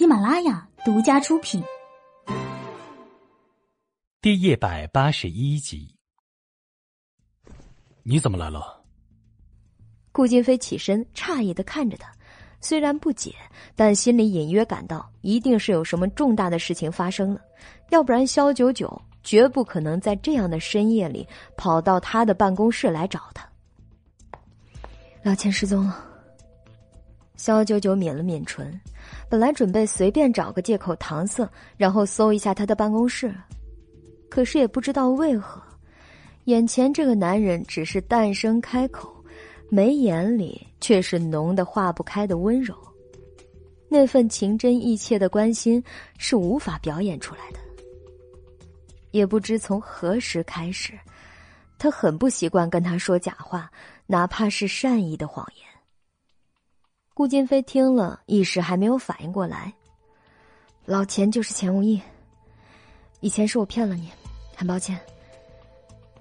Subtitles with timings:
[0.00, 1.62] 喜马拉雅独家出品，
[4.22, 5.94] 第一百八十一集。
[8.02, 8.82] 你怎么来了？
[10.10, 12.10] 顾金飞起身，诧异的看着他，
[12.62, 13.34] 虽然不解，
[13.76, 17.42] 但心里隐约感到一定是有什么重大的事情发生了，
[17.90, 21.28] 要不然肖九九绝不可能在这样的深夜里
[21.58, 23.46] 跑到他的办公室来找他。
[25.22, 26.09] 老钱失踪了。
[27.40, 28.78] 肖九九抿了抿唇，
[29.26, 33.34] 本来准备随便找个借口搪塞，然后搜一下他的办公室，
[34.28, 35.58] 可是也不知道为何，
[36.44, 39.10] 眼前这个男人只是淡声开口，
[39.70, 42.76] 眉眼里却是浓的化不开的温柔，
[43.88, 45.82] 那份情真意切的关心
[46.18, 47.58] 是无法表演出来的。
[49.12, 50.92] 也不知从何时开始，
[51.78, 53.70] 他很不习惯跟他说假话，
[54.06, 55.69] 哪怕是善意的谎言。
[57.14, 59.72] 顾金飞听了一时还没有反应过来。
[60.86, 62.00] 老钱就是钱无义。
[63.20, 64.10] 以前是我骗了你，
[64.56, 64.98] 很抱歉。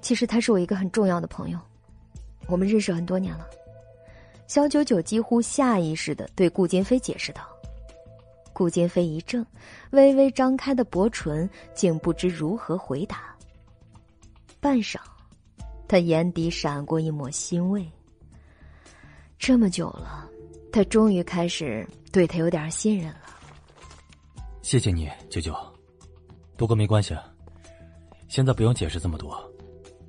[0.01, 1.57] 其实他是我一个很重要的朋友，
[2.47, 3.47] 我们认识很多年了。
[4.47, 7.41] 肖九九几乎下意识的对顾金飞解释道。
[8.51, 9.45] 顾金飞一怔，
[9.91, 13.33] 微微张开的薄唇竟不知如何回答。
[14.59, 14.97] 半晌，
[15.87, 17.89] 他眼底闪过一抹欣慰。
[19.37, 20.29] 这么久了。
[20.71, 23.21] 他终于开始对他有点信任了。
[24.61, 25.55] 谢谢你，九九。
[26.55, 27.15] 不过没关系，
[28.27, 29.35] 现在不用解释这么多。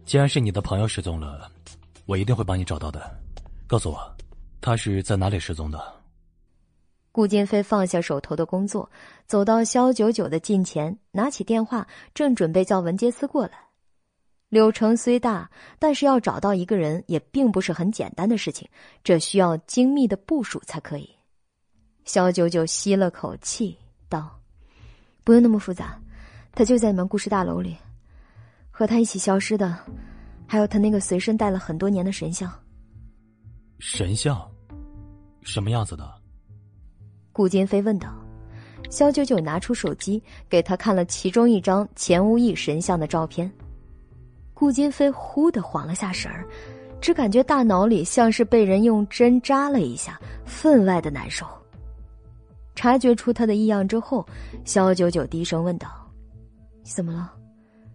[0.05, 1.51] 既然是你的朋友失踪了，
[2.05, 3.01] 我一定会帮你找到的。
[3.67, 4.17] 告诉我，
[4.61, 5.81] 他是在哪里失踪的？
[7.13, 8.91] 顾金飞放下手头的工作，
[9.27, 13.70] 走到肖九九的近前，拿起电话，正准备叫文杰斯过来。
[14.51, 15.49] 柳城虽大，
[15.79, 18.69] 但是要找到一个人也并不是很简单的事情，
[19.05, 21.09] 这需要精密的部署才可以。
[22.05, 23.79] 肖九九吸了口气，
[24.09, 24.41] 道
[25.23, 25.97] ：“不用那么复杂，
[26.53, 27.77] 他就在你们故事大楼里。
[28.73, 29.79] 和他一起消失的，
[30.49, 32.53] 还有他那个随身带了很多年的神像。
[33.79, 34.51] 神像，
[35.43, 36.13] 什么样子的？”
[37.33, 38.13] 顾金飞问道。
[38.91, 43.49] 肖九九拿出手机，给他看了其中一张钱无义神像的照片。
[44.61, 46.47] 顾金飞忽的晃了下神儿，
[47.01, 51.47] 只感觉大脑里像是被人用针扎了一下，分外的难受。
[52.75, 54.23] 察觉出他的异样之后，
[54.67, 55.89] 肖九九低声问道
[56.85, 57.33] ：“怎么了？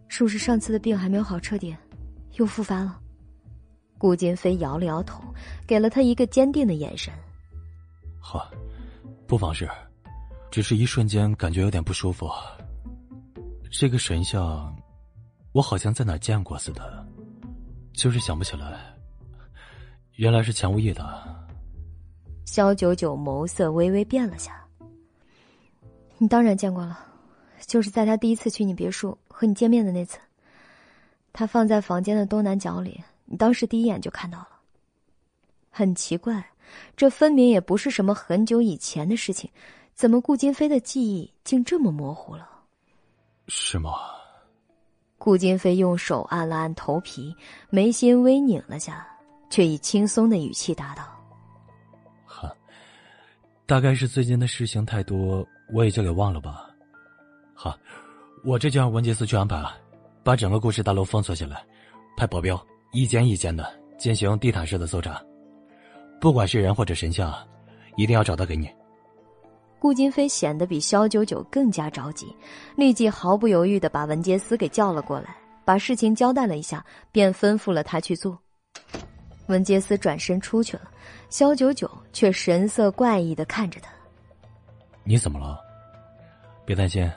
[0.07, 1.75] 是不是上次的病还没有好彻底，
[2.37, 2.99] 又复发了？”
[3.99, 5.21] 顾金飞摇了摇头，
[5.67, 7.13] 给了他一个坚定的眼神
[8.19, 8.49] ：“好，
[9.27, 9.69] 不妨事，
[10.49, 12.27] 只是一瞬间感觉有点不舒服。
[13.71, 14.75] 这个神像……”
[15.55, 17.07] 我好像在哪见过似的，
[17.93, 18.93] 就是想不起来。
[20.16, 21.23] 原来是钱无义的。
[22.45, 24.61] 肖九九眸色微微变了下。
[26.17, 26.99] 你当然见过了，
[27.66, 30.19] 就是在他第一次去你别墅和你见面的那次。
[31.31, 34.49] 他放在房间的东南角里，你当时第一眼就看到了。
[35.69, 36.45] 很奇怪，
[36.97, 39.49] 这分明也不是什么很久以前的事情，
[39.93, 42.45] 怎么顾金飞的记忆竟这么模糊了？
[43.47, 43.91] 是吗？
[45.25, 47.35] 顾金飞用手按了按头皮，
[47.71, 49.07] 眉心微拧了下，
[49.49, 51.03] 却以轻松的语气答道
[52.27, 52.55] ：“哈，
[53.65, 55.43] 大概是最近的事情太多，
[55.73, 56.69] 我也就给忘了吧。
[57.55, 57.75] 好，
[58.43, 59.75] 我这就让文杰斯去安排了，
[60.23, 61.65] 把整个故事大楼封锁起来，
[62.15, 62.63] 派保镖
[62.93, 65.19] 一间一间的进行地毯式的搜查，
[66.21, 67.33] 不管是人或者神像，
[67.97, 68.69] 一定要找到给你。”
[69.85, 72.35] 顾金飞显得比肖九九更加着急，
[72.75, 78.35] 立即毫不犹豫的把文杰斯给叫了过来，把事情交代了一下，便吩咐了他去做。
[79.46, 80.90] 文杰斯转身出去了，
[81.29, 83.91] 肖九九却神色怪异的看着他
[85.06, 85.59] ：“你怎么了？
[86.66, 87.07] 别担心，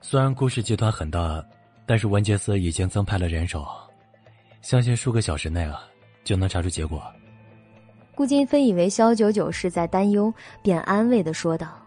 [0.00, 1.44] 虽然顾氏集团很大，
[1.84, 3.62] 但是文杰斯已经增派了人手，
[4.62, 5.82] 相信数个小时内啊
[6.24, 7.02] 就能查出结果。”
[8.18, 11.78] 顾金飞以为萧九九是在担忧，便安慰的说道：“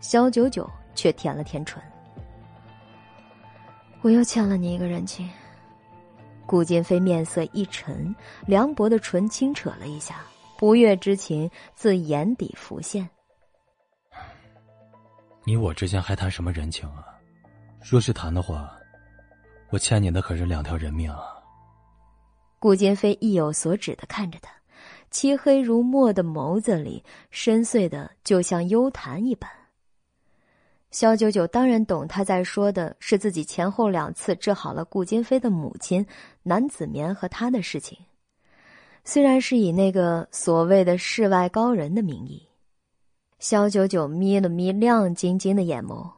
[0.00, 1.82] 萧九九却舔了舔唇，
[4.00, 5.28] 我又欠了你一个人情。”
[6.48, 8.16] 顾金飞面色一沉，
[8.46, 10.22] 凉薄的唇轻扯了一下，
[10.56, 13.06] 不悦之情自眼底浮现。
[15.44, 17.04] 你我之间还谈什么人情啊？
[17.82, 18.74] 若是谈的话，
[19.68, 21.20] 我欠你的可是两条人命啊！
[22.58, 24.50] 顾金飞意有所指的看着他。
[25.10, 29.50] 漆黑如墨的眸子里，深邃的就像幽潭一般。
[30.90, 36.04] 肖九九当然懂他在说的是自己前后两次治好了顾金飞的母亲
[36.42, 37.96] 南子棉和他的事情，
[39.04, 42.42] 虽然是以那个所谓的世外高人的名义。
[43.38, 46.08] 肖九九眯了眯亮晶晶的眼眸。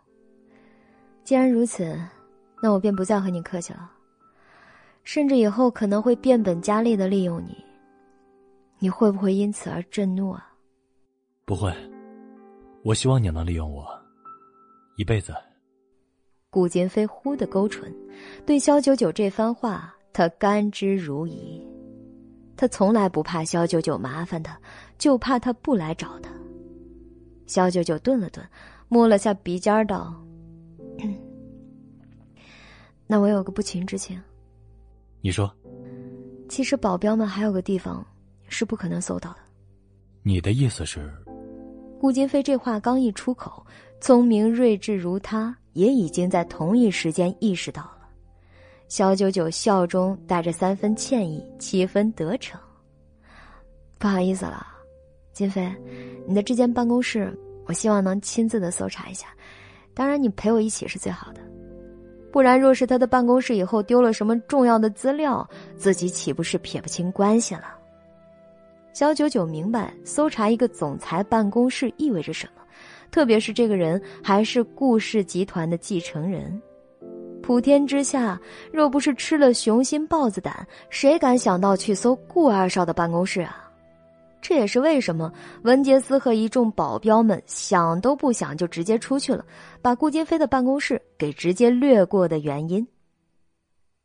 [1.23, 1.99] 既然如此，
[2.63, 3.91] 那我便不再和你客气了。
[5.05, 7.57] 甚至以后可能会变本加厉的利用你。
[8.83, 10.45] 你会不会因此而震怒啊？
[11.45, 11.73] 不会，
[12.83, 13.87] 我希望你能利用我，
[14.97, 15.33] 一辈子。
[16.51, 17.95] 顾金飞忽的勾唇，
[18.45, 21.65] 对肖九九这番话，他甘之如饴。
[22.57, 24.61] 他从来不怕肖九九麻烦他，
[24.99, 26.33] 就怕他不来找他。
[27.47, 28.45] 肖九九顿了顿，
[28.89, 30.13] 摸了下鼻尖道
[33.07, 34.21] ：“那我有个不情之请。”
[35.23, 35.49] 你说，
[36.49, 38.05] 其实保镖们还有个地方
[38.53, 39.39] 是不可能搜到的。
[40.23, 41.13] 你的意思是？
[41.99, 43.67] 顾金飞这话刚一出口，
[44.01, 45.57] 聪明睿智如他。
[45.73, 48.07] 也已经在同一时间意识到了，
[48.89, 52.61] 小九九笑中带着三分歉意，七分得逞。
[53.99, 54.67] 不好意思了，
[55.33, 55.67] 金飞，
[56.29, 57.35] 你的这间办公室，
[57.65, 59.29] 我希望能亲自的搜查一下。
[59.95, 61.41] 当然，你陪我一起是最好的。
[62.31, 67.79] 不然，若是他的办公室以后丢了什么重要的资料，自己岂不是撇不清关系了？
[68.93, 72.63] 小九九明白，搜查一个总裁办公室意味着什么。
[73.11, 76.61] 特别是这个人还是顾氏集团的继承人，
[77.43, 78.41] 普天之下
[78.73, 83.71] 若不是吃了雄心豹子胆，谁敢想到去搜顾二少的办公室啊？
[84.41, 89.45] 这也是为什么文杰斯和一众保镖们想都不想就直接出去了，
[89.81, 92.87] 把顾金飞的办公室给直接掠过的原因。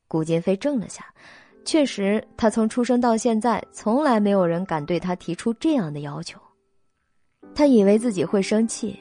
[0.07, 1.05] 顾金飞怔了下，
[1.67, 6.39] 确实，他从出生到现在，从来没有人敢对他提出这样的要求。
[7.53, 8.97] 他以为自己会生气，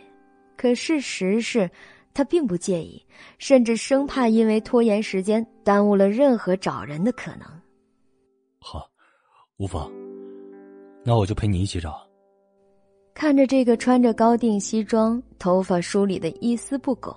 [0.57, 1.71] 可事实是，
[2.13, 3.01] 他并不介意，
[3.39, 7.43] 甚至生怕因为拖延时间耽误了任何找人的可能。
[8.59, 8.91] 好，
[9.59, 9.89] 无妨，
[11.05, 12.05] 那我就陪你一起找。
[13.15, 17.17] 看着这个穿着高定西装、头发梳理的一丝不苟、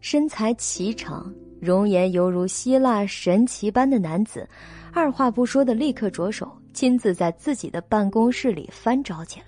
[0.00, 4.46] 身材颀长、容颜犹如希腊神奇般的男子，
[4.92, 9.46] 二话不说的立刻着手亲自在自己的办公室里翻找起来。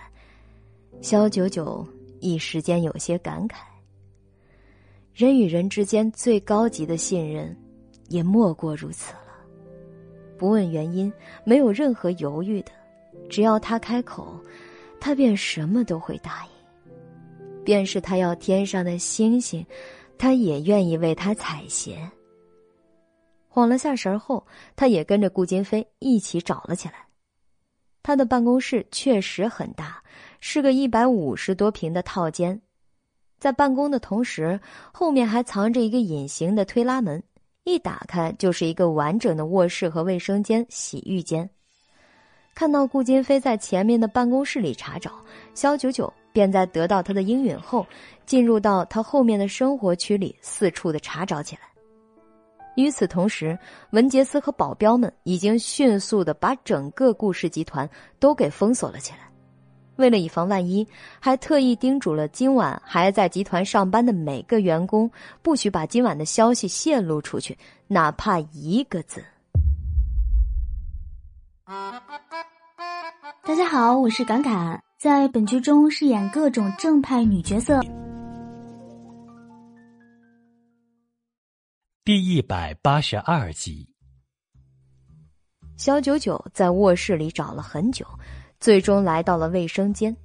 [1.01, 1.87] 肖九九
[2.21, 3.57] 一时间有些感慨。
[5.15, 7.57] 人与人之间最高级的信任，
[8.09, 9.21] 也莫过如此了。
[10.39, 11.13] 不问原因，
[11.45, 12.71] 没有任何犹豫的，
[13.29, 14.39] 只要他开口，
[15.01, 16.51] 他便什么都会答应。
[17.65, 19.65] 便是他要天上的星星，
[20.17, 21.95] 他也愿意为他采撷。
[23.53, 26.95] 晃了下神后，他也跟着顾金飞一起找了起来。
[28.03, 30.03] 他的办公室确实很大。
[30.43, 32.59] 是个一百五十多平的套间，
[33.39, 34.59] 在办公的同时，
[34.91, 37.23] 后面还藏着一个隐形的推拉门，
[37.65, 41.49] 一打开就是一个完整的卧室和卫生间、洗浴间。
[42.55, 45.13] 看到顾金飞在前面的办公室里查找，
[45.53, 47.87] 肖九九便在得到他的应允后，
[48.25, 51.70] 进入到他后面的生活区里四处的查找起来。
[52.81, 53.59] 与此同时，
[53.91, 57.89] 文杰斯和保镖们已经迅速的把整个顾氏集团
[58.19, 59.19] 都给封锁了起来。
[59.97, 60.87] 为了以防万一，
[61.21, 65.11] 还特意叮嘱了今晚还在集团上班的每个员工，
[65.43, 69.23] 不许把今晚的消息泄露出去，哪怕一个字。
[73.45, 77.79] 大家好，我是侃侃，在本剧中饰演各种正派女角色。
[82.11, 83.89] 第一百八十二集，
[85.77, 88.05] 小九九在卧室里找了很久。
[88.59, 90.17] 最终来到了卫生间，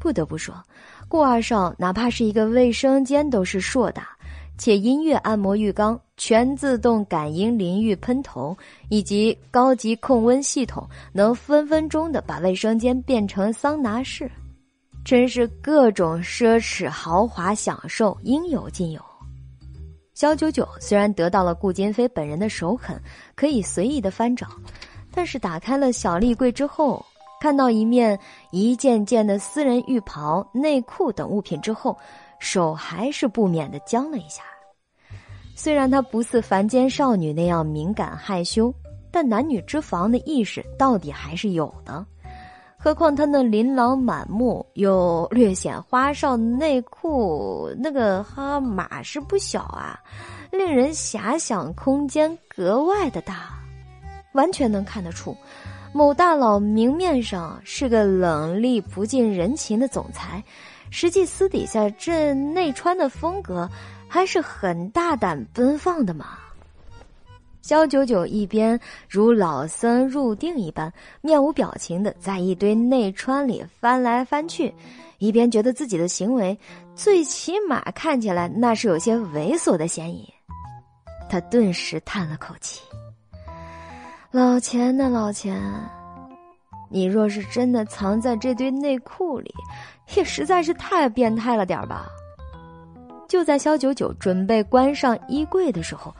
[0.00, 0.60] 不得不说，
[1.06, 4.18] 顾二少哪怕是一个卫生间都是硕大，
[4.58, 8.58] 且音乐按摩浴缸、全自动感应淋浴喷头
[8.88, 14.28] 以及高级控温系统，能分分钟的把卫生间变成桑拿室，
[15.04, 19.00] 真是各种奢侈豪华享受应有尽有。
[20.16, 22.98] 小九九虽然得到了顾金飞本人的首肯，
[23.34, 24.46] 可以随意的翻找，
[25.12, 27.04] 但是打开了小立柜之后。
[27.38, 28.18] 看到一面
[28.50, 31.94] 一件件的私人浴袍、内裤等物品之后，
[32.38, 34.42] 手还是不免的僵了一下。
[35.54, 38.72] 虽然她不似凡间少女那样敏感害羞，
[39.10, 42.04] 但男女之防的意识到底还是有的。
[42.86, 49.98] 何况他那琳琅满目又略显花哨的内裤，那个哈码是不小啊，
[50.52, 53.58] 令人遐想空间格外的大，
[54.34, 55.36] 完全能看得出。
[55.92, 60.40] 某大佬明面上是个冷厉不近人情的总裁，
[60.88, 63.68] 实际私底下这内穿的风格
[64.06, 66.38] 还是很大胆奔放的嘛。
[67.66, 74.72] 肖九九一边如老僧入定一般，面无表情的在一堆内穿里翻来翻去，
[75.18, 76.56] 一边觉得自己的行为
[76.94, 80.32] 最起码看起来那是有些猥琐的嫌疑。
[81.28, 82.82] 他顿时叹了口气
[84.30, 85.60] ：“老钱呐，老钱，
[86.88, 89.52] 你若是真的藏在这堆内裤里，
[90.14, 92.06] 也实在是太变态了点吧。”
[93.26, 96.14] 就在肖九九准备关上衣柜的时候。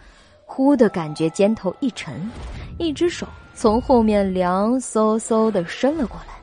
[0.48, 2.30] 忽的感觉肩头一沉，
[2.78, 6.34] 一只手从后面凉飕飕的伸了过来。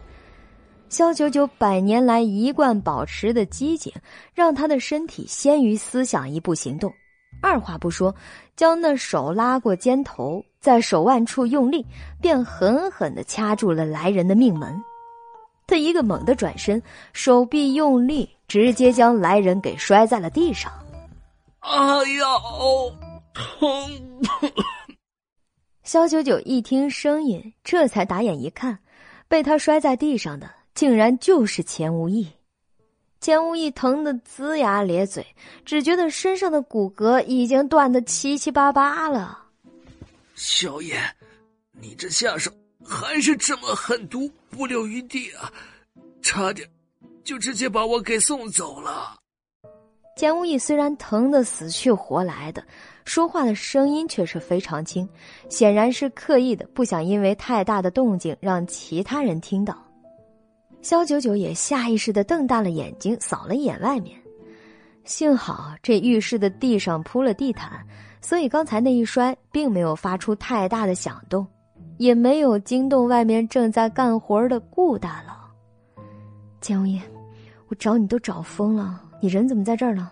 [0.90, 3.92] 肖九九百年来一贯保持的机警，
[4.36, 6.94] 让他的身体先于思想一步行动，
[7.42, 8.14] 二话不说，
[8.56, 11.84] 将那手拉过肩头，在手腕处用力，
[12.22, 14.80] 便狠狠的掐住了来人的命门。
[15.66, 16.80] 他一个猛的转身，
[17.14, 20.72] 手臂用力，直接将来人给摔在了地上。
[21.62, 21.72] 哎
[22.20, 22.28] 呀！
[23.34, 24.22] 疼！
[25.84, 28.80] 肖九九一听声音，这才打眼一看，
[29.28, 32.28] 被他摔在地上的竟然就是钱无义。
[33.20, 35.26] 钱无义疼得龇牙咧嘴，
[35.66, 39.40] 只觉得身上的骨骼已经断得七七八八了。
[40.36, 41.00] 小野，
[41.72, 42.52] 你这下手
[42.86, 45.52] 还是这么狠毒，不留余地啊！
[46.22, 46.70] 差点
[47.24, 49.18] 就直接把我给送走了。
[50.18, 52.64] 钱无义虽然疼得死去活来的。
[53.06, 55.08] 说话的声音却是非常轻，
[55.50, 59.78] 显然是刻意的，不想因为太大的动静让其他人听到。
[60.82, 64.18] 肖九九也下意识的瞪大了眼睛，扫了一眼外面。
[65.06, 67.86] 幸好这浴室的地上铺了地毯，
[68.22, 71.46] 所以刚才那一摔并没有发出太大的响动，
[71.98, 75.34] 也没有惊动外面正在干活的顾大佬。
[76.62, 77.02] 江无言，
[77.68, 80.10] 我找你都找疯了，你人怎么在这儿呢？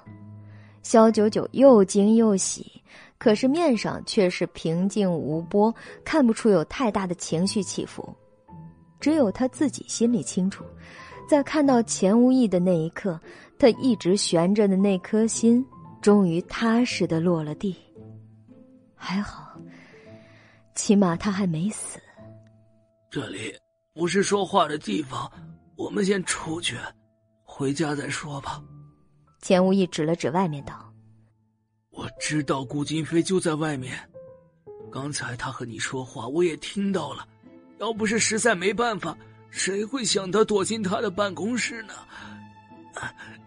[0.83, 2.81] 肖九九又惊又喜。
[3.17, 5.71] 可是面上却是平静无波，
[6.03, 8.11] 看不出有太大的情绪起伏。
[8.99, 10.63] 只有他自己心里清楚，
[11.29, 13.19] 在看到钱无义的那一刻，
[13.59, 15.63] 他一直悬着的那颗心
[16.01, 17.75] 终于踏实的落了地。
[18.95, 19.55] 还好，
[20.73, 21.99] 起码他还没死。
[23.11, 23.55] 这里
[23.93, 25.31] 不是说话的地方，
[25.75, 26.75] 我们先出去，
[27.43, 28.63] 回家再说吧。
[29.41, 30.91] 钱无意指了指外面道。
[31.89, 33.97] 我知道顾金飞就在外面，
[34.91, 37.27] 刚才他和你说话，我也听到了。
[37.79, 39.17] 要不是实在没办法，
[39.49, 41.93] 谁会想到躲进他的办公室呢？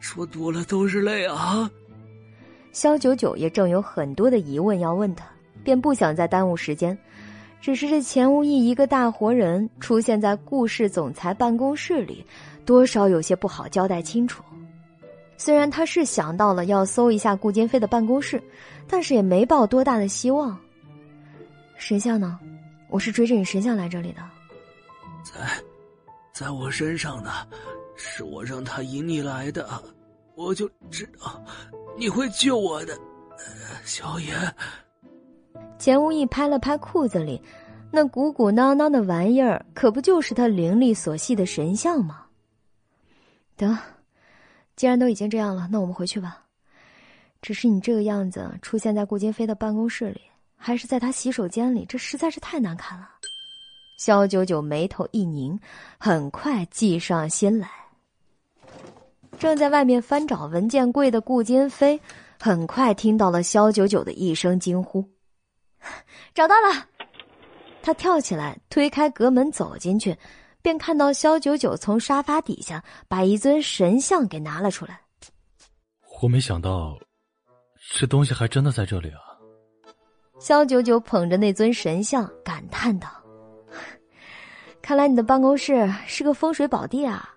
[0.01, 1.71] 说多了都是泪啊！
[2.73, 5.25] 肖九九也正有很多的疑问要问他，
[5.63, 6.97] 便不想再耽误时间。
[7.61, 12.27] 只是这钱无意一个大活人出现在顾氏总裁办公室里，
[12.67, 14.43] 多少有些不好交代清楚。
[15.37, 18.43] 虽然他是想到了要搜一下顾金飞的办公室，
[18.89, 20.59] 但是也没抱多大的希望。
[21.77, 22.39] 神像呢？
[22.89, 24.23] 我是追着你神像来这里的。
[25.25, 25.41] 在，
[26.33, 27.31] 在我身上呢，
[27.97, 29.69] 是我让他引你来的。
[30.37, 31.43] 我就知道
[31.99, 32.97] 你会救我的，
[33.85, 34.33] 小野。
[35.79, 37.43] 钱无意拍了拍裤子里
[37.91, 42.25] 那鼓鼓囊囊的玩意儿，可不就是他灵力所系的神像吗？
[43.57, 43.77] 得。
[44.77, 46.43] 既然都已经这样了，那我们回去吧。
[47.41, 50.23] 只是你这个样子出现在顾金飞的办公室里，
[50.57, 53.09] 还是在他洗手间里，这实在是太难看了。
[53.99, 55.59] 肖九九眉头一拧，
[55.99, 57.69] 很快计上心来。
[59.39, 62.01] 正在外面翻找文件柜的顾金飞，
[62.41, 65.05] 很快听到了肖九九的一声惊呼
[66.35, 66.87] ：“找到了！”
[67.83, 70.17] 他跳起来，推开隔门走进去。
[70.65, 74.99] 便看到萧九九从沙发底下把一尊神像给拿了出来。
[76.23, 76.99] 我没想到，
[77.93, 79.21] 这东西还真的在这里啊！
[80.41, 83.09] 萧九九捧着那尊神像感叹道
[84.81, 87.29] ：“看来你的办公室是个风水宝地啊！”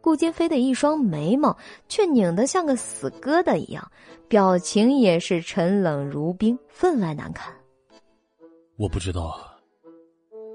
[0.00, 3.90] 顾金飞的一双眉毛却拧得像个死疙瘩一样，
[4.28, 7.52] 表情也是沉冷如冰，分外难看。
[8.76, 9.36] 我不知道，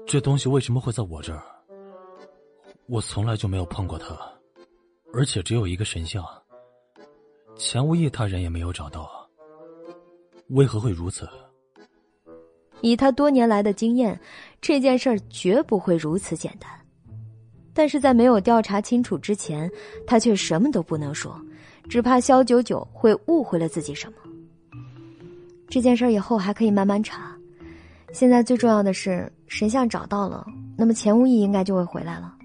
[0.06, 1.44] 这东西为什么会在我这儿。
[2.86, 4.16] 我从来就没有碰过他，
[5.12, 6.24] 而且只有一个神像。
[7.56, 9.10] 钱无义他人也没有找到，
[10.48, 11.28] 为何会如此？
[12.82, 14.20] 以他多年来的经验，
[14.60, 16.70] 这件事儿绝不会如此简单。
[17.72, 19.70] 但是在没有调查清楚之前，
[20.06, 21.40] 他却什么都不能说，
[21.88, 24.18] 只怕肖九九会误会了自己什么。
[25.68, 27.34] 这件事儿以后还可以慢慢查，
[28.12, 32.36] 现在最重要的是神像找到了，那么钱无义应该就会回来了。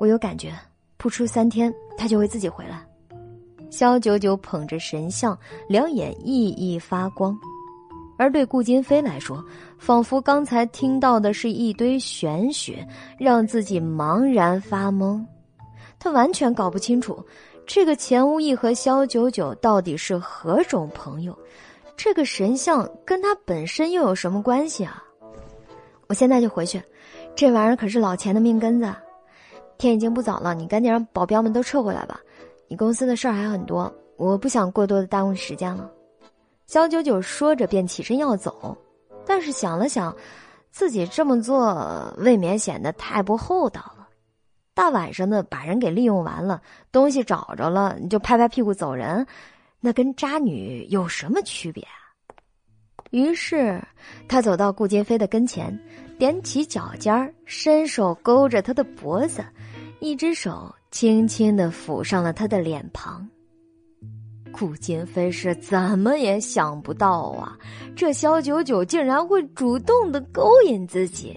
[0.00, 0.50] 我有感觉，
[0.96, 2.82] 不出三天，他就会自己回来。
[3.68, 5.38] 肖九九捧着神像，
[5.68, 7.38] 两眼熠熠发光，
[8.16, 9.44] 而对顾金飞来说，
[9.78, 12.82] 仿佛刚才听到的是一堆玄学，
[13.18, 15.22] 让自己茫然发懵。
[15.98, 17.22] 他完全搞不清楚，
[17.66, 21.38] 这个钱无义和萧九九到底是何种朋友，
[21.94, 25.04] 这个神像跟他本身又有什么关系啊？
[26.08, 26.82] 我现在就回去，
[27.36, 28.90] 这玩意儿可是老钱的命根子。
[29.80, 32.20] 天已经不早了，你赶紧让保镖们都撤回来吧。
[32.68, 35.90] 你公司的事儿还很多，我不想过多的耽误时间了。
[36.66, 38.76] 肖九九说着便起身要走，
[39.26, 40.14] 但是想了想，
[40.70, 44.06] 自己这么做未免显得太不厚道了。
[44.74, 46.60] 大晚上的把人给利用完了，
[46.92, 49.26] 东西找着了你就拍拍屁股走人，
[49.80, 51.96] 那跟渣女有什么区别啊？
[53.10, 53.82] 于是
[54.28, 55.76] 他走到顾金飞的跟前，
[56.18, 59.42] 踮起脚尖儿，伸手勾着他的脖子。
[60.00, 63.28] 一只手轻轻的抚上了他的脸庞。
[64.50, 67.56] 顾金飞是怎么也想不到啊，
[67.94, 71.36] 这萧九九竟然会主动的勾引自己。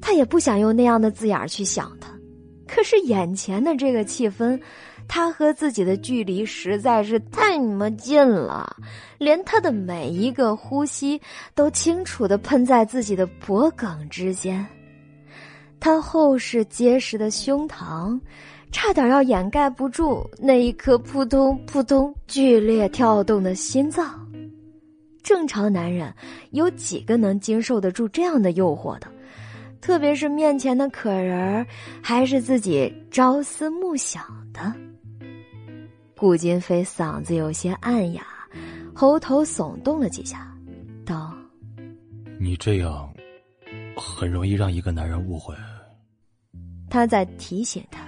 [0.00, 2.08] 他也不想用那样的字眼去想他，
[2.68, 4.60] 可是眼前的这个气氛，
[5.08, 8.76] 他和自己的距离实在是太你妈近了，
[9.18, 11.20] 连他的每一个呼吸
[11.54, 14.64] 都清楚的喷在自己的脖颈之间。
[15.84, 18.16] 他厚实结实的胸膛，
[18.70, 24.24] 差点要掩盖不住那一颗扑通扑通剧烈跳动的心脏。
[25.24, 26.14] 正常男人
[26.52, 29.08] 有几个能经受得住这样的诱惑的？
[29.80, 31.66] 特别是面前的可人儿
[32.00, 34.22] 还是自己朝思暮想
[34.52, 34.72] 的。
[36.16, 38.22] 顾金飞嗓子有些暗哑，
[38.94, 40.46] 喉头耸动了几下，
[41.04, 41.34] 道
[42.38, 43.12] ：“你这样，
[43.96, 45.52] 很容易让一个男人误会。”
[46.92, 48.02] 他在提醒他，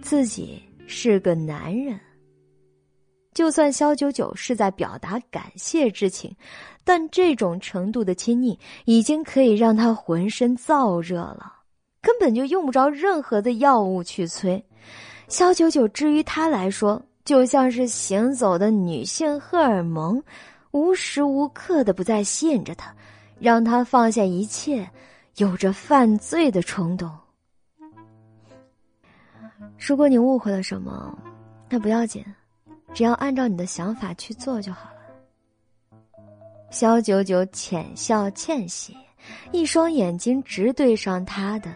[0.00, 2.00] 自己是个男人。
[3.34, 6.34] 就算肖九九是在表达感谢之情，
[6.82, 11.52] 但这种程度的亲昵已经可以让他浑身燥热了，
[12.00, 14.64] 根本就用不着任何的药物去催。
[15.28, 20.22] 肖九九至于他来说，就像是行走的女性荷尔蒙，
[20.70, 22.94] 无时无刻的不再吸引着他，
[23.38, 24.90] 让他放下一切，
[25.36, 27.10] 有着犯罪的冲动。
[29.78, 31.16] 如果你误会了什么，
[31.68, 32.24] 那不要紧，
[32.94, 34.96] 只要按照你的想法去做就好了。
[36.70, 38.96] 萧九九浅笑倩兮，
[39.50, 41.72] 一双眼睛直对上他的，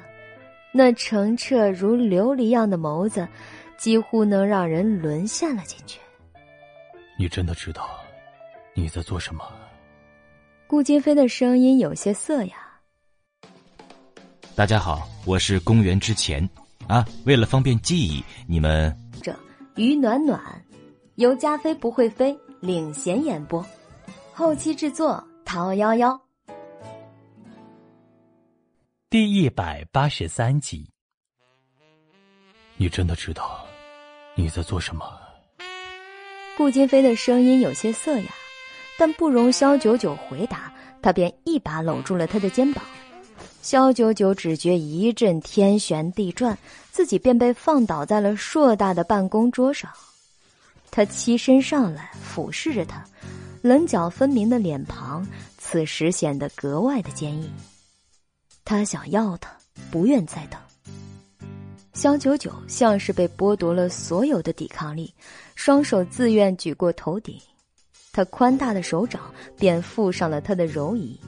[0.72, 3.26] 那澄澈如琉璃样的眸子，
[3.76, 6.00] 几乎能让人沦陷了进去。
[7.18, 7.88] 你真的知道
[8.74, 9.44] 你在做什么？
[10.66, 12.54] 顾金飞的声音有些涩哑。
[14.54, 16.48] 大家好，我是公元之前。
[16.88, 19.34] 啊，为了方便记忆，你们这
[19.74, 20.40] 于暖暖，
[21.16, 23.64] 由加菲不会飞领衔演播，
[24.32, 26.20] 后期制作陶幺幺。
[29.10, 30.88] 第一百八十三集，
[32.76, 33.66] 你真的知道
[34.36, 35.04] 你在做什么？
[36.56, 38.30] 顾金飞的声音有些涩哑，
[38.96, 40.72] 但不容萧九九回答，
[41.02, 42.84] 他便一把搂住了他的肩膀。
[43.66, 46.56] 萧九九只觉一阵天旋地转，
[46.92, 49.90] 自己便被放倒在了硕大的办公桌上。
[50.88, 53.04] 他栖身上来，俯视着他，
[53.62, 55.26] 棱角分明的脸庞
[55.58, 57.50] 此时显得格外的坚毅。
[58.64, 59.50] 他想要他，
[59.90, 60.60] 不愿再等。
[61.92, 65.12] 萧九九像是被剥夺了所有的抵抗力，
[65.56, 67.36] 双手自愿举过头顶，
[68.12, 69.22] 他宽大的手掌
[69.58, 71.18] 便附上了他的柔仪。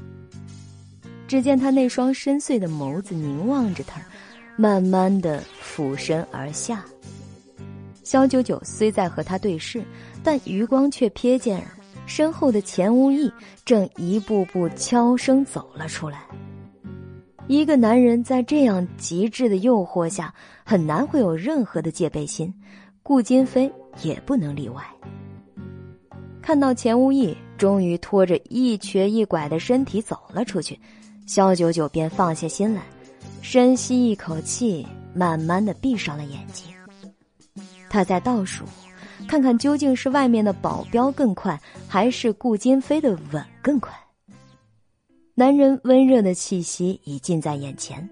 [1.28, 4.00] 只见他那双深邃的眸子凝望着他，
[4.56, 6.82] 慢慢的俯身而下。
[8.02, 9.84] 萧九九虽在和他对视，
[10.24, 11.62] 但余光却瞥见
[12.06, 13.30] 身后的钱无义
[13.66, 16.22] 正一步步悄声走了出来。
[17.46, 20.32] 一个男人在这样极致的诱惑下，
[20.64, 22.52] 很难会有任何的戒备心，
[23.02, 23.70] 顾金飞
[24.02, 24.82] 也不能例外。
[26.40, 30.78] 看到钱无义终于拖着一瘸一拐的身体走了出去。
[31.28, 32.82] 肖九九便放下心来，
[33.42, 36.72] 深吸一口气，慢慢的闭上了眼睛。
[37.90, 38.64] 他在倒数，
[39.28, 43.92] 看看究竟是外面的保镖更快，还是顾金飞的吻更快。
[45.34, 48.08] 男人温热的气息已近在眼前，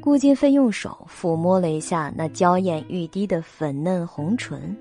[0.00, 4.76] 顾金飞用手抚摸了一下那娇艳欲滴的粉嫩红唇，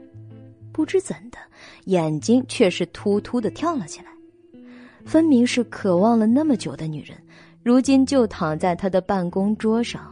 [0.71, 1.37] 不知怎的，
[1.85, 4.07] 眼睛却是突突的跳了起来。
[5.05, 7.15] 分明是渴望了那么久的女人，
[7.63, 10.09] 如今就躺在他的办公桌上。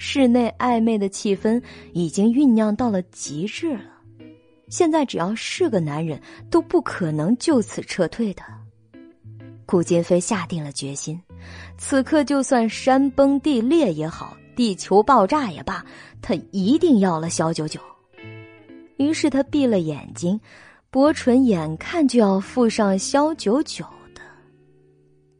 [0.00, 1.60] 室内暧昧的气氛
[1.92, 3.82] 已经酝酿到了极致了。
[4.68, 6.20] 现在只要是个男人，
[6.50, 8.42] 都不可能就此撤退的。
[9.66, 11.20] 顾金飞下定了决心，
[11.76, 15.84] 此刻就算山崩地裂也好，地球爆炸也罢，
[16.22, 17.80] 他一定要了肖九九。
[18.98, 20.40] 于是他闭了眼睛，
[20.90, 24.22] 薄唇眼看就要附上肖九九的。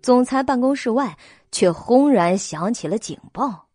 [0.02, 1.16] 总裁办公室外
[1.50, 3.66] 却轰然响起了警报，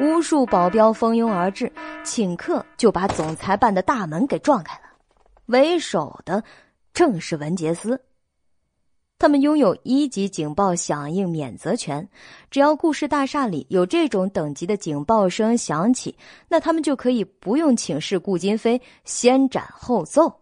[0.00, 1.72] 无数保镖蜂拥而至，
[2.04, 4.82] 顷刻就把总裁办的大门给撞开了。
[5.46, 6.42] 为首的
[6.94, 8.00] 正是文杰斯。
[9.18, 12.08] 他们拥有一级警报响应免责权，
[12.50, 16.16] 只要顾氏大厦里有这种等级的警报声响起，
[16.48, 20.41] 那他们就可以不用请示顾金飞，先斩后奏。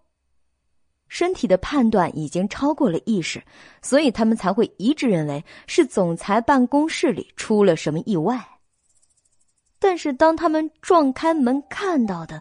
[1.11, 3.43] 身体的判断已经超过了意识，
[3.83, 8.43] 所以他们才会一致认为是总裁办公室里出了什么意外。
[9.79, 12.41] 但是当他们撞开门看到的，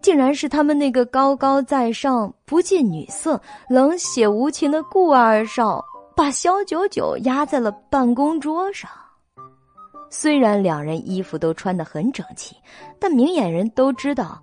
[0.00, 8.88] 竟然是他们那个高高在上、不近女色、冷血无情的顾二少，把肖九九压在了办公桌上。
[10.10, 12.54] 虽然两人衣服都穿得很整齐，
[13.00, 14.40] 但明眼人都知道，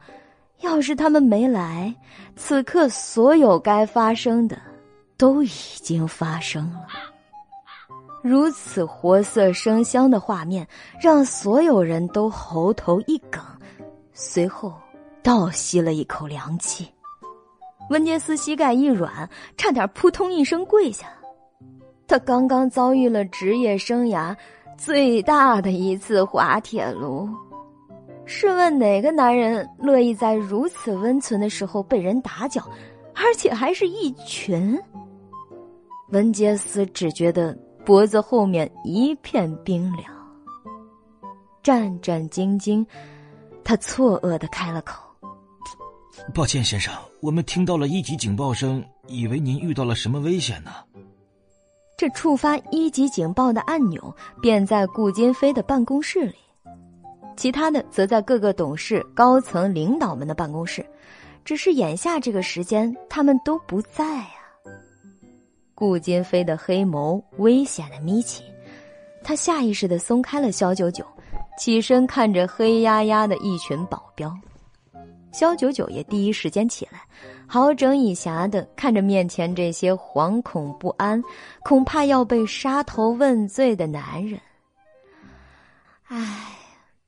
[0.62, 1.94] 要是他们没来，
[2.36, 4.58] 此刻所有该发生的
[5.18, 5.50] 都已
[5.82, 6.88] 经发生了。
[8.22, 10.68] 如此活色生香的画面，
[11.02, 13.44] 让所有人都喉头一梗，
[14.14, 14.74] 随后。
[15.24, 16.92] 倒吸了一口凉气，
[17.92, 21.06] 温杰斯膝盖一软，差点扑通一声跪下。
[22.08, 24.36] 他刚刚遭遇了职业生涯
[24.80, 27.30] 最大的一次滑铁卢，
[28.34, 32.64] 试问哪个男人乐意在如此温存的时候被人打搅，
[33.14, 34.80] 而且还是一群？
[36.12, 37.54] 文杰斯只觉得
[37.86, 40.10] 脖子后面一片冰凉，
[41.62, 42.86] 战战兢兢，
[43.66, 45.04] 他错愕的开了口。
[46.34, 50.72] 抱歉，先生，我们听到了一级警报声，以为您遇到了什么危险呢。
[51.98, 56.36] 这触发一级警报的按钮便在顾金飞的办公室里，
[57.36, 60.86] 其他的则在各个董事、高层领导们的办公室。
[61.44, 64.38] 只是眼下这个时间，他们都不在啊。
[65.74, 68.44] 顾金飞的黑眸危险的眯起，
[69.24, 71.04] 他下意识的松开了肖九九，
[71.58, 74.32] 起身看着黑压压的一群保镖。
[75.32, 77.02] 肖九九也第一时间起来，
[77.48, 81.24] 好整以暇的看着面前这些惶恐不安、
[81.64, 84.40] 恐怕要被杀头问罪的男人。
[86.08, 86.51] 唉，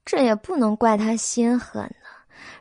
[0.05, 2.09] 这也不能怪他心狠呢。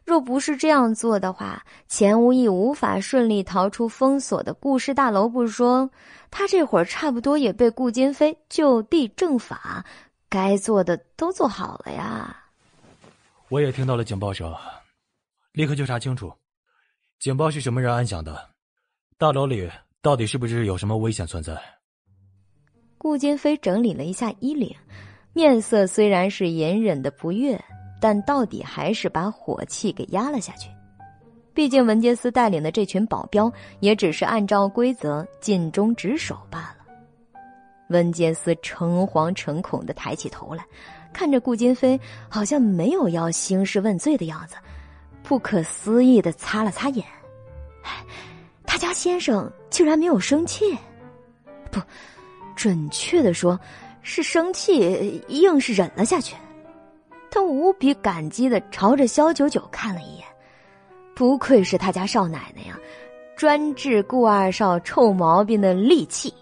[0.05, 5.91] 若不是这样做的话，钱无义无法顺利逃出封锁的顾氏大楼不说，
[6.31, 9.85] 他这会儿差不多也被顾金飞就地正法，
[10.29, 12.37] 该做的都做好了呀。
[13.49, 14.55] 我也听到了警报声。
[15.53, 16.33] 立刻就查清楚，
[17.19, 18.51] 警报是什么人按响的？
[19.19, 21.61] 大楼里到底是不是有什么危险存在？
[22.99, 24.75] 顾金飞整理了一下衣领，
[25.33, 27.59] 面色虽然是隐忍的不悦，
[28.01, 30.69] 但到底还是把火气给压了下去。
[31.55, 36.77] 毕竟文杰斯带领的这群保镖也只是按照规则尽忠职守罢了。
[37.89, 40.65] 文杰斯诚惶诚恐的抬起头来，
[41.13, 44.57] 看着顾金飞，好像没有要兴师问罪的样子。
[45.23, 47.07] 不可思议的擦了擦眼，
[48.67, 50.77] 他家先生竟然没有生气，
[51.71, 51.81] 不，
[52.57, 53.59] 准确的说，
[54.03, 56.35] 是生气，硬是忍了下去。
[57.31, 60.27] 他无比感激的朝着肖九九看了一眼，
[61.15, 62.79] 不愧是他家少奶奶呀，
[63.37, 66.33] 专治顾二少臭毛病的利器。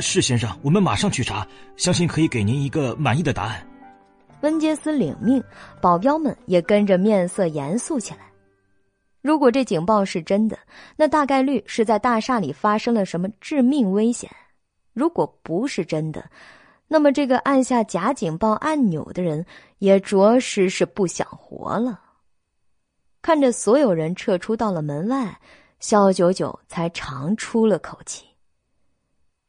[0.00, 1.46] 是先生，我们马上去查，
[1.76, 3.64] 相信可以给您一个满意的答案。
[4.42, 5.42] 温杰斯领命，
[5.80, 8.20] 保镖们也跟着面色严肃起来。
[9.20, 10.56] 如果这警报是真的，
[10.96, 14.30] 那大概率是在大厦里发生了什么致命危险；
[14.94, 16.24] 如果不是真的，
[16.88, 19.44] 那么这个按下假警报按钮的人
[19.78, 22.00] 也着实是不想活了。
[23.20, 25.38] 看着所有人撤出到了门外，
[25.80, 28.24] 肖九九才长出了口气。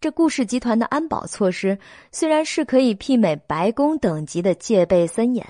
[0.01, 1.77] 这顾氏集团的安保措施
[2.11, 5.45] 虽然是可以媲美白宫等级的戒备森严，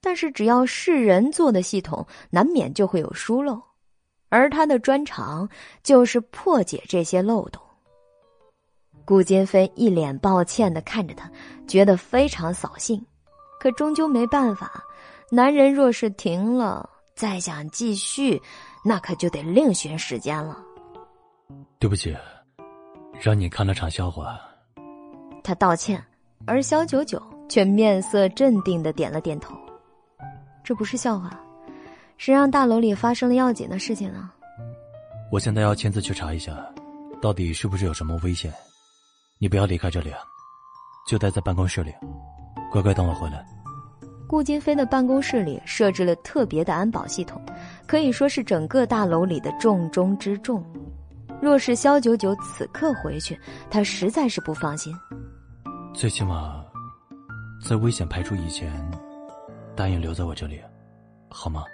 [0.00, 3.60] 但是只要是人做的系统，难免就会有疏漏，
[4.28, 5.48] 而他的专长
[5.82, 7.60] 就是破解这些漏洞。
[9.04, 11.30] 顾金飞一脸抱歉的看着他，
[11.66, 13.04] 觉得非常扫兴，
[13.60, 14.82] 可终究没办法，
[15.30, 18.40] 男人若是停了，再想继续，
[18.84, 20.58] 那可就得另寻时间了。
[21.78, 22.16] 对不起。
[23.20, 24.40] 让你看了场笑话，
[25.44, 26.04] 他道歉，
[26.46, 29.54] 而肖九九却面色镇定的点了点头。
[30.64, 31.40] 这不是笑话，
[32.18, 34.32] 谁让大楼里发生了要紧的事情呢？
[35.30, 36.58] 我现在要亲自去查一下，
[37.22, 38.52] 到底是不是有什么危险。
[39.44, 40.20] 你不要离开这里啊，
[41.06, 41.92] 就待在办公室里，
[42.72, 43.44] 乖乖等我回来。
[44.26, 47.38] 顾金飞的办公室里设置了特别的安保系统，
[47.86, 50.64] 可以说是整个大楼里的重中之重。
[51.42, 54.96] 若是肖九九此刻回去，他实在是不放心。
[55.92, 56.64] 最起码，
[57.62, 58.72] 在危险排除以前，
[59.76, 60.58] 答应留在我这里，
[61.28, 61.64] 好吗？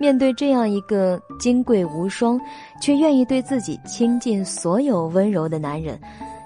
[0.00, 2.40] 面对这样一个金贵无双，
[2.82, 6.00] 却愿意对自己倾尽所有温柔的男人，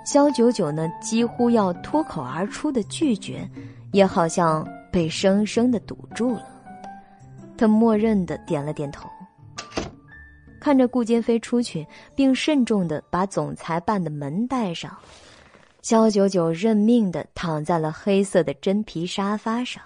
[0.04, 3.48] 肖九九呢几乎要脱口而出的拒绝，
[3.92, 6.46] 也好像被生生的堵住了。
[7.56, 9.08] 他默认的点了点头，
[10.60, 14.94] 看着顾金飞出去，并慎重的把总裁办的门带上，
[15.80, 19.82] 肖九九认命的躺在了黑色的真皮沙发上。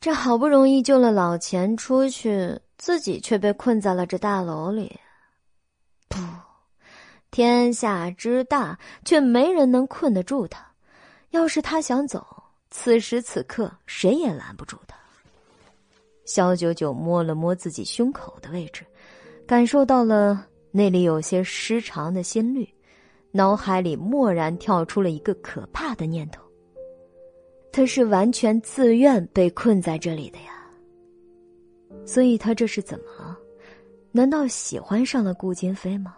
[0.00, 4.98] 这好不容易救了老钱出去，自己却被困在了这大楼里。
[6.08, 6.18] 不，
[7.32, 10.64] 天下之大，却没人能困得住他。
[11.30, 12.24] 要是他想走，
[12.70, 14.94] 此时此刻谁也拦不住他。
[16.26, 18.84] 肖九九摸了摸自己胸口的位置，
[19.46, 22.68] 感受到了那里有些失常的心率，
[23.30, 26.42] 脑海里蓦然跳出了一个可怕的念头。
[27.72, 30.52] 他是完全自愿被困在这里的呀，
[32.04, 33.38] 所以他这是怎么了？
[34.10, 36.14] 难道喜欢上了顾金飞吗？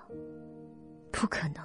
[1.14, 1.64] 不可能，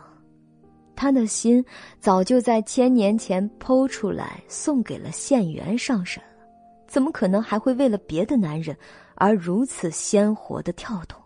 [0.96, 1.66] 他的心
[2.00, 6.46] 早就在千年前剖出来送给了县元上神了，
[6.88, 8.78] 怎么可能还会为了别的男人
[9.16, 11.20] 而如此鲜活的跳动？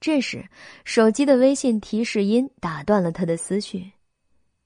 [0.00, 0.48] 这时，
[0.86, 3.92] 手机的微信提示音打断了他的思绪。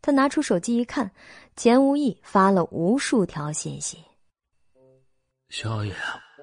[0.01, 1.11] 他拿出手机一看，
[1.57, 3.99] 钱无义发了无数条信息。
[5.51, 5.93] 小野，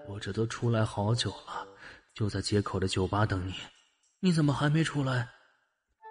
[0.10, 1.66] 我这都出来好久了，
[2.14, 3.54] 就在街口的酒吧等你，
[4.26, 5.30] 你怎么还没出来？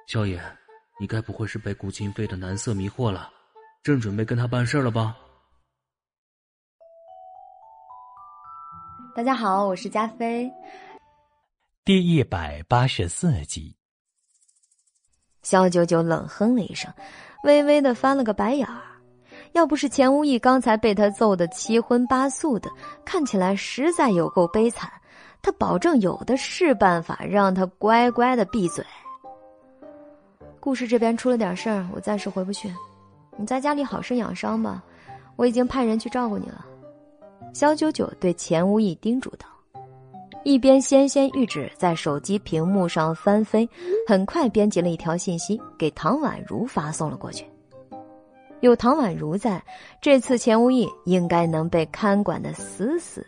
[0.06, 0.40] 萧野，
[1.00, 3.28] 你该不会是被顾清飞的男色迷惑了，
[3.82, 5.16] 正准备跟他办事了吧？
[9.16, 10.48] 大家好，我是加菲。
[11.84, 13.74] 第一百八十四集，
[15.42, 16.94] 萧九九冷哼了一声。
[17.42, 18.80] 微微的翻了个白眼儿，
[19.54, 22.70] 要不是钱无义刚才被他揍得七荤八素的，
[23.04, 24.88] 看起来实在有够悲惨，
[25.44, 28.82] 他保证有的是办法让他乖乖的闭嘴。
[30.58, 32.72] 故事这边出了点事儿，我暂时回不去，
[33.36, 34.82] 你在家里好生养伤吧，
[35.36, 36.64] 我已经派人去照顾你了。
[37.52, 39.46] 肖九九对钱无义叮嘱道，
[40.44, 43.68] 一边纤纤玉指在手机屏幕上翻飞。
[44.08, 47.44] 很快编辑了一条信息给唐宛如发送了过去。
[48.60, 49.62] 有唐宛如在，
[50.00, 53.26] 这次钱无义应该能被看管的死死。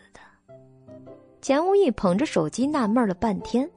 [1.41, 3.69] 钱无义捧着手机纳闷了半天，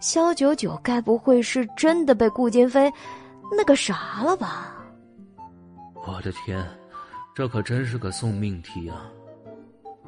[0.00, 2.92] 肖九九该不会是真的被顾金飞
[3.56, 4.76] 那个啥了吧？
[6.06, 6.64] 我的天，
[7.34, 9.10] 这可真是个送命题啊！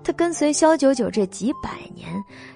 [0.03, 2.09] 他跟随肖九九这几百年，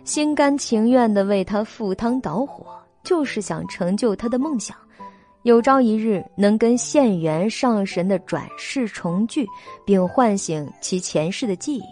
[0.04, 2.66] 心甘情愿的为他赴汤蹈火。
[3.04, 4.76] 就是想成就他的梦想，
[5.42, 9.46] 有朝一日能跟现元上神的转世重聚，
[9.86, 11.84] 并唤醒其前世的记忆，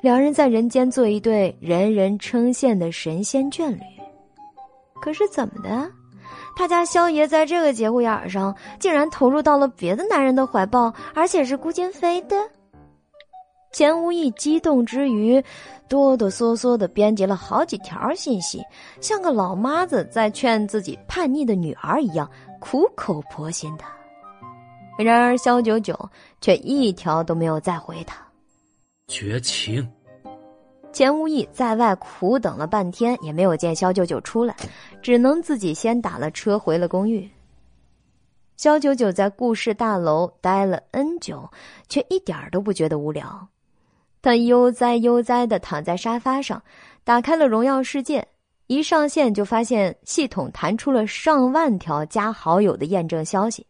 [0.00, 3.80] 两人在人间做一对人人称羡的神仙眷侣。
[5.00, 5.90] 可是怎么的，
[6.56, 12.36] 他家萧爷在这个节骨眼上竟然投入到了别的男人的怀抱，而且是顾金飞的？
[13.72, 15.42] 钱无义激动之余，
[15.88, 18.60] 哆哆嗦嗦的编辑了好几条信息，
[19.00, 23.84] 像个老妈子在劝自己叛逆的女儿一样，苦口婆心的。
[24.98, 25.96] 然而萧九九
[26.40, 28.29] 却一条都没有再回他。
[29.10, 29.84] 绝情！
[30.92, 34.54] 钱无义在外苦等了半天，也没有见肖九九出来，
[35.02, 37.28] 只能自己先打了车回了公寓。
[38.56, 41.50] 肖九九在故事大楼待了 N 久，
[41.88, 43.48] 却一点都不觉得无聊。
[44.22, 46.62] 他悠哉悠哉的躺在沙发上，
[47.02, 48.24] 打开了荣耀世界，
[48.68, 53.66] 一上线就发现系统弹出了上万条加好友的验证消息，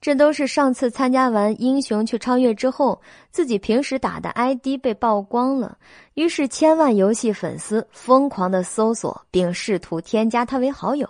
[0.00, 5.76] 这都是上次参加完英雄去超越之后，自己平时打的 ID 被曝光了，
[6.14, 11.06] 于是千万游戏粉丝疯狂的搜索并试图添加他为好友。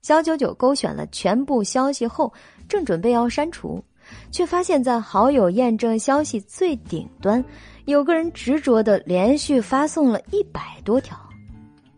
[0.00, 2.32] 小九九勾选了全部消息后，
[2.68, 3.82] 正准备要删除。
[4.30, 7.42] 却发现，在好友验证消息最顶端，
[7.86, 11.18] 有个人执着的连续发送了一百多条，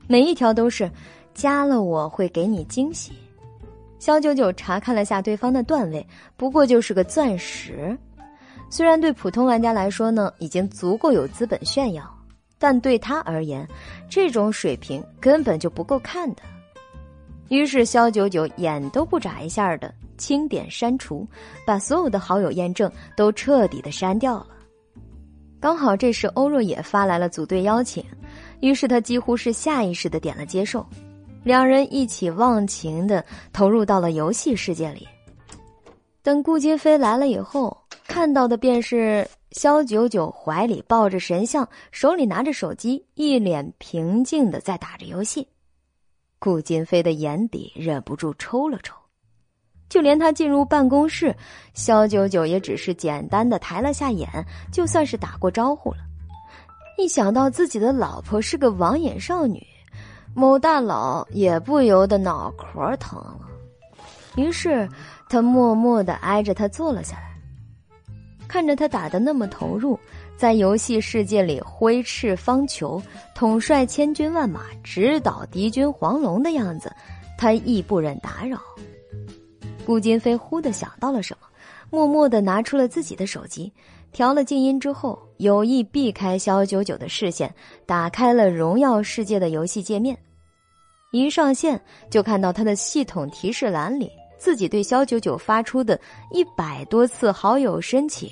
[0.06, 0.88] 每一条都是
[1.34, 3.12] “加了我会给你惊喜”。
[4.06, 7.98] 肖九九查看了下对方的段位，不过就是个钻石。
[8.70, 12.08] 虽然对普通玩家来说呢，已经足够有资本炫耀，
[12.56, 13.66] 但对他而言，
[14.08, 16.42] 这种水平根本就不够看的。
[17.48, 21.26] 于是肖九九眼都不眨一下的清点删除，
[21.66, 24.46] 把所有的好友验证都彻底的删掉了。
[25.58, 28.04] 刚好这时欧若野发来了组队邀请，
[28.60, 30.86] 于是他几乎是下意识的点了接受，
[31.46, 35.06] 两人一起忘情的投入到了游戏世界里。
[36.20, 45.46] 等顾金飞来了以后，看到的便是肖九九怀里抱着神像，手里拿着手机，一脸平静的在打着游戏。
[46.40, 48.96] 顾金飞的眼底忍不住抽了抽，
[49.88, 51.32] 就连他进入办公室，
[51.74, 54.28] 肖九九也只是简单的抬了下眼，
[54.72, 55.98] 就算是打过招呼了。
[56.98, 59.64] 一想到自己的老婆是个网眼少女，
[60.36, 63.40] 某大佬也不由得脑壳疼了。
[64.36, 64.86] 于是
[65.30, 67.34] 他默默的挨着他坐了下来，
[68.46, 69.98] 看着他打的那么投入。
[70.36, 73.02] 在游戏世界里挥斥方遒、
[73.34, 76.92] 统帅千军万马、直捣敌军黄龙的样子，
[77.38, 78.60] 他亦不忍打扰。
[79.86, 81.48] 顾金飞忽的想到了什么，
[81.88, 83.72] 默默的拿出了自己的手机，
[84.12, 90.16] 调了静音之后，有意避开肖九九的视线，打开了荣耀世界的游戏界面。
[91.12, 98.30] 一上线就看到他的系统提示栏里，自己对肖九九发出的一百多次好友申请。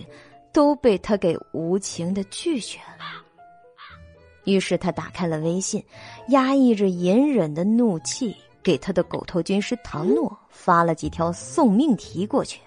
[0.55, 3.21] 都被他给无情的拒绝了。
[4.45, 5.85] 于是他打开了微信，
[6.29, 12.61] 压抑着隐忍的怒气，给他的狗头军师唐诺发了几条送命题过去。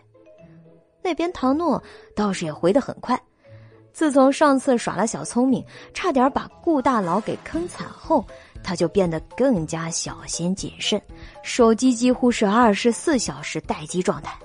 [1.01, 1.81] 那边唐诺
[2.13, 3.17] 倒是也回得很快。
[3.97, 8.23] 自从上次耍了小聪明，差点把顾大佬给坑惨后，
[8.63, 11.01] 他就变得更加小心谨慎，
[11.41, 14.37] 手机几乎是二十四小时待机状态，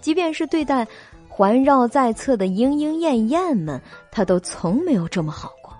[0.00, 0.84] 即便是对待。
[1.28, 5.72] 环绕在侧的莺莺燕燕们，他都从没有这么好过。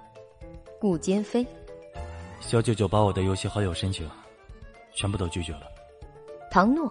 [0.81, 1.45] 顾金飞，
[2.39, 4.09] 小九九把我的游戏好友申请
[4.95, 5.63] 全部都拒绝了。
[6.49, 6.89] 唐诺，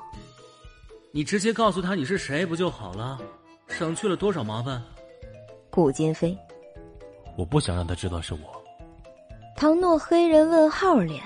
[1.13, 3.17] 你直接告诉他你是谁不就好了，
[3.69, 4.83] 省去了多少麻烦。
[5.69, 6.37] 顾金飞，
[7.37, 8.39] 我不想让他知道是我。
[9.55, 11.23] 唐诺黑人问号脸，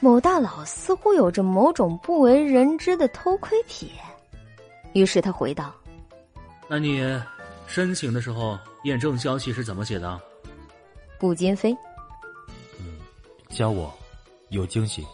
[0.00, 3.90] 某大佬似乎有着某种不为人知的偷窥癖，
[4.92, 5.74] 于是他回道。
[6.68, 7.02] 那你
[7.66, 10.20] 申请的时候验证消息是怎么写的？
[11.18, 11.76] 顾金飞，
[12.78, 12.98] 嗯，
[13.48, 13.92] 加我，
[14.50, 15.04] 有惊喜。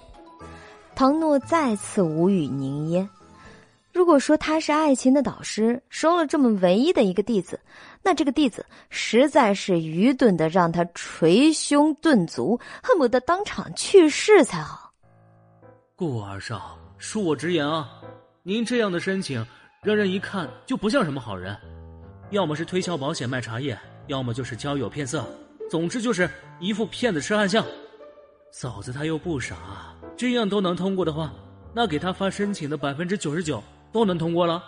[0.94, 3.08] 唐诺再次无语凝噎。
[4.04, 7.58] 如果说他是爱情的导师，收了这么唯一的一个弟子，
[8.02, 14.92] 那这个弟子实在是愚钝的，让他捶胸顿足，恨不得当场去世才好。
[15.96, 17.88] 顾二少，恕我直言啊，
[18.42, 19.42] 您这样的申请。
[19.82, 21.56] 让人一看就不像什么好人，
[22.28, 23.74] 要么是推销保险卖茶叶，
[24.08, 25.24] 要么就是交友骗色，
[25.70, 26.28] 总之就是
[26.60, 27.64] 一副骗子痴汉相。
[28.52, 31.32] 嫂子她又不傻，这样都能通过的话，
[31.74, 33.64] 那给他发申请的百分之九十九
[33.94, 34.60] 都能通过了。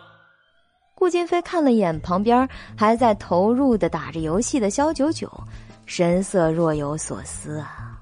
[0.95, 5.29] 顾金飞看了眼旁边还在投入的打着游戏的肖九九，
[5.85, 8.01] 神色若有所思啊，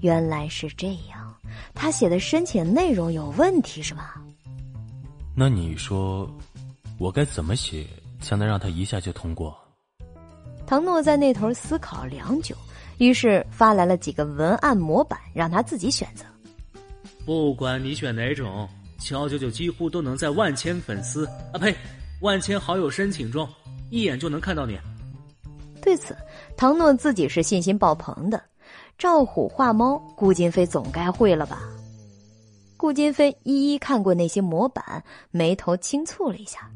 [0.00, 1.34] 原来是这样，
[1.72, 4.20] 他写的申请内容有问题是吧？
[5.34, 6.30] 那你说，
[6.98, 7.86] 我该怎么写
[8.20, 9.56] 才能让他一下就通过？
[10.66, 12.54] 唐诺在那头思考良久，
[12.98, 16.24] 于是发来了几个文案模板，让他自己选择。
[17.24, 18.68] 不管你选哪种，
[19.04, 21.74] 乔九九几乎都能在万千粉丝啊呸，
[22.20, 23.48] 万千好友申请中
[23.90, 24.78] 一眼就能看到你。
[25.82, 26.16] 对此，
[26.56, 28.42] 唐诺自己是信心爆棚的。
[28.96, 31.60] 赵虎画猫，顾金飞总该会了吧？
[32.76, 36.70] 顾金飞一一看过那些模板，眉头轻蹙了一下。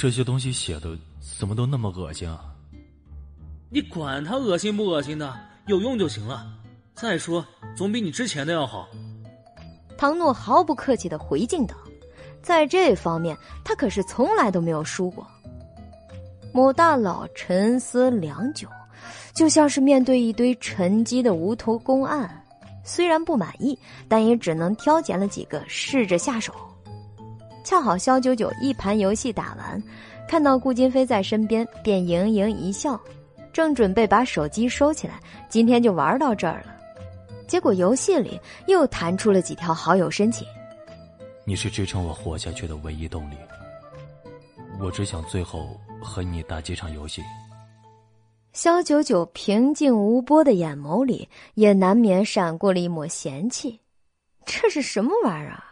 [0.00, 0.98] 这些东西写的
[1.38, 2.44] 怎么都那么恶心啊！
[3.70, 5.32] 你管他恶心不恶心的，
[5.66, 6.44] 有用就行了。
[6.94, 7.44] 再说，
[7.76, 8.88] 总比你之前的要好。
[10.00, 11.76] 唐诺毫不客气的回敬道
[12.40, 15.26] ：“在这方面，他可是从来都没有输过。”
[16.54, 18.66] 某大佬沉思良久，
[19.34, 22.30] 就像是面对一堆沉积的无头公案。
[22.82, 26.54] 虽然不满意，但也只能挑拣了几个试着下手。
[27.62, 29.82] 恰好肖九九一盘游戏打完，
[30.26, 32.98] 看到顾金飞在身边，便盈盈一笑，
[33.52, 35.20] 正准备把手机收起来，
[35.50, 36.79] 今天就玩到这儿了。
[37.50, 40.46] 结果游戏里又弹出了几条好友申请。
[41.44, 43.34] 你是支撑我活下去的唯一动力，
[44.78, 47.24] 我只想最后和你打几场游戏。
[48.52, 53.80] 肖九九平静无波的眼眸里，也难免闪过了一抹嫌弃。
[54.46, 55.64] 这是什么玩意儿啊？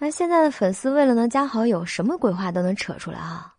[0.00, 3.54] 而现在的粉丝为了能加好友，什么鬼话都能扯出来啊！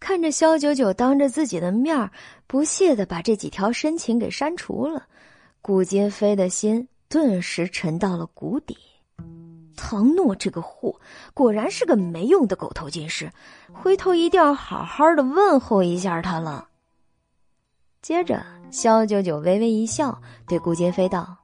[0.00, 2.10] 看着肖九九当着自己的面
[2.46, 5.06] 不屑的把这几条申请给删除了，
[5.64, 8.76] 顾金飞的心顿时沉到了谷底。
[9.76, 11.00] 唐诺这个货
[11.32, 13.30] 果然是个没用的狗头金师，
[13.72, 16.66] 回头一定要好好的问候一下他了。
[18.02, 21.36] 接着，肖九九微微一笑，对顾金飞道：“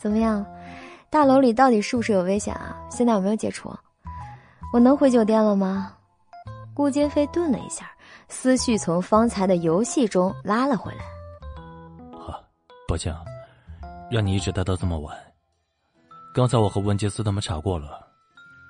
[0.00, 0.44] 怎么样，
[1.10, 2.74] 大楼里到底是不是有危险啊？
[2.90, 3.70] 现在有没有解除？
[4.72, 5.92] 我能回酒店了吗？”
[6.74, 7.90] 顾金飞顿了一下，
[8.28, 11.04] 思绪从方才的游戏中拉了回来。
[12.82, 13.24] 好，抱歉啊，
[14.10, 15.16] 让你一直待到这么晚。
[16.34, 18.06] 刚才我和文杰斯他们查过了，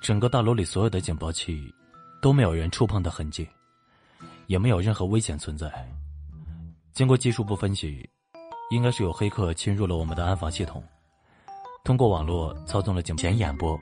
[0.00, 1.72] 整个大楼里所有的警报器
[2.20, 3.48] 都没有人触碰的痕迹，
[4.46, 5.72] 也没有任何危险存在。
[6.92, 8.08] 经过技术部分析，
[8.70, 10.82] 应该是有黑客侵入了我们的安防系统，
[11.84, 13.80] 通过网络操纵了警前演播。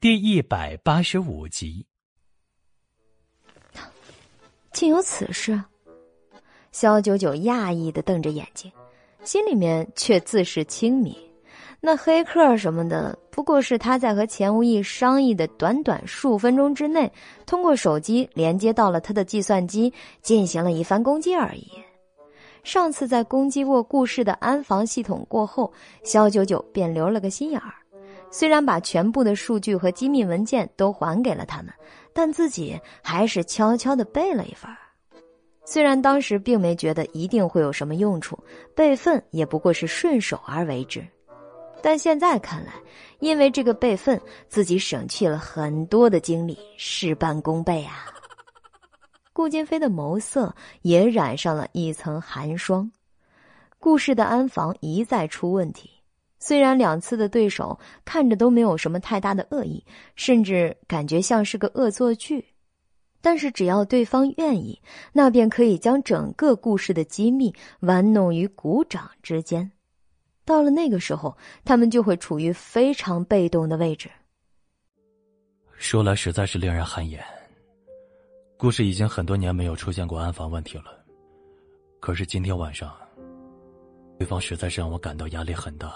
[0.00, 1.86] 第一百八十五集，
[4.72, 5.60] 竟有此事！
[6.72, 8.70] 肖九九讶异的瞪着眼睛，
[9.24, 11.14] 心里面却自是清明。
[11.80, 17.12] 那黑客什么的，不过是他在和钱无义商议的短短数分钟之内，
[17.46, 21.68] 通过手机连接到了他的计算机，进行了一番攻击而已。
[22.64, 27.72] 上次在攻击过顾氏的安防系统过后，肖九九便留了个心眼儿，
[28.28, 31.72] 虽然把全部的数据和机密文件都还给了他们，
[32.12, 34.68] 但自己还是悄悄的备了一份
[35.70, 38.42] 虽然当时并没觉得一定会有什么用处，
[38.74, 41.06] 备份也不过是顺手而为之。
[41.82, 42.72] 但现在看来，
[43.18, 48.06] 因为这个备份，自己省去了很多的精力，事半功倍啊！
[49.34, 52.90] 顾金飞的眸色也染上了一层寒霜。
[53.78, 55.90] 顾氏的安防一再出问题，
[56.38, 59.84] 虽然两次的对手看着都没有什么太大的恶意，
[60.16, 62.42] 甚至感觉像是个恶作剧，
[63.20, 64.80] 但是只要对方愿意，
[65.12, 69.70] 那便可以将整个故事的机密玩弄于股掌之间。
[70.44, 74.08] 到了那个时候，他们就会处于非常被动的位置。
[75.76, 77.22] 说来实在是令人汗颜。
[78.56, 80.84] 故事已经很多年没有出现过安防问题了，
[82.00, 82.92] 可是今天晚上，
[84.18, 85.92] 对方实在是让我感到压力很大。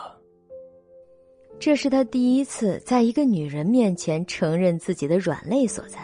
[1.59, 6.01] 这是他第一次在一个女人面前承认自己的软肋所在。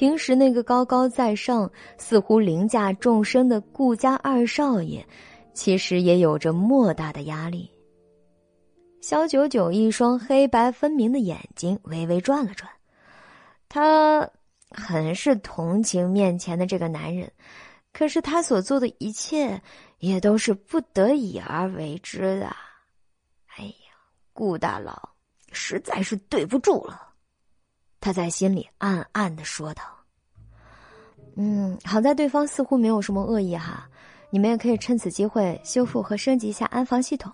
[0.00, 5.06] 平时那个高高在上、似乎凌驾众生的顾家二少爷。
[5.52, 7.70] 其实也有着莫大的压力。
[9.02, 12.66] 肖九九一双黑白分明的眼睛微微转了转，
[13.68, 14.26] 他
[14.70, 17.30] 很是同情面前的这个男人，
[17.92, 19.60] 可是他所做的一切
[19.98, 22.46] 也都是不得已而为之的。
[23.54, 23.92] 哎呀，
[24.32, 25.10] 顾大佬
[25.52, 27.09] 实在是对不住了，
[28.00, 29.82] 他在心里暗暗的说道
[31.36, 33.86] ：“嗯，好在对方似乎没有什么恶意哈。”
[34.32, 37.32] 你们也可以趁此机会修复和升级一下安防系统。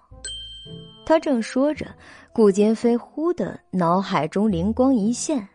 [1.05, 1.87] 他正说着，
[2.33, 5.47] 顾金飞忽的脑海中灵光一现，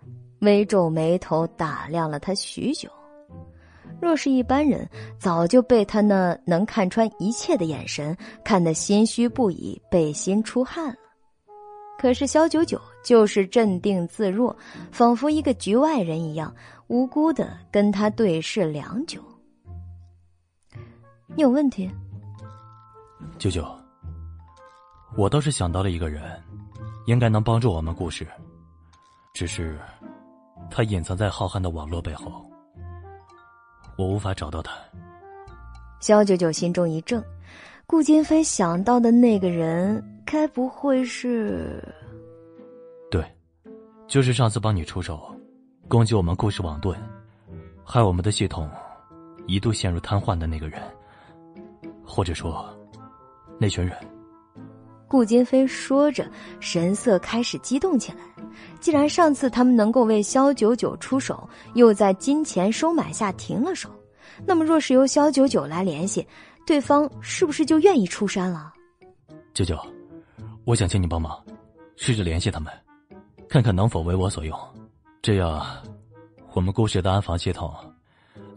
[0.41, 2.87] 微皱眉头打量了他许久。
[3.99, 4.87] 若是一般人，
[5.17, 10.95] 早就被他那能看穿一切的眼神看得心虚不已，背心出汗了。
[11.97, 14.55] 可是肖九九就是镇定自若，
[14.91, 16.53] 仿佛一个局外人一样，
[16.87, 19.21] 无辜的跟他对视良久。
[21.35, 21.89] 你有问题，
[23.37, 23.65] 舅舅。
[25.17, 26.21] 我倒是想到了一个人，
[27.05, 28.25] 应该能帮助我们故事。
[29.33, 29.79] 只是，
[30.69, 32.45] 他隐藏在浩瀚的网络背后，
[33.97, 34.73] 我无法找到他。
[35.99, 37.23] 肖九九心中一怔，
[37.85, 41.83] 顾金飞想到的那个人，该不会是？
[44.11, 45.33] 对，就是上次帮你出手，
[45.87, 46.99] 攻击我们故事网盾，
[47.81, 48.69] 害我们的系统
[49.47, 50.81] 一度陷入瘫痪的那个人。
[52.05, 52.69] 或者说，
[53.57, 53.95] 那群人。
[55.07, 58.17] 顾金飞说着，神色开始激动起来。
[58.81, 63.89] 既然上次他们能够为萧九九出手，又在金钱收买下停了手，
[64.45, 66.27] 那么若是由萧九九来联系，
[66.67, 68.73] 对方是不是就愿意出山了？
[69.53, 69.79] 九九，
[70.65, 71.41] 我想请你帮忙，
[71.95, 72.73] 试着联系他们，
[73.51, 74.57] 看看能否为我所用。
[75.21, 75.61] 这样，
[76.53, 77.69] 我们顾氏的安防系统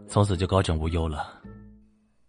[0.07, 1.41] 从此就高枕无忧了。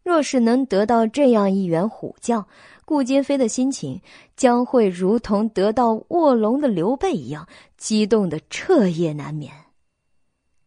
[0.02, 2.44] 若是能得到这样一员虎将，
[2.84, 4.00] 顾金飞的心情
[4.36, 7.46] 将会如同得到卧龙的刘备一样，
[7.76, 9.52] 激动的彻夜难眠。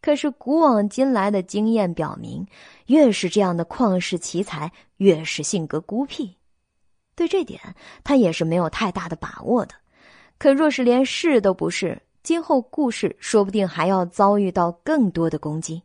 [0.02, 2.48] 可是古往今来的经验表明，
[2.86, 6.38] 越是这样的旷世奇才，越是性格孤僻。
[7.14, 7.60] 对这点，
[8.06, 9.76] 他也是没有太大的把握的。
[10.40, 15.84] 可若是连试都不是，今后顾氏说不定还要遭遇到更多的攻击。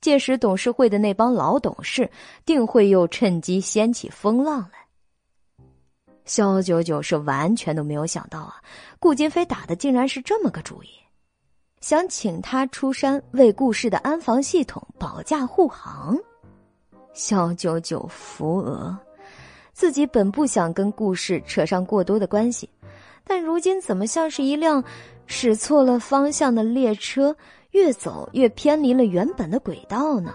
[0.00, 2.10] 届时，董事会的那帮老董事
[2.44, 4.86] 定会又趁机掀起风浪来。
[6.24, 8.56] 肖九九是完全都没有想到啊，
[8.98, 10.88] 顾金飞打的竟然是这么个主意，
[11.80, 16.16] 想请他出山为顾氏的安防系统保驾护航。
[17.12, 18.96] 肖九九扶额，
[19.72, 22.68] 自己本不想跟顾氏扯上过多的关系，
[23.26, 24.82] 但如今怎么像是一辆
[25.26, 27.36] 驶错了方向的列车，
[27.72, 30.32] 越走越偏离了原本的轨道呢？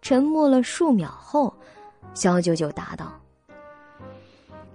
[0.00, 1.52] 沉默了数秒后，
[2.14, 3.12] 肖九九答道。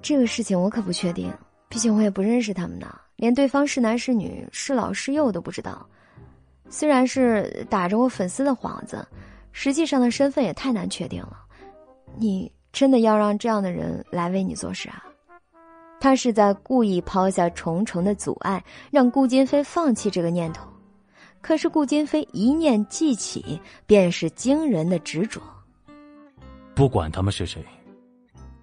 [0.01, 1.33] 这个事情我可不确定，
[1.69, 5.87] 毕竟我也不认识他们呢，连对方是男是女、是老是幼都不知道。
[6.69, 9.07] 虽然是打着我粉丝的幌子，
[9.51, 11.43] 实际上的身份也太难确定了。
[12.17, 15.03] 你真的要让这样的人来为你做事啊？
[16.05, 20.69] 他是在故意抛下重重的阻碍，让顾金飞放弃这个念头。
[21.41, 25.41] 可是顾金飞一念记起，便是惊人的执着。
[26.75, 27.65] 不管他们是谁。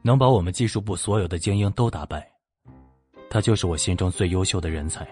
[0.03, 2.25] 能把我们技术部所有的精英都打败，
[3.29, 5.05] 他就是我心中最优秀的人才。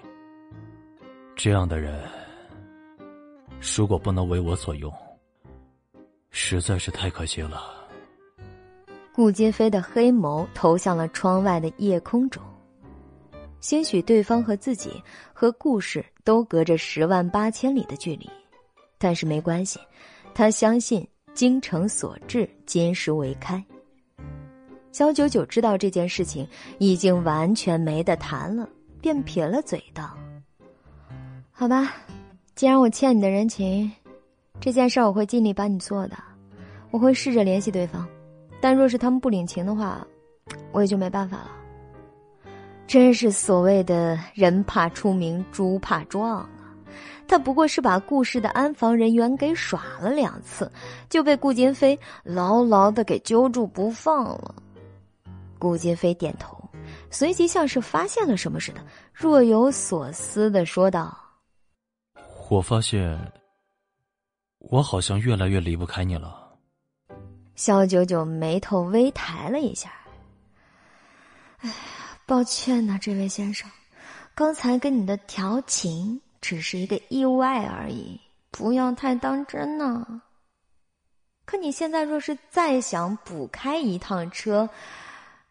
[1.35, 2.01] 这样的人，
[3.77, 4.93] 如果不能为我所用，
[6.31, 7.80] 实在是太可惜了。
[9.13, 12.43] 顾金飞的黑眸投向了窗外的夜空中，
[13.61, 15.03] 兴许对方和自己
[15.33, 18.31] 和故事都隔着十万八千里的距离，
[18.99, 19.79] 但是没关系，
[20.33, 23.63] 他相信精诚所至，金石为开。
[24.93, 26.47] 肖九九知道这件事情
[26.79, 28.69] 已经完全没得谈了，
[29.01, 30.17] 便撇了嘴道
[31.53, 31.95] ：“好吧，
[32.55, 33.91] 既然我欠你的人情，
[34.61, 36.17] 这件事我会尽力帮你做的。
[36.91, 38.09] 我会试着联系对方，
[38.61, 40.07] 但若是他们不领情的话，
[40.73, 41.51] 我也就没办法了。
[42.87, 46.49] 真是所谓的人怕出名，猪怕壮啊！
[47.29, 50.71] 他不过是把顾氏的安防人员给耍了两次，
[51.09, 54.55] 就被顾金飞牢牢的给揪住不放了。”
[55.57, 56.59] 顾金飞点头，
[57.11, 58.81] 随即像是发现了什么似的，
[59.13, 61.17] 若有所思的说道
[62.51, 63.17] ：“我发现，
[64.59, 66.39] 我好像越来越离不开你了。”
[67.61, 69.93] 肖九九眉头微抬了一下。
[71.61, 71.75] “哎呀，
[72.25, 73.71] 抱歉呐，这位先生，
[74.35, 78.19] 刚才跟你的调情只是一个意外而已，
[78.51, 80.23] 不要太当真呢。
[81.45, 84.67] 可你现在若是再想补开一趟车，”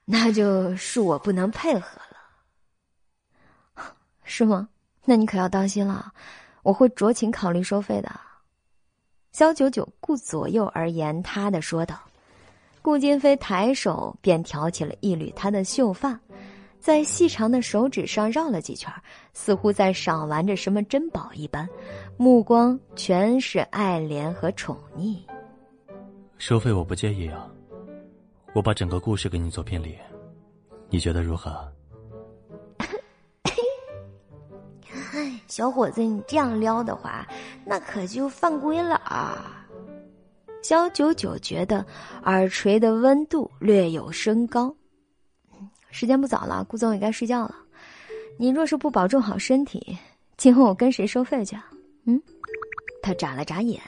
[0.03, 2.01] 那就是我不能配合
[3.75, 3.93] 了，
[4.23, 4.67] 是吗？
[5.05, 6.11] 那你可要当心了，
[6.63, 8.19] 我会酌情考虑收费的。
[9.31, 11.99] 萧九九顾左右而言他的说道。
[12.81, 16.19] 顾金飞抬手便挑起了一缕他的秀发，
[16.79, 18.91] 在细长的手指上绕了几圈，
[19.33, 21.67] 似乎在赏玩着什么珍宝一般，
[22.15, 25.17] 目光全是爱怜和宠溺。
[26.37, 27.47] 收费我不介意啊。
[28.53, 29.95] 我把整个故事给你做聘礼，
[30.89, 31.69] 你觉得如何？
[35.47, 37.27] 小伙子，你这样撩的话，
[37.65, 39.65] 那可就犯规了啊！
[40.61, 41.85] 肖九九觉得
[42.23, 44.75] 耳垂的温度略有升高。
[45.89, 47.55] 时间不早了，顾总也该睡觉了。
[48.37, 49.97] 你若是不保重好身体，
[50.37, 51.57] 今后我跟谁收费去？
[52.05, 52.21] 嗯？
[53.01, 53.81] 他眨了眨眼，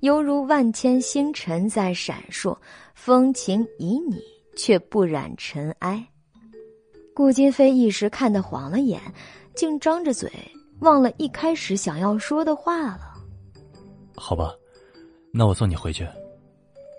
[0.00, 2.56] 犹如万千星辰在闪烁，
[2.94, 4.18] 风情旖旎
[4.56, 6.04] 却不染尘埃。
[7.14, 9.00] 顾金飞一时看得晃了眼，
[9.54, 10.32] 竟张着嘴，
[10.80, 13.14] 忘了一开始想要说的话了。
[14.16, 14.54] 好吧，
[15.32, 16.06] 那我送你回去。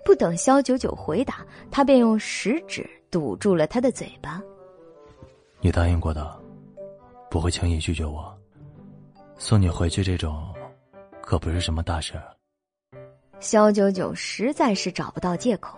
[0.04, 4.40] 不等肖九九回答，他便用食指堵住了他的嘴巴。
[5.60, 6.38] 你答应过的，
[7.30, 8.32] 不会轻易拒绝我。
[9.36, 10.54] 送你回去这种。
[11.22, 12.22] 可不是什么大事儿。
[13.40, 15.76] 肖九九实在是找不到借口。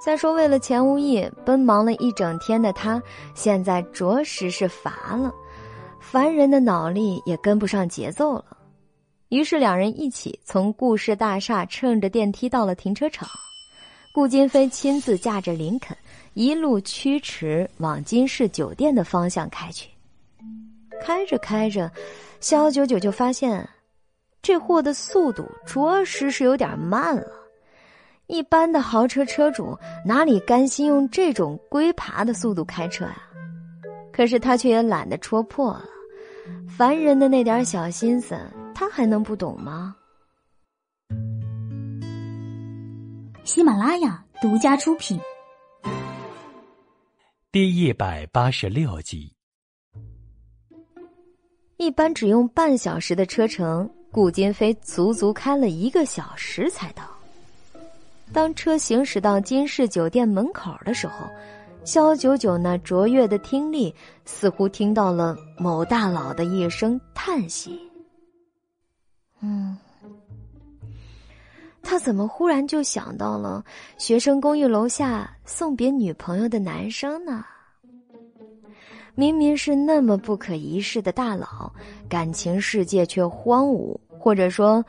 [0.00, 3.02] 再说，为了钱无意，奔忙了一整天的他，
[3.34, 5.34] 现在着实是乏了，
[6.00, 8.56] 凡人的脑力也跟不上节奏了。
[9.28, 13.28] 于是，两人一起从顾氏大厦乘着电梯到了停车场。
[14.12, 15.96] 顾金飞亲自驾着林肯，
[16.34, 19.88] 一路驱驰往金氏酒店的方向开去。
[21.00, 21.88] 开着开着，
[22.40, 23.68] 肖九九就发现。
[24.42, 27.26] 这货的速度着实是有点慢了，
[28.26, 33.22] 一般的豪车车主哪里甘心用这种龟爬的速度开车呀？
[34.12, 35.84] 可是他却也懒得戳破了，
[36.68, 38.38] 凡人的那点小心思，
[38.74, 39.96] 他还能不懂吗？
[43.44, 45.18] 喜马拉雅独家出品，
[47.50, 49.32] 第一百八十六集。
[51.76, 53.90] 一般只用半小时的车程。
[54.12, 57.04] 顾金飞足足开了一个小时才到。
[58.32, 61.28] 当车行驶到金氏酒店门口的时候，
[61.90, 63.92] 肖九九那卓越的听力
[64.24, 67.80] 似乎听到了某大佬的一声叹息。
[69.40, 69.76] 嗯，
[71.82, 73.64] 他怎么忽然就想到了
[73.98, 77.44] 学生公寓楼下送别女朋友的男生呢？
[79.16, 81.72] 明明是那么不可一世的大佬，
[82.08, 84.84] 感情世界却荒芜，或者说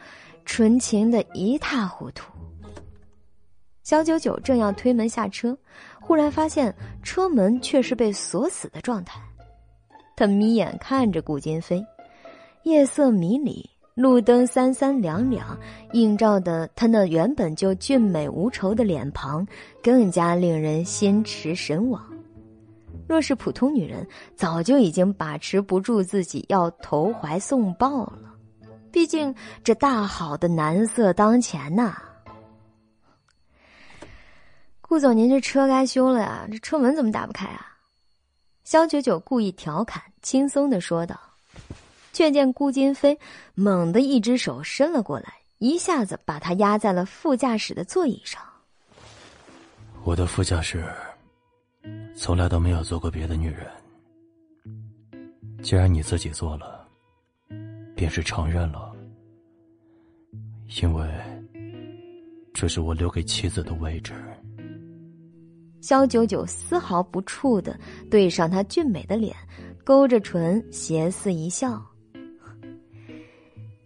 [0.46, 2.32] 纯情的一塌糊涂。
[3.82, 5.58] 肖九九正要推门下车，
[6.02, 9.22] 忽然发现车门却是被锁死的状态。
[10.18, 11.82] 他眯眼看着顾金飞，
[12.64, 15.58] 夜色迷离，路灯三三两两，
[15.94, 19.48] 映照的他那原本就俊美无愁的脸庞，
[19.82, 22.04] 更加令人心驰神往。
[23.08, 28.34] 若是普通女人，早就已经把持不住自己要投怀送抱了。
[28.92, 29.34] 毕竟
[29.64, 31.98] 这大好的男色当前呐。
[34.92, 37.66] 顾总，您这车该修了呀，这车门怎么打不开啊？
[38.66, 41.18] 肖九九故意调侃，轻松的说道。
[42.12, 43.18] 却见顾金飞
[43.56, 48.42] 猛地一只手伸了过来，一下子把他压在了副驾驶的座椅上。
[50.04, 50.84] 我的副驾驶
[52.14, 53.72] 从来都没有坐过别的女人，
[55.64, 56.86] 既然你自己坐了，
[57.96, 58.94] 便是承认了，
[60.82, 61.10] 因为
[62.54, 64.14] 这是我留给妻子的位置。
[65.82, 67.78] 肖九九丝毫不怵的
[68.10, 69.36] 对上他俊美的脸，
[69.84, 71.82] 勾着唇，邪肆一笑。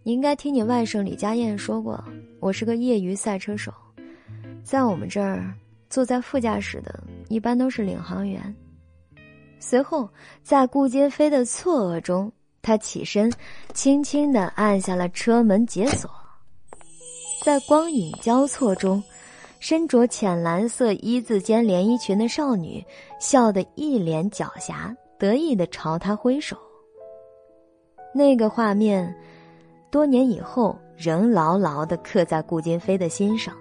[0.02, 2.04] 你应该听你外甥李佳燕说过，
[2.38, 3.72] 我是个业余赛车手，
[4.62, 5.52] 在我们这儿，
[5.88, 8.54] 坐在副驾驶的一般都是领航员。
[9.58, 10.08] 随后，
[10.42, 12.30] 在顾金飞的错愕中，
[12.60, 13.32] 他起身，
[13.72, 16.10] 轻轻的按下了车门解锁，
[17.42, 19.02] 在光影交错中。
[19.68, 22.86] 身着浅蓝色一字肩连衣裙的少女，
[23.18, 26.56] 笑得一脸狡黠，得意的朝他挥手。
[28.14, 29.12] 那个画面，
[29.90, 33.56] 多年以后仍牢牢的刻在顾金飞的心上，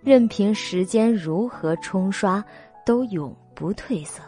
[0.00, 2.42] 任凭时间如何冲刷，
[2.86, 4.22] 都永不褪色。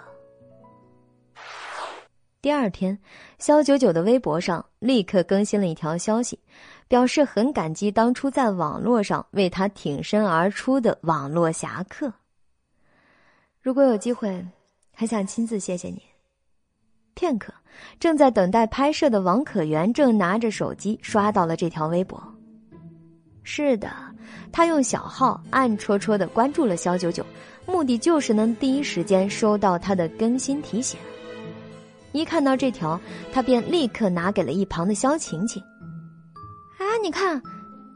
[2.43, 2.97] 第二天，
[3.39, 6.39] 肖九九的微博上立刻更新了一条消息。
[6.89, 12.13] 表示很感激当初在网络上为他挺身而出的网络侠客。
[13.61, 14.47] 如果有机会，
[14.93, 16.01] 还想亲自谢谢你。
[17.15, 17.53] 片刻，
[17.99, 22.23] 正在等待拍摄的王可元正拿着手机刷到了这条微博。
[23.43, 23.91] 是的，
[24.53, 27.25] 他用小号暗戳戳的关注了肖九九，
[27.65, 30.99] 目的就是能第一时间收到他的更新提醒。
[32.13, 33.01] 一看到这条，
[33.33, 35.63] 他便立刻拿给了一旁的肖晴晴。
[37.03, 37.41] 你看，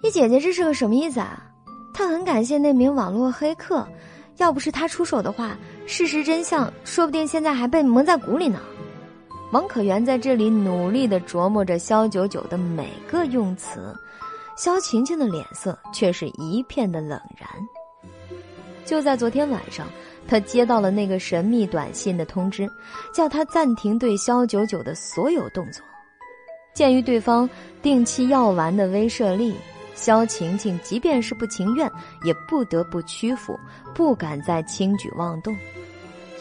[0.03, 1.43] 你姐姐这是个什么意思啊？
[1.93, 3.87] 她很感谢那名网络黑客，
[4.37, 8.61] 要不是他出手的话，事实真相说不定现在还被蒙在鼓里呢。
[9.53, 13.95] 王可元在这里努力的琢磨着肖九九的每个用词，
[14.57, 17.49] 肖晴晴的脸色却是一片的冷然。
[18.85, 19.89] 就在昨天晚上，
[20.29, 22.71] 他接到了那个神秘短信的通知，
[23.13, 25.83] 叫他暂停对肖九九的所有动作。
[26.73, 27.49] 鉴于对方
[27.83, 29.55] 定期药丸的威慑力，
[29.95, 31.91] 萧晴晴即便是不情愿，
[32.25, 33.59] 也不得不屈服，
[33.95, 35.57] 不敢再轻举妄动。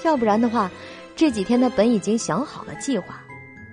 [0.05, 0.71] 要不然的话，
[1.15, 3.21] 这几天他本已经想好了计划，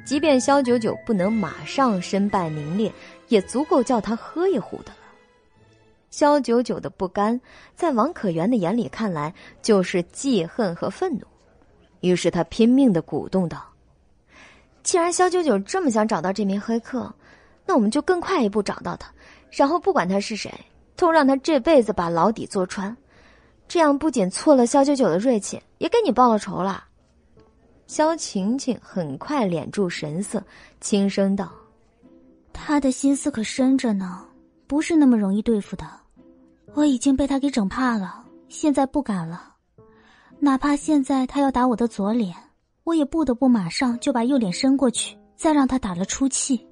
[0.04, 2.92] 即便萧九九不能马上身败名裂，
[3.28, 4.98] 也足够叫他喝一壶的了。
[6.10, 7.38] 萧九九的不甘，
[7.76, 9.32] 在王可元的眼里看来
[9.62, 11.26] 就是记恨和愤怒，
[12.00, 13.75] 于是他拼命的鼓动道。
[14.86, 17.12] 既然肖九九这么想找到这名黑客，
[17.66, 19.10] 那我们就更快一步找到他，
[19.50, 20.48] 然后不管他是谁，
[20.94, 22.96] 都让他这辈子把牢底坐穿。
[23.66, 26.84] 这样不仅挫了肖九九的锐气，也给你报了仇了。
[27.88, 30.40] 肖晴晴很快敛住神色，
[30.80, 31.50] 轻声道
[32.54, 34.24] ：“他的心思可深着呢，
[34.68, 35.84] 不是那么容易对付的。
[36.74, 39.52] 我已经被他给整怕了，现在不敢了。
[40.38, 42.32] 哪怕现在他要打我的左脸。”
[42.86, 46.64] 我也不得不马上就把右脸伸过去，再让他打了出气。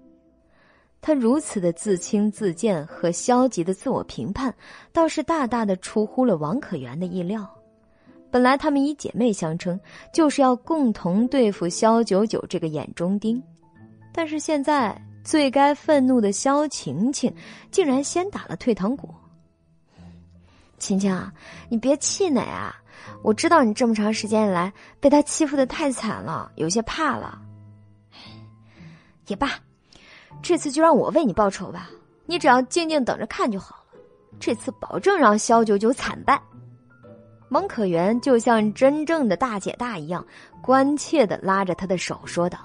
[1.01, 4.55] 他如此的自轻自贱和消极的自我评判，
[4.93, 7.45] 倒是大大的出乎了王可媛的意料。
[8.31, 9.79] 本来他们以姐妹相称，
[10.12, 13.43] 就是要共同对付萧九九这个眼中钉，
[14.12, 17.35] 但是现在最该愤怒的萧晴晴，
[17.73, 19.12] 竟然先打了退堂鼓。
[20.79, 21.12] 晴晴，
[21.69, 22.73] 你别气馁啊！
[23.22, 27.40] 我知道你这么长时间以来被他欺负的太惨了，有些怕了。
[29.26, 29.53] 也罢，
[30.42, 31.88] 这次就让我为你报仇吧。
[32.26, 34.01] 你只要静静等着看就好了。
[34.40, 36.40] 这次保证让萧九九惨败。
[37.49, 40.26] 蒙可元就像真正的大姐大一样，
[40.61, 42.59] 关切的拉着他的手说道。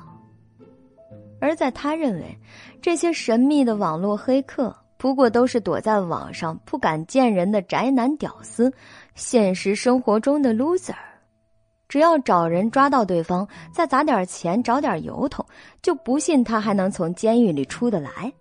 [1.40, 2.38] 而在他认为，
[2.82, 8.74] 这些神秘的网络黑客不过都是躲在网上不敢见人的宅男屌丝，
[9.20, 10.96] 现实生活中的 loser。
[11.90, 15.46] 只要找人抓到对方，再砸点钱找点由头，
[15.82, 18.32] 就不信他还能从监狱里出得来。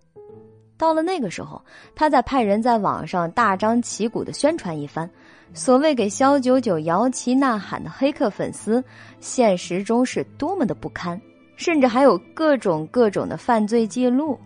[0.77, 1.61] 到了那个时候，
[1.93, 5.09] 他再派人在网上大张旗鼓的宣传一番，
[5.53, 8.81] 所谓给肖九九摇旗呐喊的黑客粉丝，
[9.19, 11.19] 现实中是多么的不堪。
[11.57, 14.39] 甚至还有各种各种的犯罪记录，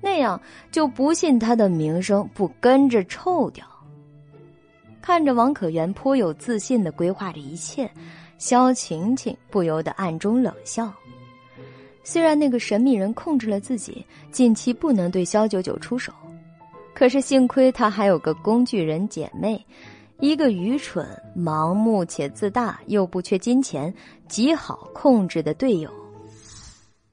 [0.00, 0.40] 那样
[0.70, 3.66] 就不信他的名声不跟着臭掉。
[5.08, 7.90] 看着王可元颇有自信的规划着一切，
[8.36, 10.92] 萧晴晴不由得暗中冷笑。
[12.04, 16.12] 虽然那个神秘人控制了自己，近期不能对萧九九出手，
[16.92, 19.64] 可是幸亏他还有个工具人姐妹，
[20.20, 23.92] 一个愚蠢、盲目且自大又不缺金钱、
[24.28, 25.90] 极好控制的队友。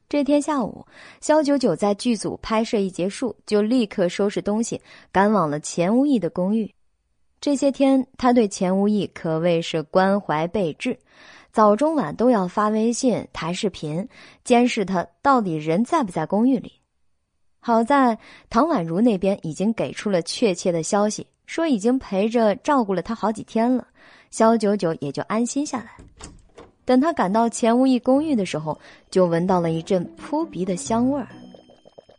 [0.10, 0.86] 这天下午，
[1.22, 4.82] 肖九九在剧组拍摄一结束，就立刻收拾东西，
[5.14, 6.75] 赶往了钱无义的公寓。
[7.46, 10.98] 这些天，他对钱无义可谓是关怀备至，
[11.52, 14.10] 早中晚都要发微信、抬视频，
[14.44, 16.72] 监视他到底人在不在公寓里。
[17.60, 18.18] 好在
[18.50, 23.88] 唐宛如那边已经给出了确切的消息，说已经陪着照顾了他好几天了，
[24.32, 25.92] 肖九九也就安心下来。
[26.84, 28.76] 等他赶到钱无义公寓的时候，
[29.12, 31.28] 就闻到了一阵扑鼻的香味儿。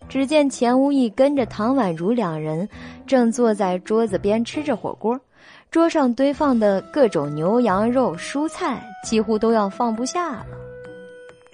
[0.08, 2.68] 只见钱无义跟着唐宛如两人
[3.06, 5.18] 正坐在桌子边吃着火锅，
[5.70, 10.46] 桌上堆放的各种牛羊肉、蔬菜几乎都要放不下了。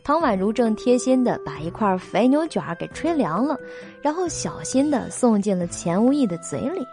[0.04, 3.56] 唐宛如正贴心的把一块肥牛卷给吹凉了，
[4.02, 6.84] 然后小心的送进了钱无义的嘴里。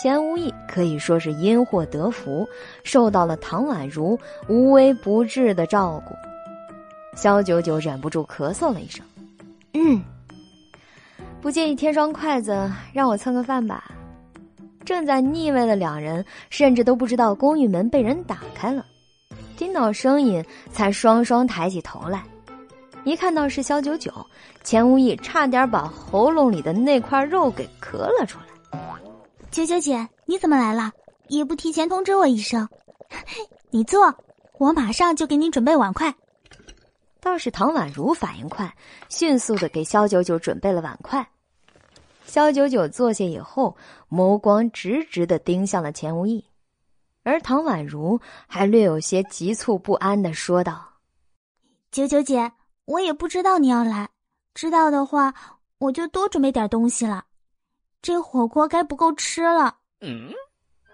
[0.00, 2.46] 钱无义可以说是因祸得福，
[2.84, 6.14] 受到了唐宛如无微不至的照顾。
[7.16, 9.04] 肖九九忍不住咳嗽了一声
[9.72, 10.02] ：“嗯，
[11.40, 13.84] 不介意添双筷子让我蹭个饭吧？”
[14.84, 18.84] 正在腻味的两人甚至都不知道公寓门被人打开了，
[19.56, 22.22] 听到声音才双双抬起头来。
[23.02, 24.12] 一看到是肖九九，
[24.62, 28.46] 钱无义差点把喉咙里的那块肉给咳了出来。
[29.50, 30.92] 九九姐，你怎么来了？
[31.28, 32.68] 也不提前通知我一声。
[33.70, 34.14] 你坐，
[34.58, 36.14] 我马上就给你准备碗筷。
[37.26, 38.72] 倒是唐宛如反应快，
[39.08, 41.28] 迅速的给萧九九准备了碗筷。
[42.24, 43.76] 萧九九坐下以后，
[44.08, 46.44] 眸光直直的盯向了钱无义，
[47.24, 50.88] 而唐宛如还略有些急促不安的说道
[51.90, 52.52] ：“九九姐，
[52.84, 54.08] 我也不知道你要来，
[54.54, 55.34] 知道的话，
[55.78, 57.24] 我就多准备点东西了。”
[58.00, 59.78] 这火锅该不够吃了。
[60.00, 60.30] 嗯，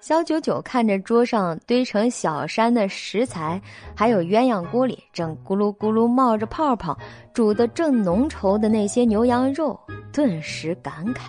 [0.03, 3.63] 肖九九看着桌上堆成小山的食材，
[3.95, 6.99] 还有鸳鸯锅里正咕噜咕噜冒着泡泡、
[7.33, 9.79] 煮的正浓稠的那些牛羊肉，
[10.13, 11.29] 顿时感慨：“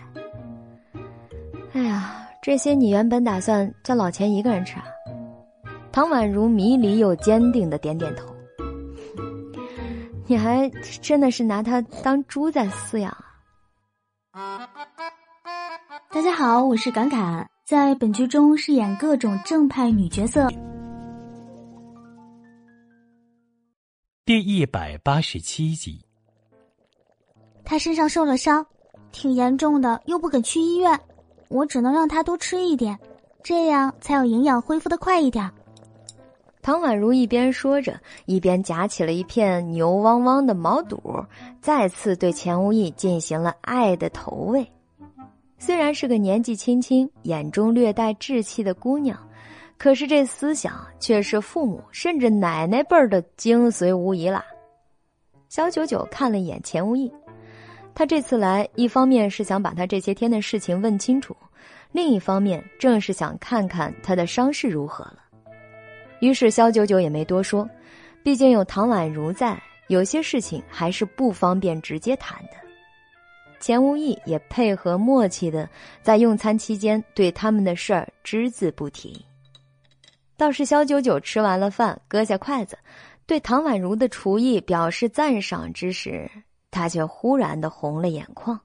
[1.73, 4.85] 哎呀，这些你原本打算叫老钱一个人吃啊？”
[5.93, 8.25] 唐宛如迷离又坚定的点点头
[10.25, 10.67] ：“你还
[10.99, 13.15] 真的是拿他当猪在饲养
[14.31, 14.67] 啊？”
[16.09, 20.49] 大家好，我是敢敢，在本剧中饰演各种正派女角色。
[24.25, 26.03] 第一百八十七集，
[27.63, 28.65] 他身上受了伤，
[29.13, 30.99] 挺严重的，又不肯去医院，
[31.47, 32.99] 我只能让他多吃一点，
[33.41, 35.49] 这样才有营养，恢复的快一点。
[36.61, 41.01] 唐宛如一边说着，一边夹起了一片牛汪汪的毛肚，
[41.61, 44.69] 再次对钱无义进行了爱的投喂。
[45.65, 49.17] 虽然是个年纪轻轻、眼中略带稚气的姑娘，
[49.77, 54.43] 可是这思想却是父母甚至奶奶辈儿的精髓无疑啦。
[55.47, 57.09] 小九九看了一眼钱无义，
[57.95, 61.33] 他这次来，一方面是想把他这些天的事情问清楚，
[61.93, 65.19] 另一方面正是想看看他的伤势如何了。
[66.19, 67.65] 于是肖九九也没多说，
[68.21, 69.57] 毕竟有唐宛如在，
[69.87, 72.62] 有些事情还是不方便直接谈的。
[73.63, 75.69] 钱无义也配合默契的，
[76.01, 79.25] 在用餐期间对他们的事儿只字不提。
[80.35, 82.77] 倒是肖九九吃完了饭，搁下筷子，
[83.25, 86.29] 对唐宛如的厨艺表示赞赏之时，
[86.71, 88.59] 他却忽然的红了眼眶。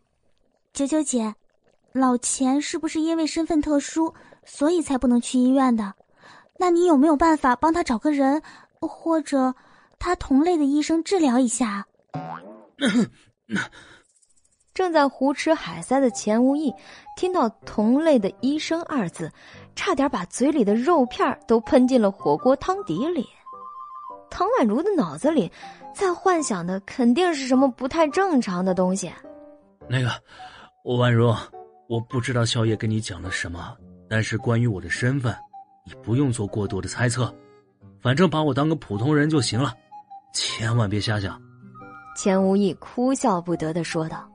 [0.73, 1.33] 九九姐，
[1.93, 4.13] 老钱是不是因为身份特殊，
[4.45, 5.95] 所以才不能去医院的？
[6.59, 8.43] 那你有没有办法帮他找个人，
[8.81, 9.55] 或者
[10.01, 11.87] 他同类的医生治疗一下？
[14.79, 16.73] 正在胡吃海塞的钱无义，
[17.17, 19.29] 听到“同类的医生”二字，
[19.75, 23.27] 差点把嘴里的肉片都喷进了火锅汤底里。
[24.31, 25.51] 唐宛如的脑子里
[25.93, 29.11] 在幻想的肯定是什么不太正常的东西。
[29.89, 30.09] 那个，
[30.85, 31.35] 宛如，
[31.89, 33.77] 我不知道宵夜跟你讲了什么，
[34.09, 35.35] 但是关于我的身份，
[35.85, 37.35] 你不用做过多的猜测，
[38.01, 39.75] 反正把我当个普通人就行了，
[40.33, 41.37] 千万别瞎想。
[42.17, 44.29] 钱无义哭笑不得的说道：“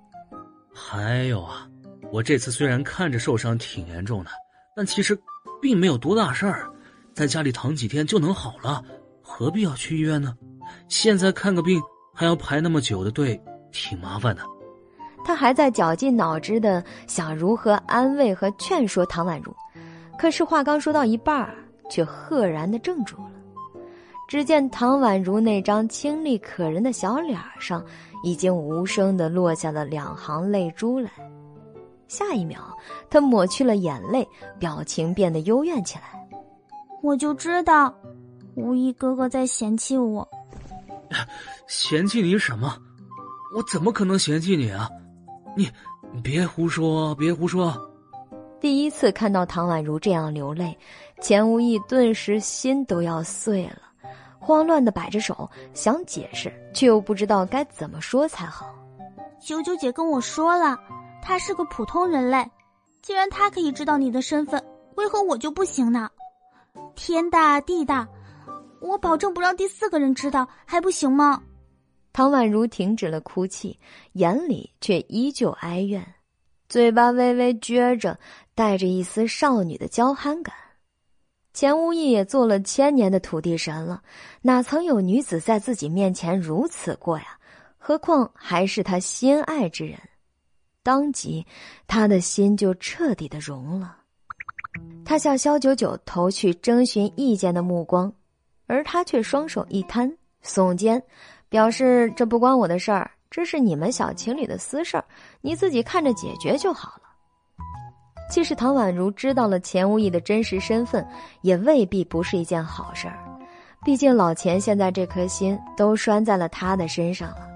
[0.73, 1.67] 还有啊，
[2.11, 4.31] 我这次虽然看着受伤挺严重的，
[4.75, 5.17] 但其实
[5.61, 6.69] 并没有多大事儿，
[7.13, 8.83] 在家里躺几天就能好了，
[9.21, 10.35] 何必要去医院呢？
[10.87, 11.81] 现在看个病
[12.13, 13.39] 还要排那么久的队，
[13.71, 14.41] 挺麻烦的。”
[15.25, 19.55] 他还在绞尽脑汁的想如何安慰和劝说唐宛如，
[20.19, 21.49] 可是话刚说到一半
[21.89, 23.31] 却赫然的怔住了。
[24.27, 27.85] 只见唐宛如那张清丽可人的小脸上，
[28.23, 31.11] 已经无声的落下了两行泪珠来。
[32.07, 32.59] 下一秒，
[33.09, 36.27] 他抹去了眼泪，表情变得幽怨起来。
[37.01, 37.93] 我就知道，
[38.55, 40.27] 无意哥哥在嫌弃我。
[41.67, 42.75] 嫌弃你什么？
[43.55, 44.89] 我怎么可能嫌弃你啊？
[45.55, 45.69] 你，
[46.13, 47.75] 你别胡说，别胡说。
[48.59, 50.77] 第一次看到唐宛如这样流泪，
[51.21, 53.82] 钱无意顿时心都要碎了。
[54.43, 58.75] 慌乱的摆着手，想解释，却又不知道该怎么说才好。
[59.39, 60.77] 九九姐跟我说了，
[61.21, 62.45] 她是个普通人类。
[63.01, 64.61] 既然她可以知道你的身份，
[64.95, 66.09] 为何我就不行呢？
[66.93, 68.05] 天大地大，
[68.81, 71.41] 我保证不让第四个人知道，还不行吗？
[72.11, 73.79] 唐宛如停止了哭泣，
[74.13, 76.05] 眼里却依旧哀怨，
[76.67, 78.19] 嘴巴微微撅着，
[78.53, 80.53] 带着一丝少女的娇憨感。
[81.53, 84.01] 钱无义也做了千年的土地神了，
[84.41, 87.37] 哪曾有女子在自己面前如此过呀？
[87.77, 89.99] 何况还是他心爱之人。
[90.81, 91.45] 当即，
[91.85, 93.97] 他的心就彻底的融了。
[95.05, 98.11] 他向萧九九投去征询意见的目光，
[98.65, 100.11] 而他却双手一摊，
[100.43, 101.01] 耸肩，
[101.49, 105.05] 表示这不关我的事儿，这是你们小情侣的私事儿，
[105.41, 107.02] 你自己看着解决就好了。
[108.33, 111.07] 即使唐宛如知道了钱无义的真实身份，
[111.41, 113.15] 也未必不是一件好事儿。
[113.85, 117.47] 毕竟老钱现在这颗心都拴在了他的身上了。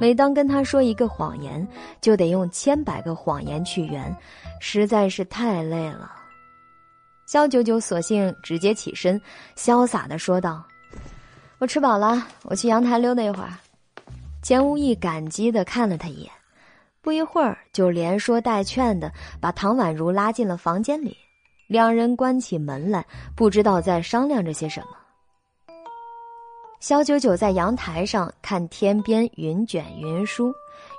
[0.00, 1.66] 每当跟他说一个谎言，
[2.00, 4.16] 就得用千百个谎言去圆，
[4.60, 6.12] 实在是太累了。
[7.26, 9.20] 肖九九索性直接起身，
[9.56, 10.64] 潇洒的说道
[11.58, 13.50] ：“我吃饱了，我去阳台溜达一会儿。”
[14.40, 16.30] 钱无义感激的看了他一眼。
[17.02, 21.16] 不一会儿，就连说带劝的把唐宛如拉进了房间里，
[21.66, 24.88] 两人关起门来，不知道在商量着些什么。
[26.78, 30.52] 肖九九在阳台上看天边云卷云舒，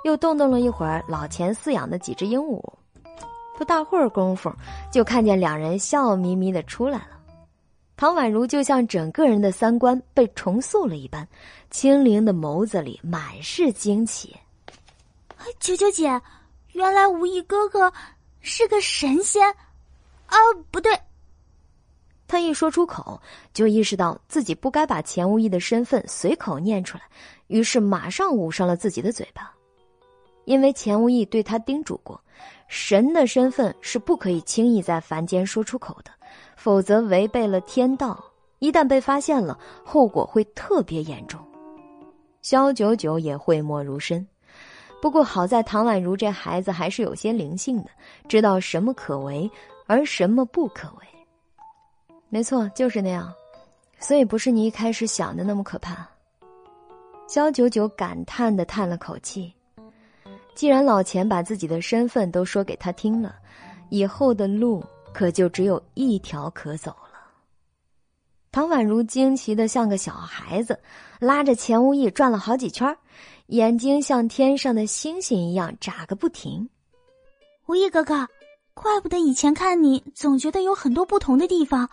[0.04, 2.60] 又动动了一会儿老钱饲养的几只鹦鹉，
[3.56, 4.52] 不大会儿功夫，
[4.90, 7.18] 就看见两人笑眯眯的出来了。
[7.96, 11.26] 唐宛如就像整个人的三观被重塑了一般，
[11.70, 14.36] 清灵的眸子里满是惊奇。
[15.58, 16.20] 九九姐，
[16.72, 17.92] 原来无意哥哥
[18.40, 19.48] 是个神仙，
[20.26, 20.36] 啊，
[20.70, 20.92] 不对。
[22.26, 23.20] 他一说出口，
[23.52, 27.04] 就意识到自己不该把钱无义的身份随口念出来，
[27.48, 29.52] 于是马上捂上了自己的嘴巴，
[30.46, 32.18] 因为钱无义对他叮嘱过，
[32.68, 36.10] 神的身份是不可以轻易在凡间说出口的，
[36.56, 38.24] 否则违背了天道，
[38.60, 41.38] 一旦被发现了，后果会特别严重。
[42.40, 44.26] 萧九九也讳莫如深。
[45.02, 47.90] 不过好在唐宛如这孩子还是有些灵性的，
[48.28, 49.50] 知道什么可为，
[49.88, 52.16] 而什么不可为。
[52.28, 53.34] 没错，就是那样，
[53.98, 56.08] 所以不是你一开始想的那么可怕。
[57.26, 59.52] 肖九九感叹的叹了口气，
[60.54, 63.34] 既然老钱把自己的身份都说给他听了，
[63.88, 67.18] 以后的路可就只有一条可走了。
[68.52, 70.78] 唐宛如惊奇的像个小孩子，
[71.18, 72.96] 拉着钱无义转了好几圈
[73.46, 76.68] 眼睛像天上的星星一样眨个不停。
[77.66, 78.26] 无意哥哥，
[78.74, 81.88] 怪不得以前看你总觉得有很多不同的地方，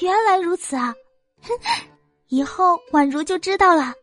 [0.00, 0.94] 原来如此啊！
[1.42, 1.52] 哼，
[2.28, 3.94] 以后宛如就知道了。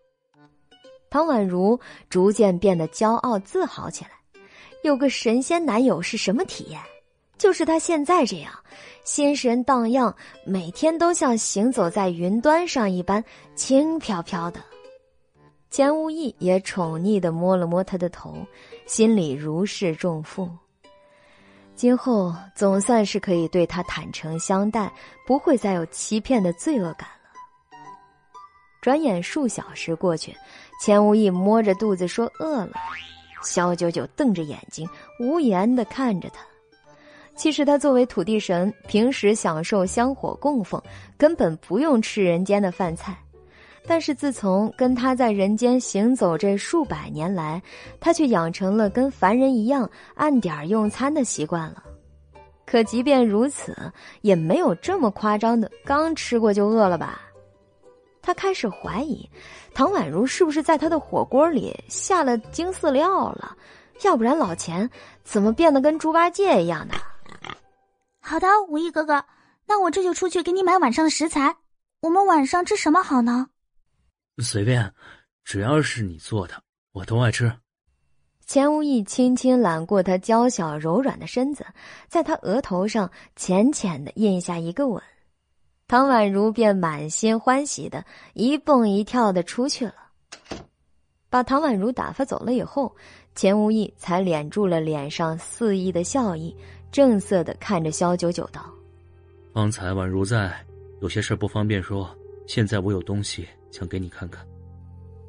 [1.09, 1.79] 唐宛如
[2.09, 4.11] 逐渐变得骄傲自豪起来，
[4.83, 6.81] 有个神仙男友是什么体验？
[7.37, 8.51] 就是她现在这样，
[9.03, 10.13] 心神荡漾，
[10.45, 13.23] 每天都像行走在云端上一般
[13.55, 14.59] 轻飘飘的。
[15.69, 18.35] 钱无义也宠溺的摸了摸他的头，
[18.85, 20.49] 心里如释重负。
[21.75, 24.89] 今后总算是可以对他坦诚相待，
[25.27, 27.77] 不会再有欺骗的罪恶感了。
[28.81, 30.33] 转眼数小时过去，
[30.79, 32.71] 钱无义摸着肚子说饿了。
[33.43, 34.87] 肖九九瞪着眼睛，
[35.19, 36.45] 无言的看着他。
[37.35, 40.81] 其实他作为土地神，平时享受香火供奉，
[41.17, 43.17] 根本不用吃人间的饭菜。
[43.87, 47.61] 但是自从跟他在人间行走这数百年来，
[47.99, 51.83] 他却养成了跟凡人一样按点用餐的习惯了。
[52.65, 53.75] 可即便如此，
[54.21, 57.21] 也没有这么夸张的刚吃过就饿了吧？
[58.23, 59.29] 他开始怀疑，
[59.71, 63.55] 唐宛如是不是在他的火锅里下了精饲料了？
[64.01, 64.89] 要不然老钱
[65.23, 66.95] 怎么变得跟猪八戒一样的？
[68.19, 69.23] 好的，武艺哥哥，
[69.67, 71.55] 那我这就出去给你买晚上的食材。
[72.01, 73.47] 我们晚上吃什么好呢？
[74.39, 74.93] 随便，
[75.43, 76.61] 只要是你做的，
[76.91, 77.51] 我都爱吃。
[78.45, 81.65] 钱无意轻轻揽过他娇小柔软的身子，
[82.07, 85.01] 在他额头上浅浅的印下一个吻。
[85.87, 89.95] 唐宛如便满心欢喜的一蹦一跳的出去了。
[91.29, 92.95] 把唐宛如打发走了以后，
[93.33, 96.55] 钱无意才敛住了脸上肆意的笑意。
[96.91, 98.65] 正色的看着萧九九道
[99.53, 100.65] ：“方才宛如在，
[101.01, 102.09] 有些事不方便说。
[102.47, 104.45] 现在我有东西想给你看看。”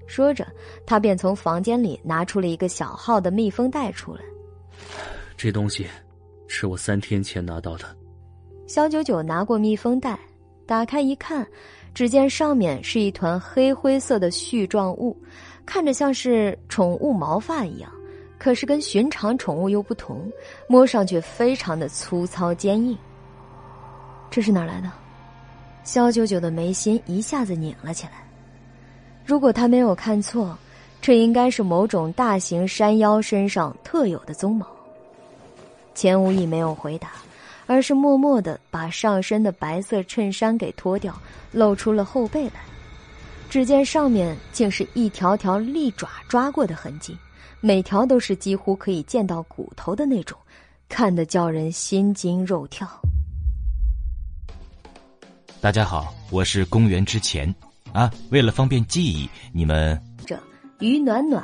[0.06, 0.46] 说着，
[0.86, 4.20] 他便从房间里拿出了一个小号的密封袋出来。
[5.36, 5.86] 这东西
[6.46, 7.84] 是我三天前拿到的。
[8.68, 10.16] 肖九九拿过密封袋，
[10.64, 11.44] 打开一看，
[11.92, 15.16] 只见上面是一团黑灰色的絮状物，
[15.64, 17.92] 看着像是宠物毛发一样。
[18.38, 20.30] 可是跟寻常宠物又不同，
[20.68, 22.96] 摸上去非常的粗糙坚硬。
[24.30, 24.92] 这是哪来的？
[25.84, 28.25] 肖九九的眉心一下子拧了起来。
[29.26, 30.56] 如果他没有看错，
[31.02, 34.64] 这应该是某种大型山妖身上特有的鬃毛。
[35.96, 37.10] 钱无义没有回答，
[37.66, 41.12] 而是默默的把上身的白色衬衫给脱掉，
[41.50, 42.60] 露出了后背来。
[43.50, 47.18] 只见上面竟是一条条利爪抓过的痕迹。
[47.60, 50.38] 每条都是几乎可以见到骨头的那种，
[50.88, 52.88] 看得叫人心惊肉跳。
[55.60, 57.52] 大家好，我是公元之前
[57.96, 60.38] 啊，为了方便记忆，你们这
[60.80, 61.42] 于暖暖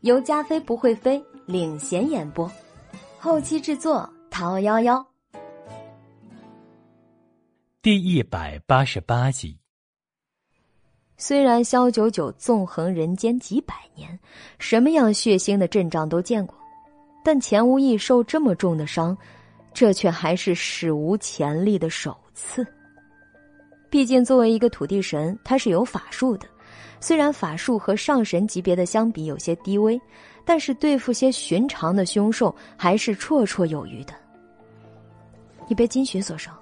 [0.00, 2.50] 由加菲不会飞领衔演播，
[3.16, 5.06] 后期制作陶幺幺，
[7.80, 9.56] 第一百八十八集。
[11.16, 14.18] 虽然萧九九纵横人间几百年，
[14.58, 16.58] 什么样血腥的阵仗都见过，
[17.24, 19.16] 但钱无义受这么重的伤，
[19.72, 22.66] 这却还是史无前例的首次。
[23.90, 26.46] 毕竟作为一个土地神，他是有法术的，
[27.00, 30.00] 虽然法术和上神级别的相比有些低微，
[30.44, 34.14] 但是对付些寻常的凶兽还是绰绰有余的。
[35.66, 36.56] 你被金雪所伤，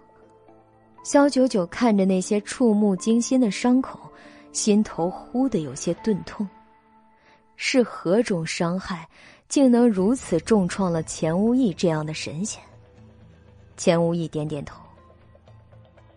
[1.05, 4.01] 萧九九看着那些触目惊心的伤口。
[4.53, 6.49] 心头忽的有些钝痛，
[7.57, 9.07] 是何种伤害，
[9.51, 12.63] 竟能如此重创了钱无义这样的神仙？
[13.77, 14.81] 钱无义点点头，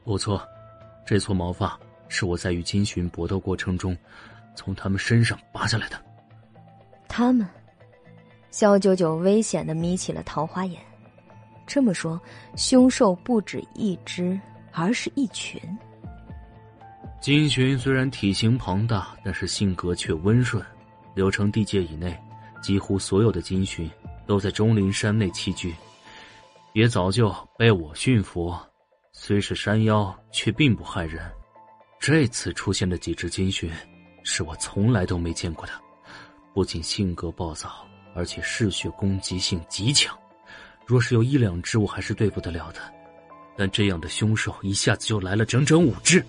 [0.05, 0.41] 不错，
[1.09, 1.75] 这撮毛发
[2.07, 3.97] 是我在与金寻搏斗过程中
[4.53, 5.99] 从他们身上拔下来的。
[7.07, 7.49] 他们，
[8.51, 10.79] 萧九九危险的眯起了桃花眼。
[11.65, 12.21] 这么说，
[12.55, 14.39] 凶兽不止一只，
[14.71, 15.59] 而是一群。
[17.19, 20.63] 金寻虽然体型庞大，但是性格却温顺。
[21.15, 22.15] 柳城地界以内，
[22.61, 23.89] 几乎所有的金寻
[24.27, 25.73] 都在钟灵山内栖居，
[26.73, 28.55] 也早就被我驯服。
[29.21, 31.21] 虽是山妖，却并不害人。
[31.99, 33.69] 这次出现的几只金巡，
[34.23, 35.73] 是我从来都没见过的，
[36.53, 40.17] 不仅性格暴躁，而且嗜血攻击性极强。
[40.85, 42.79] 若是有一两只，我还是对付得了的，
[43.57, 46.23] 但这样的凶兽一下子就来了整整五只。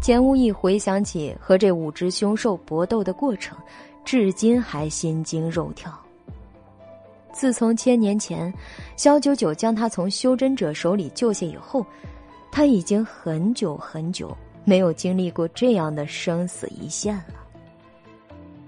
[0.00, 3.58] 钱无义回想起和这五只凶兽搏斗的过程，
[4.06, 5.92] 至今还心惊肉跳。
[7.32, 8.52] 自从千年前
[8.96, 11.86] 萧九九将他从修真者手里救下以后，
[12.50, 17.34] 他已经很久很久没有经历过这样的生死一线了。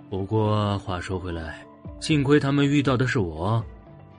[0.09, 1.65] 不过话说回来，
[2.01, 3.65] 幸亏他们遇到的是我，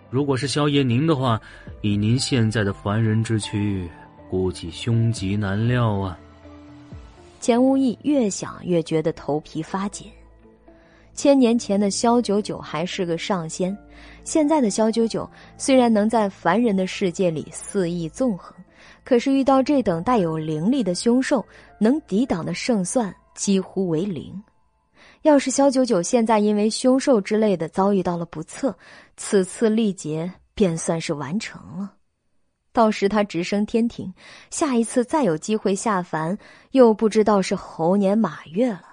[0.09, 1.39] 如果是萧爷您的话，
[1.81, 3.89] 以您现在的凡人之躯，
[4.29, 6.17] 估计凶吉难料啊。
[7.39, 10.07] 钱无义越想越觉得头皮发紧。
[11.13, 13.75] 千年前的萧九九还是个上仙，
[14.23, 18.55] 现在的萧九九虽然能在凡人的世界里肆意纵横，
[19.03, 21.45] 可是遇到这等带有灵力的凶兽，
[21.79, 24.41] 能抵挡的胜算几乎为零。
[25.23, 28.75] 要是萧九九现在因为凶兽之类的遭遇到了不测，
[29.17, 31.93] 此次历劫便算是完成了。
[32.73, 34.13] 到时他直升天庭，
[34.49, 36.37] 下一次再有机会下凡，
[36.71, 38.85] 又不知道是猴年马月了。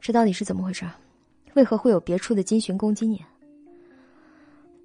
[0.00, 0.84] 这到底是怎么回事？
[1.58, 3.20] 为何会有别处的金寻攻击你？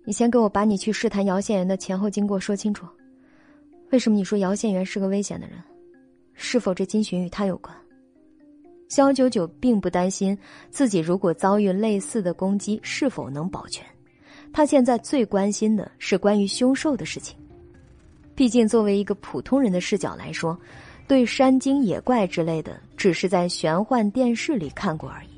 [0.03, 2.87] 你先给我把你去试探姚县元的前后经过说清楚。
[3.91, 5.59] 为什么你说姚县元是个危险的人？
[6.33, 7.75] 是否这金寻与他有关？
[8.89, 10.35] 肖九九并不担心
[10.71, 13.85] 自己如果遭遇类似的攻击是否能保全，
[14.51, 17.37] 他现在最关心的是关于凶兽的事情。
[18.33, 20.59] 毕竟作为一个普通人的视角来说，
[21.07, 25.32] 对山精野怪之类的只是在玄幻电视里看过而已。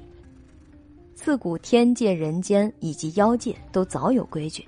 [1.26, 4.64] 自古天界、人间以及妖界都早有规矩，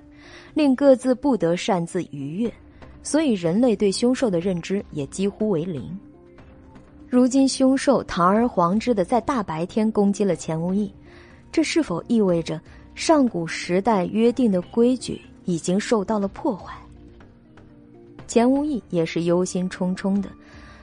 [0.54, 2.52] 令各自不得擅自逾越，
[3.00, 5.96] 所以人类对凶兽的认知也几乎为零。
[7.08, 10.92] 如今凶兽堂而皇之的在大白天攻击了钱无义，
[11.52, 12.60] 这是否意味着
[12.96, 16.74] 上古时代约定的规矩已经受到了破坏？
[18.26, 20.28] 钱无义也是忧心忡忡的，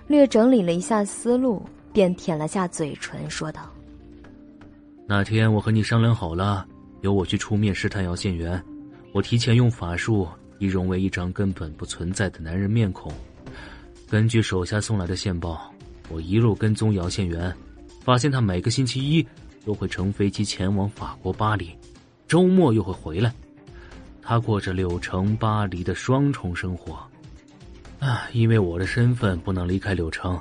[0.08, 1.62] 略整理了一下思路，
[1.92, 3.70] 便舔了下嘴唇，说道。
[5.08, 6.66] 那天我和你商量好了，
[7.02, 8.62] 由我去出面试探姚县元。
[9.14, 10.28] 我提前用法术
[10.58, 13.14] 易容为一张根本不存在的男人面孔。
[14.10, 15.72] 根据手下送来的线报，
[16.10, 17.56] 我一路跟踪姚县元，
[18.02, 19.26] 发现他每个星期一
[19.64, 21.70] 都会乘飞机前往法国巴黎，
[22.28, 23.32] 周末又会回来。
[24.24, 26.98] 他过着柳城、巴黎的双重生活。
[28.00, 30.40] 啊，因为我的身份不能离开柳城，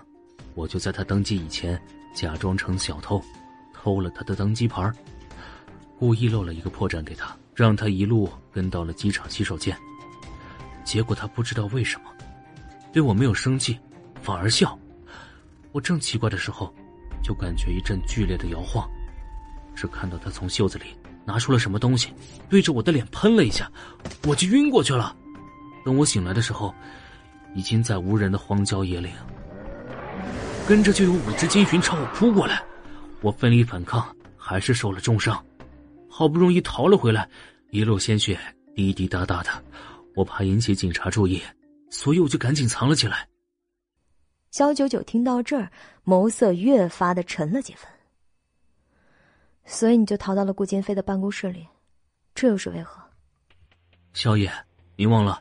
[0.55, 1.81] 我就在他登机以前
[2.15, 3.23] 假装成小偷。
[3.85, 4.91] 偷了他的登机牌，
[5.99, 9.77] 故意漏了一个破绽给他，让他一路跟到了机场洗手间。
[10.85, 12.07] 结果他不知道为什么，
[12.95, 13.79] 对我没有生气，
[14.23, 14.79] 反而笑。
[15.71, 16.75] 我正奇怪的时候，
[17.23, 18.89] 就感觉一阵剧烈的摇晃，
[19.75, 20.87] 只看到他从袖子里
[21.27, 22.11] 拿出了什么东西，
[22.49, 23.71] 对着我的脸喷了一下，
[24.27, 25.15] 我就晕过去了。
[25.85, 26.75] 等我醒来的时候，
[27.55, 29.13] 已经在无人的荒郊野岭，
[30.67, 32.65] 跟着就有五只金寻朝我扑过来。
[33.25, 35.43] 我奋力反抗，还是受了重伤，
[36.11, 37.27] 好不容易逃了回来，
[37.71, 38.39] 一路鲜血
[38.75, 39.51] 滴滴答答的，
[40.15, 41.41] 我怕引起警察注意，
[41.89, 43.27] 所以我就赶紧藏了起来。
[44.51, 45.73] 肖九九听到这儿，
[46.05, 47.91] 眸色越发的沉了几分。
[49.65, 51.67] 所以你就逃到了顾金飞的办公室里，
[52.35, 53.03] 这又是为何？
[54.13, 54.53] 萧爷，
[54.97, 55.41] 您忘了，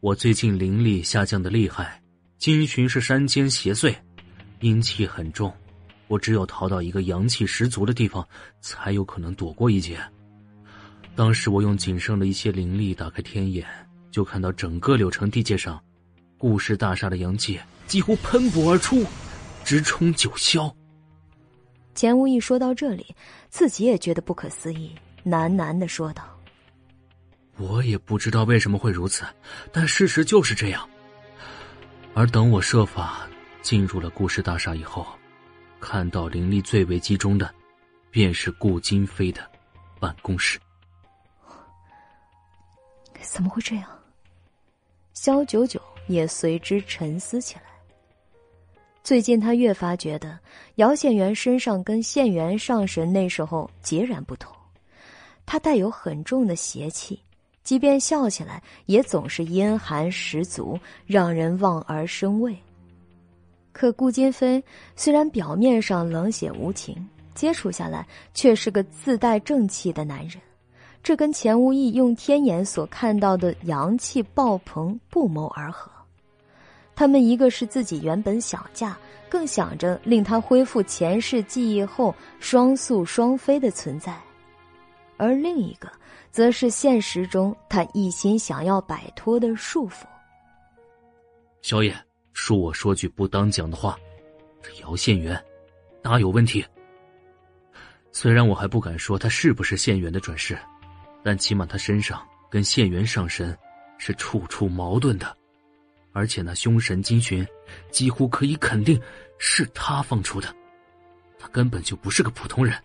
[0.00, 2.02] 我最近灵力下降的厉害，
[2.36, 3.94] 金寻是山间邪祟，
[4.58, 5.54] 阴气很重。
[6.08, 8.26] 我只有逃到一个阳气十足的地方，
[8.60, 9.98] 才有可能躲过一劫。
[11.14, 13.66] 当时我用仅剩的一些灵力打开天眼，
[14.10, 15.82] 就看到整个柳城地界上，
[16.38, 19.04] 顾氏大厦的阳气几乎喷薄而出，
[19.64, 20.72] 直冲九霄。
[21.94, 23.06] 钱无义说到这里，
[23.48, 24.94] 自己也觉得不可思议，
[25.24, 26.22] 喃喃的说道
[27.56, 29.24] ：“我也不知道为什么会如此，
[29.72, 30.88] 但事实就是这样。
[32.14, 33.26] 而等我设法
[33.62, 35.06] 进入了顾氏大厦以后。”
[35.80, 37.52] 看到灵力最为集中的，
[38.10, 39.40] 便是顾金飞的
[40.00, 40.58] 办公室。
[43.20, 43.88] 怎么会这样？
[45.12, 47.62] 萧九九也随之沉思起来。
[49.02, 50.38] 最近他越发觉得
[50.76, 54.54] 姚县元身上跟县元上神那时候截然不同，
[55.44, 57.22] 他带有很重的邪气，
[57.62, 62.56] 即便笑起来也总是阴寒十足，让人望而生畏。
[63.76, 64.64] 可顾金飞
[64.96, 66.96] 虽然表面上冷血无情，
[67.34, 70.40] 接触下来却是个自带正气的男人，
[71.02, 75.92] 这跟钱无义用天眼所看到的阳气爆棚不谋而合。
[76.94, 78.96] 他们一个是自己原本想嫁，
[79.28, 84.18] 更想着令他恢复前世记忆后双宿双飞的存在，
[85.18, 85.92] 而另一个
[86.30, 90.06] 则是现实中他一心想要摆脱的束缚。
[91.60, 91.94] 小野。
[92.36, 93.98] 恕我说句不当讲的话，
[94.62, 95.42] 这姚县元
[96.02, 96.62] 哪有问题？
[98.12, 100.56] 虽然我还不敢说他是不是县元的转世，
[101.24, 103.56] 但起码他身上跟县元上神
[103.96, 105.34] 是处处矛盾的，
[106.12, 107.44] 而且那凶神金寻
[107.90, 109.00] 几乎可以肯定
[109.38, 110.54] 是他放出的，
[111.38, 112.76] 他根本就不是个普通人，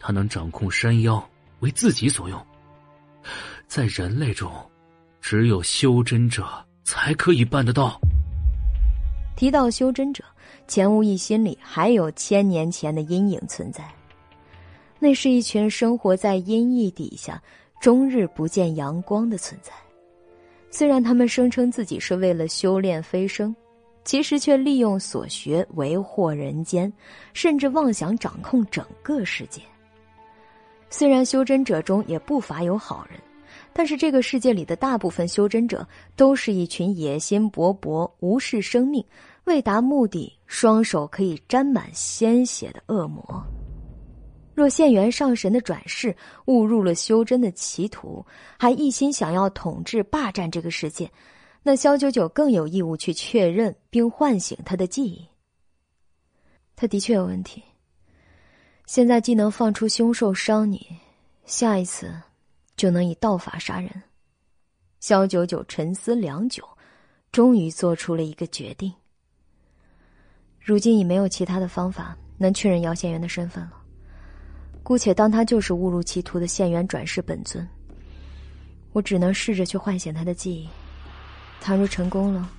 [0.00, 1.22] 他能掌控山妖
[1.60, 2.46] 为自己所用，
[3.66, 4.50] 在人类中，
[5.20, 6.46] 只有修真者
[6.82, 8.00] 才可以办得到。
[9.36, 10.22] 提到修真者，
[10.66, 13.84] 钱无义心里还有千年前的阴影存在。
[14.98, 17.42] 那是一群生活在阴翳底下、
[17.80, 19.72] 终日不见阳光的存在。
[20.70, 23.54] 虽然他们声称自己是为了修炼飞升，
[24.04, 26.92] 其实却利用所学为祸人间，
[27.32, 29.60] 甚至妄想掌控整个世界。
[30.90, 33.20] 虽然修真者中也不乏有好人。
[33.76, 39.04] 但是这个世界里的大部分修真者都是一群野心勃勃、无视生命、
[39.44, 43.44] 为达目的双手可以沾满鲜血的恶魔。
[44.54, 48.24] 若现元上神的转世误入了修真的歧途，
[48.56, 51.10] 还一心想要统治霸占这个世界，
[51.64, 55.26] 那萧九九更有义务去确认并唤醒他的记忆。
[56.76, 57.60] 他的确有问题。
[58.86, 60.86] 现在既能放出凶兽伤你，
[61.44, 62.14] 下一次
[62.76, 63.90] 就能以道法杀人。
[65.00, 66.66] 萧九九沉思良久，
[67.30, 68.92] 终于做出了一个决定。
[70.60, 73.72] 如今已没有其他的方法能确认姚县元的身份了。
[74.82, 77.66] 姑且当他就是误入歧途的县元转世本尊，
[78.92, 80.68] 我只能试着去唤醒他的记忆。
[81.60, 82.50] 倘若成功了，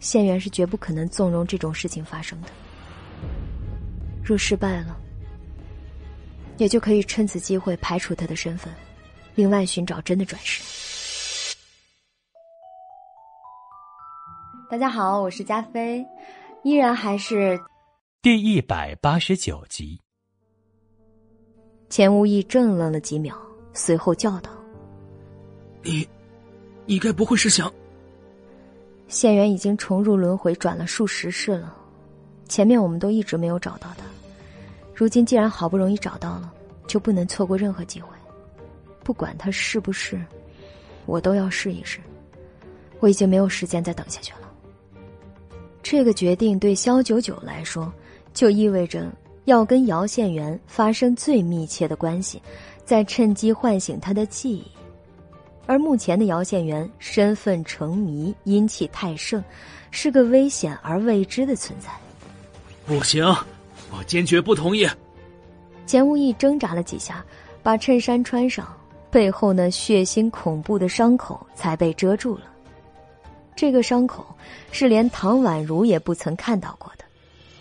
[0.00, 2.48] 县元是绝不可能纵容这种事情发生的；
[4.24, 4.96] 若失败了，
[6.56, 8.72] 也就可以趁此机会排除他的身份，
[9.40, 10.62] 另外寻找真的转世。
[14.70, 16.04] 大家好，我是加菲，
[16.62, 17.58] 依然还是
[18.20, 19.98] 第一百八十九集。
[21.88, 23.34] 钱无意怔愣了几秒，
[23.72, 24.50] 随后叫道
[25.82, 26.06] ：“你，
[26.84, 27.72] 你该不会是想……”
[29.08, 31.74] 县元已经重入轮回，转了数十世了，
[32.46, 34.04] 前面我们都一直没有找到他。
[34.94, 36.52] 如今既然好不容易找到了，
[36.86, 38.08] 就不能错过任何机会。
[39.10, 40.24] 不管他是不是，
[41.04, 41.98] 我都要试一试。
[43.00, 44.48] 我已经没有时间再等下去了。
[45.82, 47.92] 这个决定对萧九九来说，
[48.32, 49.10] 就意味着。
[49.46, 52.40] 要跟姚县元发生最密切的关系，
[52.84, 54.64] 再趁机唤醒他的记忆。
[55.66, 59.42] 而目前的姚县元身份成谜，阴气太盛，
[59.90, 61.88] 是个危险而未知的存在。
[62.86, 63.24] 不行，
[63.90, 64.88] 我坚决不同意。
[65.84, 67.24] 钱无意挣扎了几下，
[67.60, 68.72] 把衬衫穿上，
[69.10, 72.42] 背后那血腥恐怖的伤口才被遮住了。
[73.56, 74.26] 这个伤口
[74.72, 77.04] 是连唐宛如也不曾看到过的。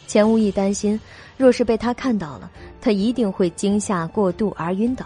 [0.08, 1.00] 钱无意担心。
[1.38, 2.52] 若是被他看到了，
[2.82, 5.06] 他一定会惊吓过度而晕倒。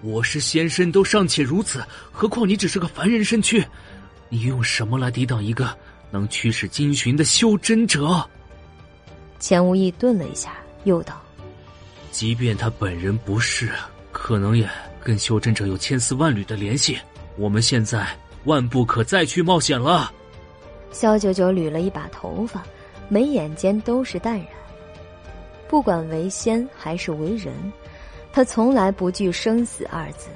[0.00, 3.62] 我是仙身都尚且如此，何况你只是个凡人身躯？
[4.30, 5.76] 你用什么来抵挡一个
[6.10, 8.26] 能驱使金寻的修真者？
[9.38, 10.54] 钱无意顿了一下，
[10.84, 11.20] 又道
[12.10, 13.70] ：“即便他本人不是，
[14.10, 14.66] 可能也
[15.02, 16.98] 跟修真者有千丝万缕的联系。
[17.36, 18.06] 我们现在
[18.44, 20.12] 万不可再去冒险了。”
[20.92, 22.62] 萧九九捋了一把头发，
[23.08, 24.48] 眉眼间都是淡然。
[25.68, 27.54] 不管为仙还是为人，
[28.32, 30.28] 他从来不惧生死二字。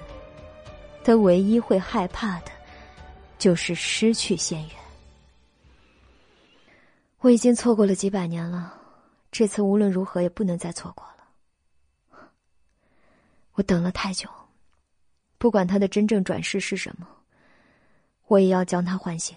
[1.02, 2.52] 他唯一会害怕的，
[3.36, 4.70] 就是失去仙缘。
[7.18, 8.72] 我已经错过了几百年了，
[9.32, 12.30] 这次无论如何也不能再错过了。
[13.54, 14.28] 我等了太久，
[15.44, 17.06] 不管他的真正转世是什么，
[18.28, 19.36] 我也要将他唤醒。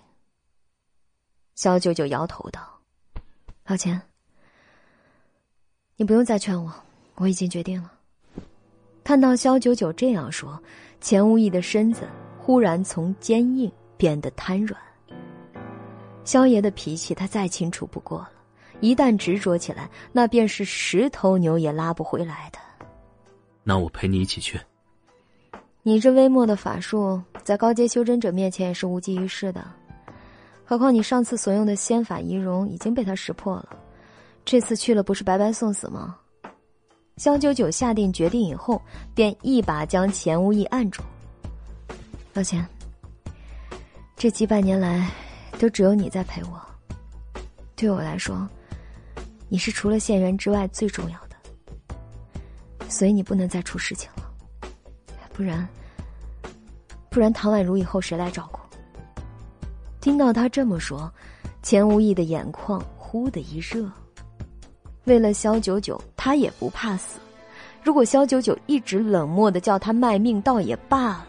[1.54, 2.80] 小九九摇头道
[3.68, 4.02] ：“老钱。”
[5.98, 6.74] 你不用再劝我，
[7.16, 7.92] 我已经决定了。
[9.04, 10.58] 看到萧九九这样说，
[11.02, 12.08] 钱无义的身子
[12.40, 14.82] 忽然从坚硬变得瘫软。
[16.24, 18.32] 萧爷的脾气他再清楚不过了，
[18.80, 22.60] 一旦执着起来，那便是十头牛也拉不回来的。
[23.62, 24.58] 那我陪你一起去。
[25.88, 29.66] 你这微末的法术，在高阶修真者面前也是无济于事的。
[30.66, 33.70] 何况你上次所用的仙法仪容已经被他识破了。
[34.44, 36.18] 这次去了不是白白送死吗？
[37.16, 38.82] 萧九九下定决定以后，
[39.16, 41.02] 便一把将钱无义按住。
[42.34, 42.68] 老钱，
[44.18, 45.10] 这几百年来，
[45.58, 46.62] 都只有你在陪我。
[47.78, 48.46] 对我来说，
[49.48, 51.98] 你是除了县元之外最重要的，
[52.90, 54.27] 所以你不能再出事情了，
[55.38, 55.70] 不然，
[57.12, 58.60] 不然唐宛如以后谁来照顾？
[60.02, 61.14] 听到他这么说，
[61.62, 63.88] 钱无义的眼眶忽的一热。
[65.04, 67.20] 为了萧九九，他也不怕死。
[67.84, 71.28] 如果萧九九一直冷漠的叫他卖命，倒也罢了。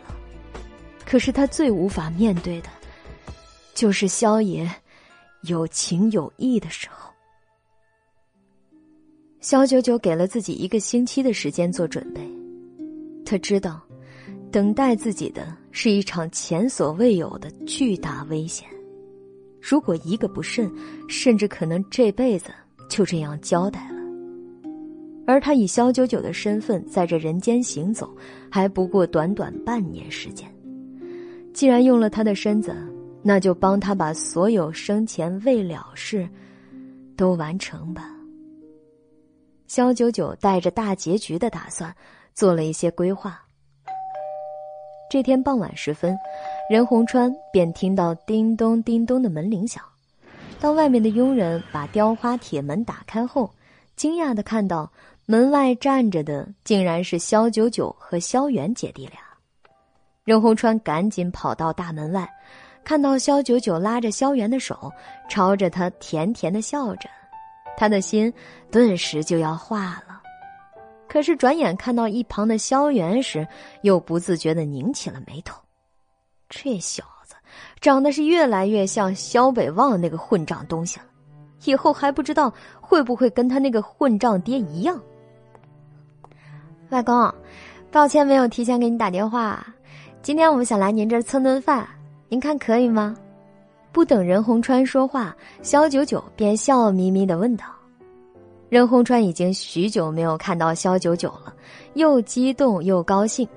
[1.04, 2.70] 可是他最无法面对的，
[3.74, 4.66] 就是萧爷
[5.42, 7.10] 有情有义的时候。
[9.40, 12.26] 萧九九给了自己一个星期的时间做准备，
[13.24, 13.80] 他知道，
[14.50, 18.68] 等待自己的是一场前所未有的巨大危险。
[19.60, 20.70] 如果一个不慎，
[21.08, 22.50] 甚至可能这辈子。
[22.88, 23.98] 就这样交代了。
[25.26, 28.16] 而他以萧九九的身份在这人间行走，
[28.50, 30.50] 还不过短短半年时间。
[31.52, 32.74] 既然用了他的身子，
[33.22, 36.26] 那就帮他把所有生前未了事
[37.14, 38.10] 都完成吧。
[39.66, 41.94] 萧九九带着大结局的打算，
[42.32, 43.38] 做了一些规划。
[45.10, 46.16] 这天傍晚时分，
[46.68, 49.82] 任洪川便听到叮咚叮咚的门铃响。
[50.60, 53.50] 当外面的佣人把雕花铁门打开后，
[53.96, 54.90] 惊讶的看到
[55.24, 59.18] 门外站着的竟然是萧九九和萧元姐弟俩。
[60.24, 62.28] 任洪川赶紧跑到大门外，
[62.84, 64.92] 看到萧九九拉着萧元的手，
[65.30, 67.08] 朝着他甜甜的笑着，
[67.78, 68.30] 他的心
[68.70, 70.07] 顿时就要化了。
[71.08, 73.46] 可是转眼看到一旁的萧元时，
[73.82, 75.58] 又不自觉的拧起了眉头。
[76.48, 77.34] 这小子
[77.80, 81.06] 长得是越来越像萧北望那个混账东西了，
[81.64, 85.00] 以后还不知道会不会跟他那个混账爹一样。
[86.90, 87.34] 外公，
[87.90, 89.66] 抱歉没有提前给你打电话。
[90.22, 91.86] 今天我们想来您这儿蹭顿饭，
[92.28, 93.14] 您看可以吗？
[93.92, 97.64] 不等任洪川说话，萧九九便笑眯眯的问道。
[98.68, 101.54] 任洪川已经许久没有看到萧九九了，
[101.94, 103.48] 又激动又高兴，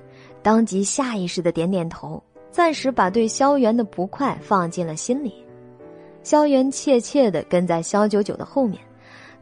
[0.42, 5.34] 当即下意识的点点头，暂时把对萧元的不快放进了心里。
[6.22, 8.80] 萧元怯怯的跟在萧九九的后面，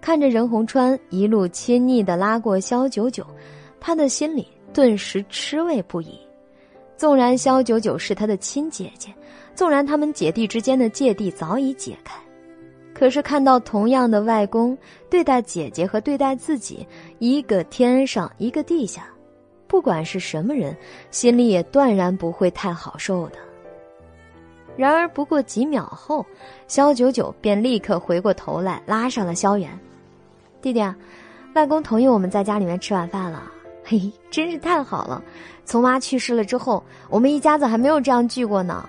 [0.01, 3.25] 看着任洪川一路亲昵的拉过萧九九，
[3.79, 6.19] 他的心里顿时吃味不已。
[6.97, 9.15] 纵然萧九九是他的亲姐姐，
[9.55, 12.21] 纵然他们姐弟之间的芥蒂早已解开。
[13.01, 14.77] 可是看到同样的外公
[15.09, 16.87] 对待姐姐和对待自己，
[17.19, 19.07] 一个天上一个地下，
[19.67, 20.77] 不管是什么人，
[21.11, 23.39] 心里也断然不会太好受的。
[24.77, 26.27] 然而不过几秒后，
[26.69, 29.71] 肖九九便立刻回过头来拉上了萧元
[30.61, 30.81] ：“弟弟，
[31.55, 33.51] 外公同意我们在家里面吃晚饭了，
[33.83, 35.25] 嘿，真是太好了！
[35.65, 38.87] 从妈去世了之后，我们一家子还没有这样聚过呢。”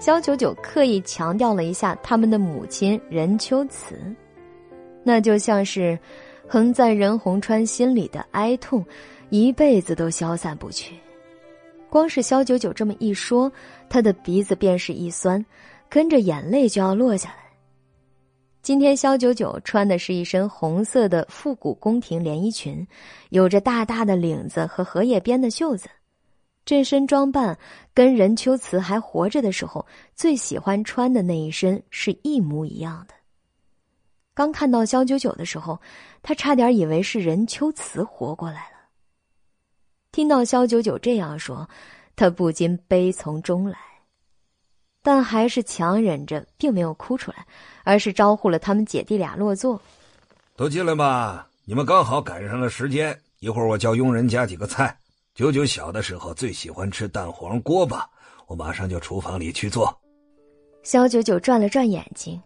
[0.00, 3.96] 萧九九刻意强调了一下他们的母亲任秋慈，
[5.02, 5.98] 那就像是
[6.46, 8.84] 横在任洪川心里的哀痛，
[9.28, 10.94] 一辈子都消散不去。
[11.90, 13.50] 光是萧九九这么一说，
[13.88, 15.44] 他的鼻子便是一酸，
[15.88, 17.36] 跟着眼泪就要落下来。
[18.62, 22.86] 今天萧九九穿的是一身红色的复古宫廷连衣裙，
[23.30, 25.88] 有着大大的领子和荷叶边的袖子。
[26.68, 27.58] 这身装扮
[27.94, 33.14] 跟任秋慈还活着的时候最喜欢穿的那一身是一模一样的。
[34.34, 35.80] 刚看到萧九九的时候，
[36.22, 38.90] 他差点以为是任秋慈活过来了。
[40.12, 41.66] 听到萧九九这样说，
[42.14, 43.78] 他不禁悲从中来，
[45.02, 47.46] 但还是强忍着，并没有哭出来，
[47.82, 49.80] 而是招呼了他们姐弟俩落座。
[50.54, 53.18] 都进来吧，你们刚好赶上了时间。
[53.38, 54.94] 一会儿我叫佣人加几个菜。
[55.38, 58.04] 九九小的时候最喜欢吃蛋黄锅巴，
[58.48, 59.96] 我马上就厨房里去做。
[60.82, 62.42] 肖九九转了转眼睛，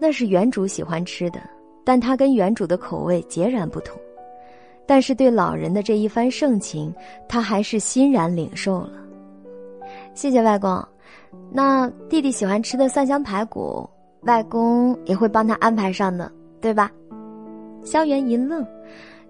[0.00, 1.38] 那是原主喜欢吃的，
[1.84, 3.96] 但他跟原主的口味截然不同。
[4.84, 6.92] 但是对老人的这一番盛情，
[7.28, 8.94] 他还是欣然领受了。
[10.12, 10.84] 谢谢外公，
[11.52, 13.88] 那弟弟喜欢吃的蒜香排骨，
[14.22, 16.28] 外公也会帮他安排上的，
[16.60, 16.90] 对吧？
[17.84, 18.66] 萧元一愣。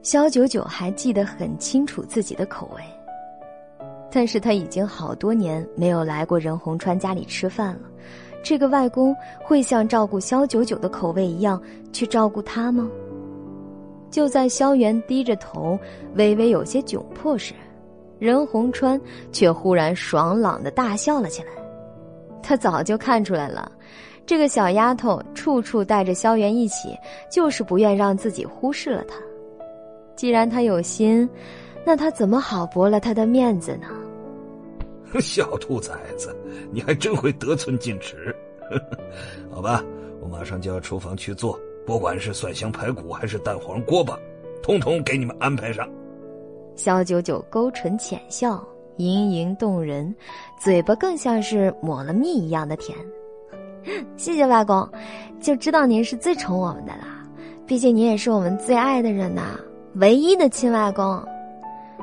[0.02, 2.82] 萧九九还记得很清楚自己的口味，
[4.14, 7.80] 但是他已经好多年没有来过任洪川家里吃饭了。
[8.44, 9.12] 这个外公
[9.42, 11.60] 会像照顾萧九九的口味一样
[11.92, 12.88] 去照顾他吗？
[14.10, 15.76] 就在萧元低着头，
[16.14, 17.54] 微微有些窘迫时，
[18.20, 19.00] 任洪川
[19.32, 21.48] 却忽然爽朗的大笑了起来。
[22.40, 23.72] 他早就看出来了，
[24.24, 26.96] 这个小丫头处处带着萧元一起，
[27.28, 29.16] 就是不愿让自己忽视了他。
[30.14, 31.28] 既然他有心，
[31.84, 33.88] 那他怎么好驳了他的面子呢？
[35.20, 36.34] 小兔崽子，
[36.72, 38.34] 你还真会得寸进尺。
[39.50, 39.84] 好吧，
[40.20, 44.18] 我马上就要厨房去做，不管是蒜香排骨还是蛋黄锅巴，
[44.62, 45.88] 通通给你们安排上。
[46.76, 48.66] 萧九九勾唇浅笑，
[48.96, 50.14] 盈盈动人，
[50.58, 52.96] 嘴巴更像是抹了蜜一样的甜。
[54.16, 54.88] 谢谢外公，
[55.40, 57.22] 就知道您是最宠我们的啦。
[57.66, 59.60] 毕竟您也是我们最爱的人呐。
[59.96, 61.22] 唯一的亲外公，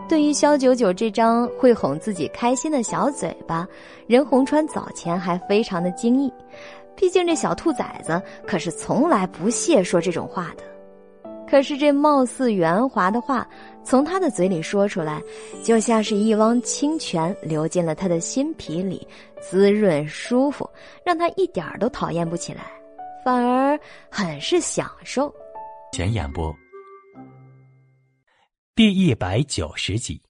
[0.07, 3.65] 对于萧九九这张会哄自己开心的小嘴巴，
[4.07, 6.31] 任洪川早前还非常的惊异。
[6.97, 10.63] 毕竟这小兔崽子可是从来不屑说这种话的。
[11.49, 13.47] 可是这貌似圆滑的话，
[13.83, 15.21] 从他的嘴里说出来，
[15.63, 19.05] 就像是一汪清泉流进了他的心脾里，
[19.41, 20.69] 滋润舒服，
[21.05, 22.71] 让他一点儿都讨厌不起来，
[23.25, 23.79] 反而
[24.09, 25.33] 很是享受。
[25.93, 26.53] 前演播。
[28.73, 30.21] 第一百九十集，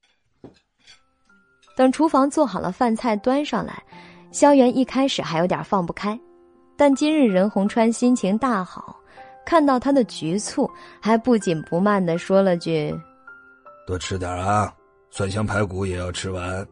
[1.77, 3.83] 等厨房做好了饭菜端上来，
[4.31, 6.19] 萧元一开始还有点放不开，
[6.75, 8.99] 但今日任洪川心情大好，
[9.45, 10.67] 看到他的局促，
[10.99, 12.91] 还不紧不慢的说了句
[13.85, 14.73] ：“多吃点啊，
[15.11, 16.67] 蒜香排骨也要吃完。”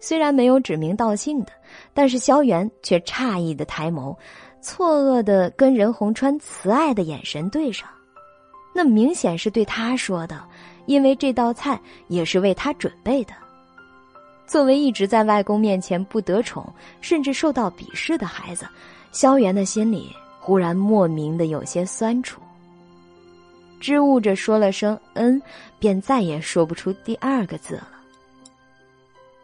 [0.00, 1.52] 虽然没有指名道姓的，
[1.94, 4.16] 但是萧元却诧异的抬眸，
[4.60, 7.88] 错愕的跟任洪川慈爱的眼神对上。
[8.72, 10.48] 那明显是对他说的，
[10.90, 13.32] 因为这道菜也是为他准备的。
[14.44, 16.68] 作为一直在外公面前不得宠，
[17.00, 18.66] 甚至受到鄙视的孩子，
[19.12, 22.40] 萧元的心里忽然莫名的有些酸楚。
[23.78, 25.40] 支吾着说了声“嗯”，
[25.78, 27.88] 便再也说不出第二个字了。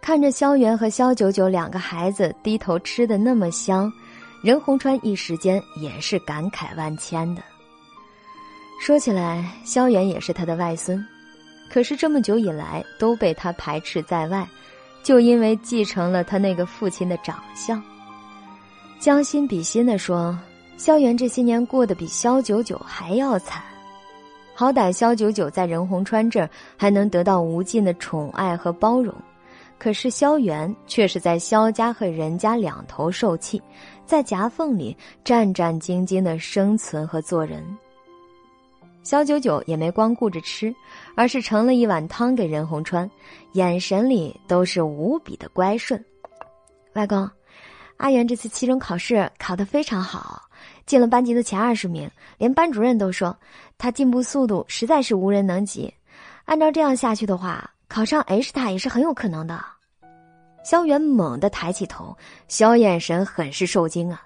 [0.01, 3.91] 看着萧元和萧九九两个孩子低头吃的那么香，
[4.43, 7.43] 任洪川一时间也是感慨万千的。
[8.81, 11.03] 说起来，萧元也是他的外孙，
[11.77, 14.49] 可是这么久以来都被他排斥在外。
[15.03, 17.83] 就因为继承了他那个父亲的长相，
[18.99, 20.35] 将心比心的说，
[20.79, 23.63] 萧元这些年过得比萧九九还要惨。
[24.55, 26.49] 好歹萧九九在任洪川这儿
[26.79, 29.15] 还能得到无尽的宠爱和包容，
[29.79, 33.61] 可是萧元却是在萧家和任家两头受气，
[34.07, 37.63] 在夹缝里战战兢兢的生存和做人。
[39.07, 40.75] 肖九九也没光顾着吃，
[41.15, 43.09] 而是盛了一碗汤给任洪川，
[43.53, 46.05] 眼神里都是无比的乖顺。
[46.95, 47.31] 外公，
[47.99, 50.43] 阿元这次期中考试考得非常好，
[50.87, 53.39] 进了班级的前二十名，连班主任都说
[53.79, 55.95] 他进步速度实在是无人能及。
[56.45, 59.65] 按照这样下去的话，考上 H 大也是很有可能的。
[60.65, 62.19] 萧元猛地抬起头，
[62.49, 64.26] 小眼神很是受惊啊。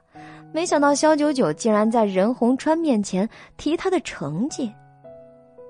[0.53, 4.73] 没想到萧九九竟然在任洪川面前提他的成绩，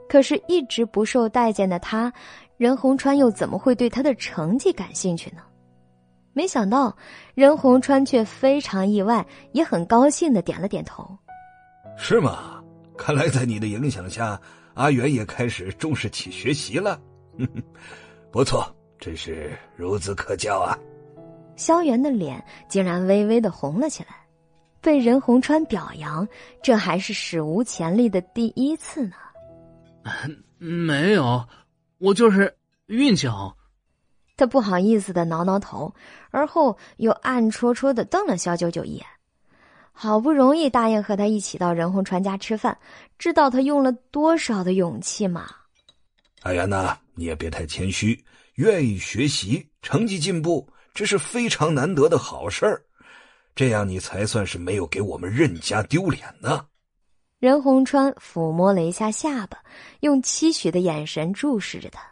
[0.09, 2.13] 可是，一直不受待见的他，
[2.57, 5.43] 任洪川又怎么会对他的成绩感兴趣呢？
[6.33, 6.97] 没想到，
[7.35, 11.07] 任洪川却非常意外，也很高兴的点了点头。
[11.97, 12.63] 是吗？
[12.97, 14.41] 看来在你的影响下，
[14.75, 16.99] 阿元也开始重视起学习了。
[18.31, 18.65] 不错，
[18.99, 20.79] 真是孺子可教啊！
[21.57, 24.20] 萧元的脸竟然微微的红了起来。
[24.81, 26.27] 被任洪川表扬，
[26.63, 29.17] 这还是史无前例的第一次呢。
[30.59, 31.47] 没有，
[31.99, 33.57] 我就是运气好。
[34.37, 35.95] 他不好意思的挠挠头，
[36.31, 39.05] 而后又暗戳戳的瞪了肖九九一眼。
[39.93, 42.79] 好不容易答应和他一起到任洪川家吃饭，
[43.19, 45.47] 知道他用了多少的勇气吗？
[46.43, 48.25] 阿元呐，你也别太谦虚，
[48.55, 52.83] 愿意学习，成绩进步，这是非常难得的好事儿。
[53.55, 56.65] 这样你才算是没有给我们任家丢脸呢。
[57.39, 59.59] 任洪川抚摸了一下下巴，
[60.01, 62.03] 用期许的眼神注视着他。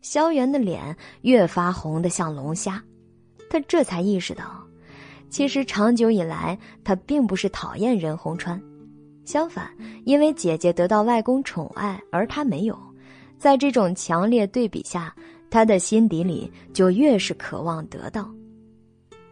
[0.00, 2.82] 萧元的脸越发红的像龙虾，
[3.50, 4.66] 他这才意识到，
[5.28, 8.58] 其实长久以来他并不是讨厌任洪川，
[9.26, 9.70] 相反，
[10.06, 12.78] 因为姐姐得到外公宠爱而他没有，
[13.38, 15.14] 在这种强烈对比下，
[15.50, 18.30] 他的心底里就越是渴望得到。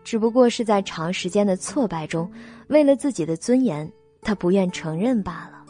[0.07, 2.31] 只不过是在长时间的挫败中，
[2.69, 3.91] 为了自己的尊严，
[4.23, 5.67] 他不愿承认罢了。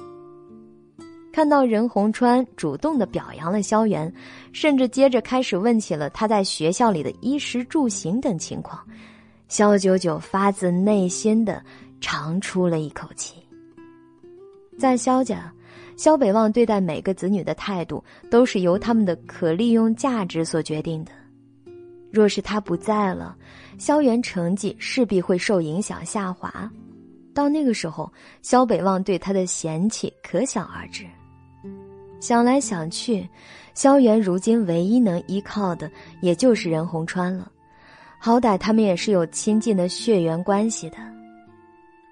[1.32, 4.12] 看到任洪川主动的表扬了萧元，
[4.52, 8.78] 甚至接着开始问起了他在学校里的衣食住行等情况，
[9.48, 11.64] 萧九九发自内心的
[11.98, 13.36] 长出了一口气。
[14.78, 15.50] 在萧家，
[15.96, 21.12] 萧北望对待每个子女的态度都是由他们的可利用价值所决定的。
[22.16, 23.36] 若是他不在了，
[23.76, 26.70] 萧元成绩势必会受影响下滑。
[27.34, 28.10] 到那个时候，
[28.40, 31.04] 萧北望对他的嫌弃可想而知。
[32.18, 33.28] 想来想去，
[33.74, 35.90] 萧元如今唯一能依靠的
[36.22, 37.52] 也就是任洪川了。
[38.18, 40.96] 好歹他们也是有亲近的血缘关系的。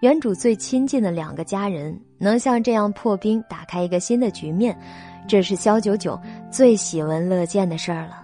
[0.01, 4.78] 原主最亲近的两个家人能像这样破冰，打开一个新的局面，
[5.26, 6.20] 这是萧九九
[6.52, 8.23] 最喜闻乐见的事儿了。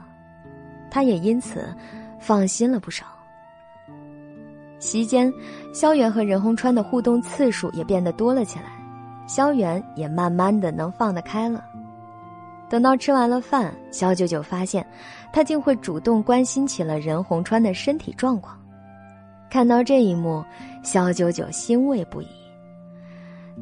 [0.90, 1.74] 他也因此
[2.18, 3.06] 放心了不少。
[4.78, 5.32] 席间，
[5.74, 8.64] 萧元和任洪川的互动次数也变得多了起来，
[9.26, 11.64] 萧元也慢慢的能放得开了。
[12.68, 14.86] 等到吃完了饭，萧九九发现，
[15.32, 18.56] 他竟会主动关心起了任洪川的身体状况。
[19.50, 20.42] 看到这一幕，
[20.82, 22.28] 萧九九欣慰不已。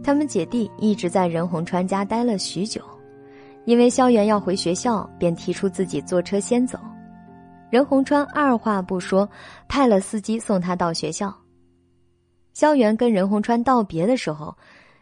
[0.05, 2.81] 他们姐弟一直在任洪川家待了许久，
[3.65, 6.79] 因为萧元要回学校，便提出自己坐车先走。
[7.71, 9.29] 任洪川二话不说，
[9.69, 11.35] 派了司机送他到学校。
[12.55, 14.57] 萧元跟任洪川道别的时候，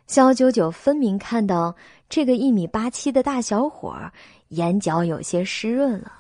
[0.07, 1.75] 萧九九分明看到
[2.09, 4.13] 这个一米八七的大小伙儿
[4.49, 6.13] 眼角有些湿润了。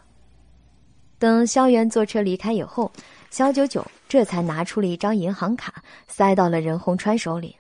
[1.19, 2.91] 等萧元坐车离开以后，
[3.31, 7.57] 萧九九这才拿出了一张银行卡，塞到了任洪川手里。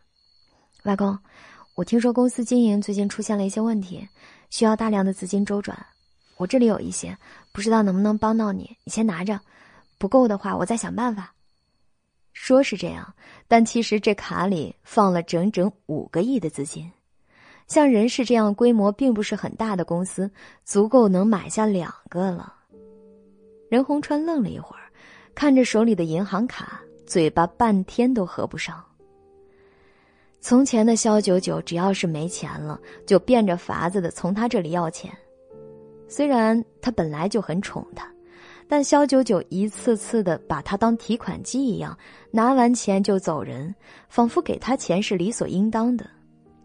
[0.84, 1.18] 外公，
[1.74, 4.06] 我听说公司经营最近出现了一些问题，
[4.50, 5.76] 需要大量的资金周转。
[6.36, 7.16] 我这里有一些，
[7.56, 9.40] 不知道能不能帮到你，你先拿着，
[9.96, 11.32] 不够的话我再想办法。
[12.34, 13.14] 说是这样，
[13.48, 16.92] 但其实这卡里放了整整五个亿的资金。
[17.66, 20.30] 像任氏这样规模并不是很大的公司，
[20.66, 22.52] 足够能买下两个了。
[23.70, 24.92] 任洪川愣了一会儿，
[25.34, 28.84] 看着手里的银行卡，嘴巴半天都合不上。
[30.42, 35.10] 从前的肖九九，只要是没钱了，就变着法子的从他这里要钱。
[36.08, 38.08] 虽然他本来就很宠他，
[38.68, 41.96] 但肖九九一次次的把他当提款机一样，
[42.30, 43.74] 拿完钱就走人，
[44.08, 46.08] 仿佛给他钱是理所应当的。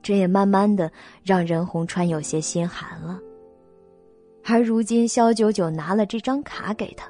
[0.04, 0.92] 这也慢慢的
[1.24, 3.20] 让任洪川有些心寒了。
[4.44, 7.08] 而如今，肖九九拿了这张卡给他，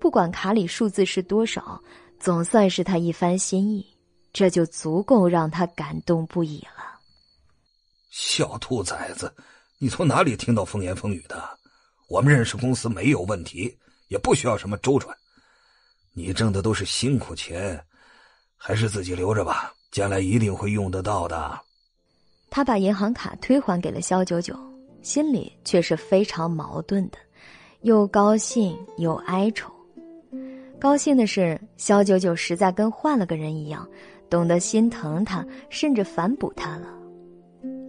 [0.00, 1.80] 不管卡里数字是多少，
[2.18, 3.86] 总算是他一番心意，
[4.32, 6.98] 这就足够让他感动不已了。
[8.10, 9.32] 小兔崽子，
[9.78, 11.56] 你从哪里听到风言风语的？
[12.08, 13.76] 我们认识公司没有问题，
[14.08, 15.16] 也不需要什么周转。
[16.12, 17.82] 你挣的都是辛苦钱，
[18.56, 21.60] 还是自己留着吧，将来一定会用得到的。
[22.50, 24.56] 他把银行卡退还给了肖九九，
[25.02, 27.18] 心里却是非常矛盾的，
[27.80, 29.72] 又高兴又哀愁。
[30.78, 33.88] 高兴的是，肖九九实在跟换了个人一样，
[34.30, 36.86] 懂得心疼他，甚至反哺他了。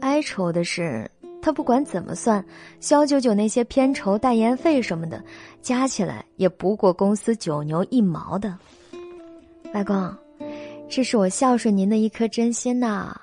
[0.02, 1.10] 哀愁的是，
[1.46, 2.44] 他不管怎么算，
[2.80, 5.24] 肖九九那些片酬、代言费什么的，
[5.62, 8.58] 加起来也不过公司九牛一毛的。
[9.72, 10.12] 外公，
[10.90, 13.16] 这是我孝顺您的一颗真心呐。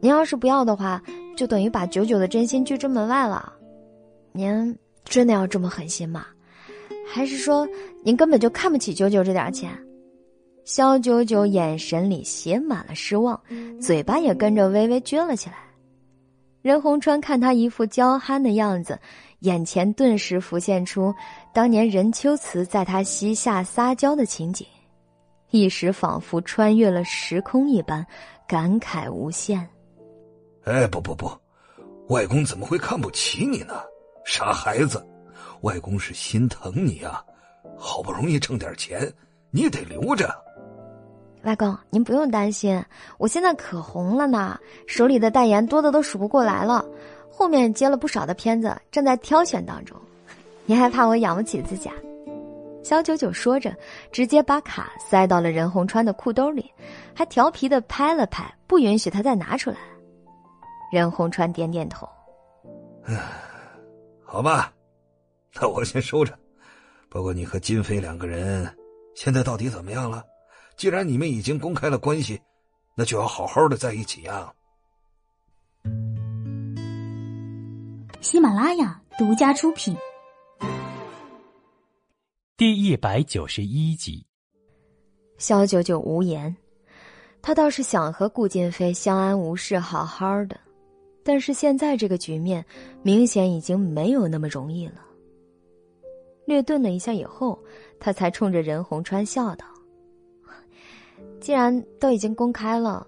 [0.00, 1.02] 您要是不要的话，
[1.34, 3.50] 就等于把九九的真心拒之门外了。
[4.32, 4.76] 您
[5.06, 6.26] 真的要这么狠心吗？
[7.10, 7.66] 还是说
[8.04, 9.70] 您根本就看不起九九这点钱？
[10.66, 13.40] 肖九九眼神里写满了失望，
[13.80, 15.71] 嘴巴也跟着微微撅了起来。
[16.62, 18.98] 任洪川看他一副娇憨的样子，
[19.40, 21.12] 眼前顿时浮现出
[21.52, 24.64] 当年任秋慈在他膝下撒娇的情景，
[25.50, 28.06] 一时仿佛穿越了时空一般，
[28.46, 29.68] 感慨无限。
[30.64, 31.28] 哎，不不不，
[32.08, 33.74] 外公怎么会看不起你呢？
[34.24, 35.04] 傻孩子，
[35.62, 37.24] 外公是心疼你啊！
[37.76, 39.12] 好不容易挣点钱，
[39.50, 40.32] 你得留着。
[41.44, 42.82] 外公，您不用担心，
[43.18, 46.84] 我现在可红了呢，手里的代言多的都数不过来了，
[47.30, 49.96] 后面接了不少的片子，正在挑选当中。
[50.66, 51.88] 您还怕我养不起自己？
[51.88, 51.94] 啊？
[52.84, 53.74] 肖九九说着，
[54.10, 56.70] 直接把卡塞到了任洪川的裤兜里，
[57.14, 59.76] 还调皮的拍了拍，不允许他再拿出来。
[60.92, 62.08] 任洪川点点头，
[63.04, 63.16] 唉，
[64.24, 64.72] 好吧，
[65.54, 66.38] 那我先收着。
[67.08, 68.68] 不过你和金飞两个人
[69.14, 70.24] 现在到底怎么样了？
[70.76, 72.40] 既然你们已经公开了关系，
[72.96, 74.52] 那就要好好的在一起呀。
[78.20, 79.96] 喜马拉雅独家出品，
[82.56, 84.24] 第一百九十一集。
[85.38, 86.56] 肖九九无言，
[87.42, 90.58] 他倒是想和顾金飞相安无事，好好的。
[91.24, 92.64] 但是现在这个局面，
[93.02, 95.04] 明显已经没有那么容易了。
[96.46, 97.58] 略顿了一下以后，
[97.98, 99.66] 他才冲着任洪川笑道
[101.42, 103.04] ：“既然都已经公开了，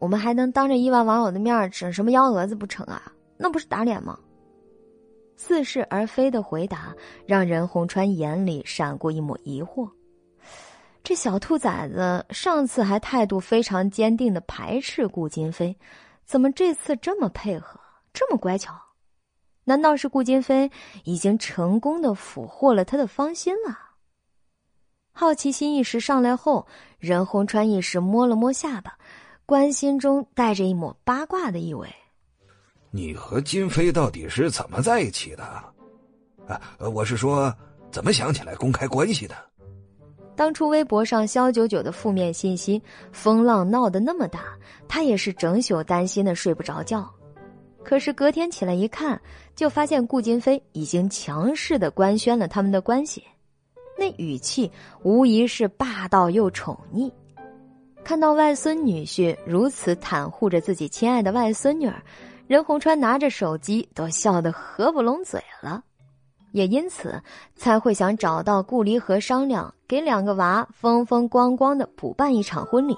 [0.00, 3.00] 我们还能当着亿万网友的面整什么幺蛾子不成啊？
[3.38, 4.18] 那不是打脸吗？”
[5.38, 6.94] 似是而非的回答
[7.26, 9.88] 让任洪川眼里闪过一抹疑惑。
[11.04, 15.76] 这小兔崽子上次还态度非常坚定的排斥顾金飞。
[16.24, 17.78] 怎么这次这么配合，
[18.12, 18.74] 这么乖巧？
[19.62, 20.68] 难道是顾金飞
[21.04, 23.78] 已经成功的俘获了他的芳心了？
[25.12, 26.66] 好奇心一时上来后，
[26.98, 28.96] 任洪川一时摸了摸下巴，
[29.44, 31.88] 关心中带着一抹八卦的意味
[32.90, 35.44] ：“你和金飞到底是怎么在一起的？
[36.46, 36.60] 啊，
[36.92, 37.54] 我是说，
[37.90, 39.34] 怎么想起来公开关系的？”
[40.36, 44.40] 当初微博上肖九九的负面信息风浪闹得那么大，
[44.86, 47.10] 他也是整宿担心的睡不着觉。
[47.82, 49.18] 可是隔天起来一看，
[49.54, 53.24] 就发现顾金飞已经强势的官宣了他们的关系，
[53.96, 54.70] 那语气
[55.02, 57.10] 无疑是霸道又宠溺。
[58.04, 62.00] 看到外孙女婿如此袒护着自己亲爱的外孙女儿，
[62.46, 65.82] 任洪川拿着手机都笑得合不拢嘴了。
[66.52, 67.20] 也因此
[67.54, 72.96] 才会想找到顾离和商量，给两个娃风风光光的补办一场婚礼。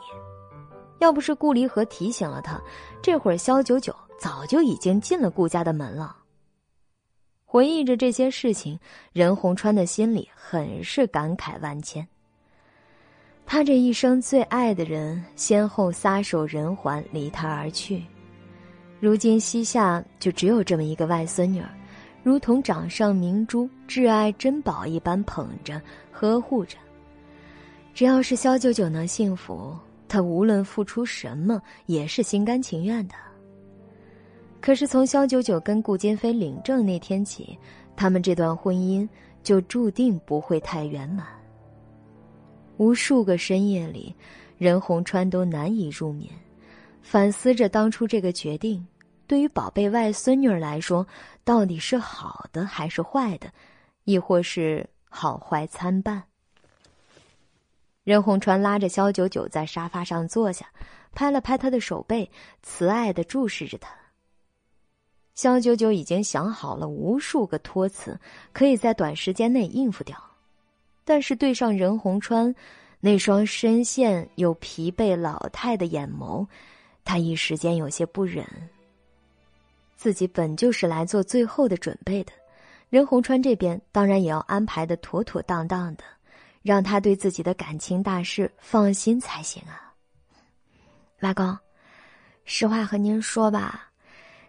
[0.98, 2.60] 要不是顾离和提醒了他，
[3.00, 6.17] 这会儿肖九九早就已经进了顾家的门了。
[7.50, 8.78] 回忆着这些事情，
[9.10, 12.06] 任洪川的心里很是感慨万千。
[13.46, 18.04] 他这一生最爱的人，先后撒手人寰，离他而去，
[19.00, 21.62] 如今膝下就只有这么一个外孙女。
[22.22, 25.80] 如同掌上明珠、挚爱珍宝一般捧着、
[26.12, 26.76] 呵护着。
[27.94, 29.74] 只要是肖九九能幸福，
[30.06, 33.14] 他无论付出什么也是心甘情愿的。
[34.68, 37.58] 可是从萧九九跟顾金飞领证那天起，
[37.96, 39.08] 他们这段婚姻
[39.42, 41.26] 就注定不会太圆满。
[42.76, 44.14] 无数个深夜里，
[44.58, 46.30] 任洪川都难以入眠，
[47.00, 48.86] 反思着当初这个决定，
[49.26, 51.06] 对于宝贝外孙女来说，
[51.44, 53.50] 到底是好的还是坏的，
[54.04, 56.22] 亦或是好坏参半。
[58.04, 60.66] 任洪川拉着萧九九在沙发上坐下，
[61.14, 62.30] 拍了拍他的手背，
[62.62, 63.88] 慈爱的注视着他。
[65.38, 68.18] 萧九九已经想好了无数个托词，
[68.52, 70.20] 可以在短时间内应付掉。
[71.04, 72.52] 但是对上任洪川
[72.98, 76.44] 那双深陷又疲惫老态的眼眸，
[77.04, 78.44] 他一时间有些不忍。
[79.94, 82.32] 自己本就是来做最后的准备的，
[82.90, 86.02] 任洪川这边当然也要安排的妥妥当当的，
[86.62, 89.94] 让他对自己的感情大事放心才行啊。
[91.20, 91.56] 外公，
[92.44, 93.87] 实话和您说吧，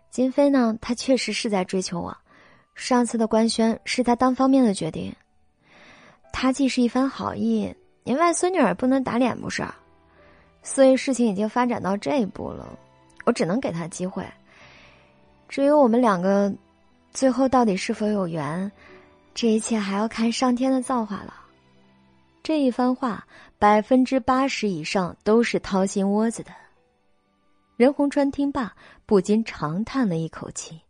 [0.09, 2.17] 金飞呢，他确实是在追求我，
[2.73, 5.15] 上次的官宣是他单方面的决定。
[6.31, 7.73] 他既是一番好意，
[8.03, 9.63] 您外孙女儿不能打脸不是？
[10.63, 12.77] 所以事情已经发展到这一步了，
[13.25, 14.25] 我只能给他机会。
[15.47, 16.53] 至于我们两个，
[17.11, 18.71] 最后到底是否有缘，
[19.33, 21.33] 这一切还要看上天的造化了。
[22.43, 23.25] 这一番话，
[23.57, 26.51] 百分之八十以上都是掏心窝子的。
[27.79, 28.75] 任洪川听罢，
[29.05, 30.81] 不禁长叹了一口气。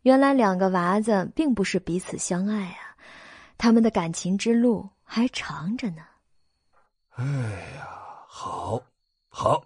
[0.00, 2.96] 原来两个娃子并不是彼此相爱啊。
[3.58, 6.02] 他们的感情之路还长着呢。
[7.16, 7.22] 哎
[7.76, 7.86] 呀，
[8.26, 8.82] 好，
[9.28, 9.62] 好，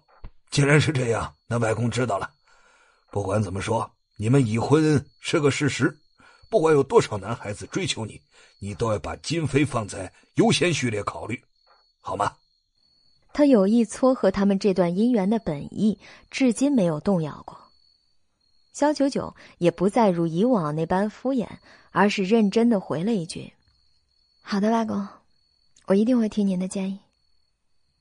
[0.49, 2.29] 既然是这样，那外公知道了。
[3.11, 5.97] 不管怎么说，你们已婚是个事实。
[6.49, 8.21] 不管有多少男孩子追求你，
[8.59, 11.41] 你都要把金飞放在优先序列考虑，
[12.01, 12.35] 好吗？
[13.35, 15.99] 他有意撮合他们这段姻缘的本意，
[16.31, 17.57] 至今没有动摇过。
[18.71, 21.45] 肖九九也不再如以往那般敷衍，
[21.91, 23.51] 而是认真的回了一句。
[24.41, 25.05] 好的，外公，
[25.85, 26.97] 我一定会听您的建议。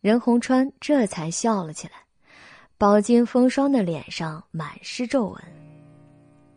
[0.01, 1.95] 任洪川这才笑了起来，
[2.79, 5.43] 饱经风霜的脸上满是皱纹。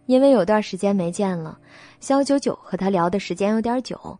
[0.05, 1.59] 因为有段时间没见了，
[1.99, 4.19] 肖九九和他聊的时间有点久，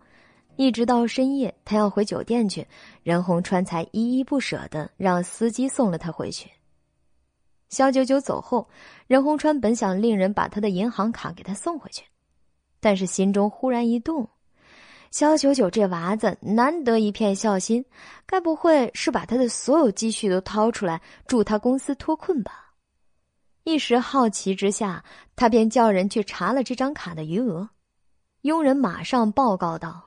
[0.57, 2.67] 一直到深夜，他要回酒店去，
[3.03, 6.51] 任洪川才依依不舍的让司机送了他回去。
[7.69, 8.67] 肖九九走后，
[9.07, 12.03] 任洪川本想令人把他的银行卡给他送回去，
[12.79, 14.27] 但是心中忽然一动。
[15.11, 17.85] 肖九九这娃子难得一片孝心，
[18.25, 22.73] 该不会是把他的所有积蓄都掏出来助他公司脱困吧？
[23.63, 25.03] 一时好奇之下，
[25.35, 27.69] 他便叫人去查了这张卡的余额。
[28.41, 30.06] 佣人马上报告道：“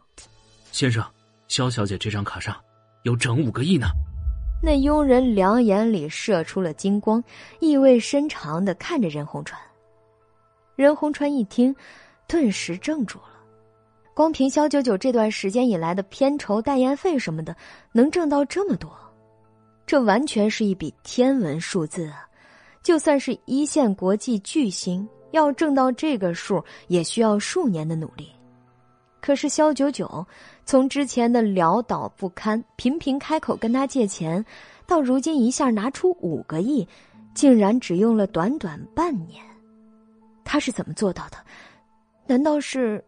[0.72, 1.04] 先生，
[1.48, 2.56] 肖小姐这张卡上
[3.02, 3.88] 有整五个亿呢。”
[4.62, 7.22] 那佣人两眼里射出了金光，
[7.60, 9.58] 意味深长的看着任洪川。
[10.76, 11.74] 任洪川一听，
[12.28, 13.24] 顿时怔住了。
[14.12, 17.56] 光凭肖九九这段时间以来的片酬、代言费什么的，
[17.90, 18.90] 能挣到这么多，
[19.86, 22.28] 这完全是一笔天文数字啊！
[22.82, 28.30] 就算是一线国际巨星，要挣到这个数，也需要数年的努力。
[29.20, 30.26] 可是肖九九
[30.64, 34.44] 从之前的潦倒不堪、频频开口跟他借钱，
[34.86, 36.86] 到如今一下拿出五个亿，
[37.34, 39.44] 竟然只用了短短半年，
[40.44, 41.36] 他是怎么做到的？
[42.26, 43.04] 难道是？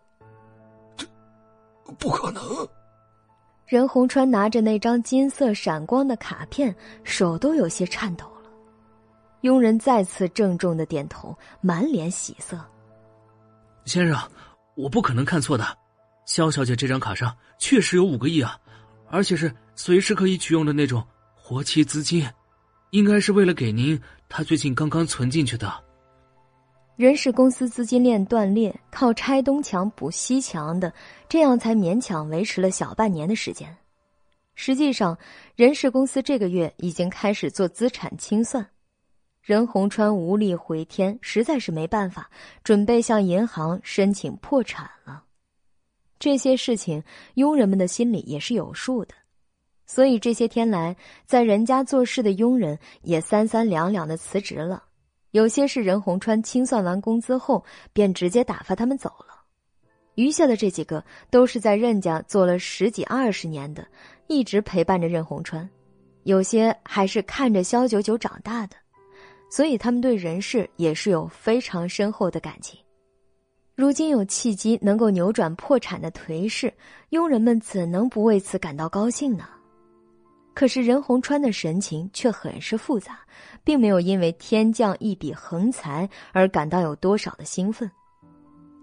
[0.97, 1.07] 这
[1.99, 2.43] 不可能！
[3.67, 6.75] 任洪川拿着那张金色闪光的卡片，
[7.05, 8.51] 手都有些颤抖了。
[9.41, 12.59] 佣人再次郑重的点头，满脸喜色。
[13.87, 14.17] 先生，
[14.75, 15.65] 我不可能看错的，
[16.33, 18.59] 肖小姐这张卡上确实有五个亿啊，
[19.11, 22.27] 而且是随时可以取用的那种活期资金，
[22.89, 24.01] 应该是为了给您
[24.31, 25.71] 她最近刚刚存进去的。
[26.97, 30.91] 人事公司资金链断裂，靠拆东墙补西墙的，
[31.29, 33.77] 这样才勉强维持了小半年的时间。
[34.55, 35.19] 实际上，
[35.55, 38.67] 人事公司这个月已经开始做资产清算。
[39.43, 42.31] 任洪川无力回天，实在是没办法，
[42.65, 45.25] 准备向银行申请破产了。
[46.23, 47.03] 这些事情，
[47.35, 49.15] 佣人们的心里也是有数的，
[49.87, 50.97] 所以这些天来，
[51.27, 54.85] 在人家做事的佣人也三三两两的辞职了。
[55.33, 59.43] 有些是任洪川清算完工资后，便直接打发他们走了。
[60.15, 63.85] 余下的这几个都是在任家做了十几二十年的，
[64.29, 65.69] 一直陪伴着任洪川。
[66.23, 68.77] 有些还是看着肖九九长大的，
[69.51, 72.79] 所以他们对人事也是有非常深厚的感情。
[73.75, 76.73] 如今有契机能够扭转破产的颓势，
[77.11, 79.49] 佣人们怎能不为此感到高兴呢？
[80.55, 83.21] 可是任洪川的神情却很是复杂，
[83.65, 87.91] 并没有因为天降一笔横财而感到有多少的兴奋。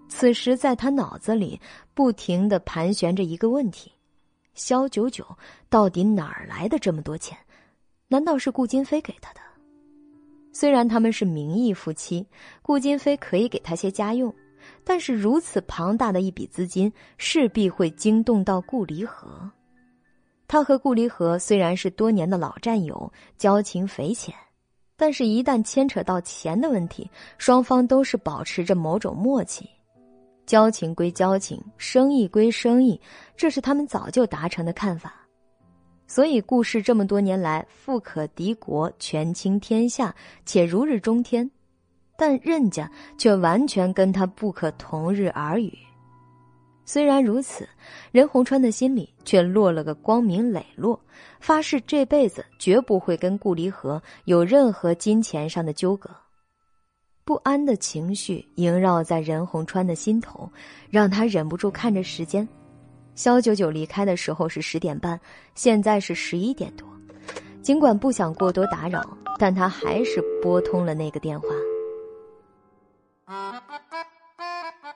[0.08, 1.60] 此时，在他脑子里
[1.94, 3.92] 不停的盘旋着一个问题：
[4.54, 5.24] 肖九九
[5.68, 7.38] 到底哪儿来的这么多钱？
[8.08, 9.40] 难道是顾金飞给他的？
[10.52, 12.26] 虽然他们是名义夫妻，
[12.60, 14.34] 顾金飞可以给他些家用，
[14.90, 19.48] 但是如此庞大的一笔资金，势必会惊动到顾离合。
[20.48, 24.34] 他和顾离合虽然是多年的老战友，交情匪浅，
[24.96, 27.08] 但是，一旦牵扯到钱的问题，
[27.38, 29.64] 双方都是保持着某种默契。
[30.44, 33.00] 交情归交情，生意归生意，
[33.36, 35.24] 这是他们早就达成的看法。
[36.08, 40.12] 所以，顾氏这么多年来富可敌国，权倾天下，
[40.44, 41.48] 且如日中天，
[42.20, 42.86] 但任家
[43.16, 45.72] 却完全跟他不可同日而语。
[46.84, 47.66] 虽然如此，
[48.12, 51.00] 任洪川的心里却落了个光明磊落，
[51.40, 56.10] 发誓这辈子绝不会跟顾离合有任何金钱上的纠葛。
[57.24, 60.46] 不安的情绪萦绕在任洪川的心头，
[60.90, 62.46] 让他忍不住看着时间。
[63.14, 65.18] 肖九九离开的时候是十点半，
[65.54, 66.86] 现在是十一点多。
[67.62, 69.02] 尽管不想过多打扰，
[69.38, 71.48] 但他还是拨通了那个电话。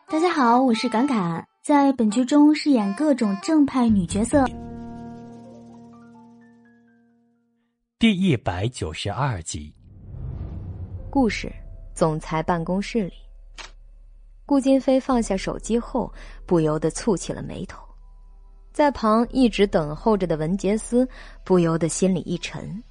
[0.09, 4.45] 大家好，我是侃侃，在本剧中饰演各种正派女角色。
[7.97, 9.73] 第一百九十二集，
[11.11, 11.49] 故事。
[11.95, 13.13] 总裁办公室里，
[14.45, 16.13] 顾金飞放下手机后，
[16.45, 17.87] 不由得蹙起了眉头。
[18.73, 21.09] 在旁一直等候着的文杰斯，
[21.45, 22.83] 不由得心里一沉。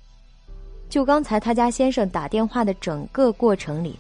[0.88, 4.00] 就刚才他家先生打电话的整个过程里，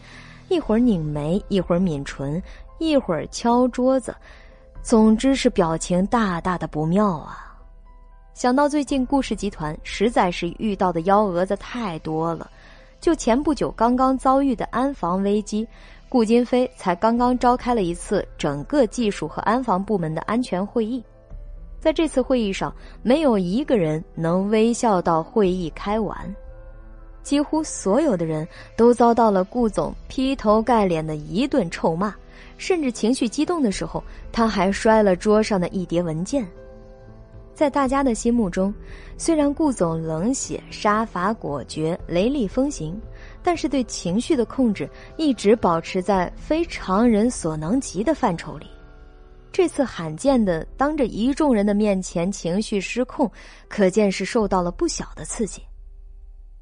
[0.49, 2.41] 一会儿拧眉，一会儿抿唇，
[2.77, 4.15] 一会儿敲桌子，
[4.81, 7.57] 总之是表情大大的不妙啊！
[8.33, 12.49] 想到最近顾氏集团实在是遇到的幺蛾子太多了。
[12.99, 15.67] 就前不久刚刚遭遇的安防危机，
[16.07, 21.03] 顾金飞才刚刚召开了一次整个技术和安防部门的安全会议，
[21.79, 26.33] 在这次会议上，没有一个人能微笑到会议开完，
[27.23, 32.13] 几乎所有的人都遭到了顾总劈头盖脸的一顿臭骂，
[32.57, 36.45] 甚至情绪激动的时候，他还摔了桌上的一叠文件。
[37.55, 38.73] 在大家的心目中，
[39.15, 42.99] 虽然顾总冷血、杀伐果决、雷厉风行，
[43.43, 48.65] 但是对情绪的控制一直保持在非常人所能及的范畴里。
[49.51, 53.31] 这次罕见的当着一众人的面前情绪失控，
[53.69, 55.61] 可见是受到了不小的刺激。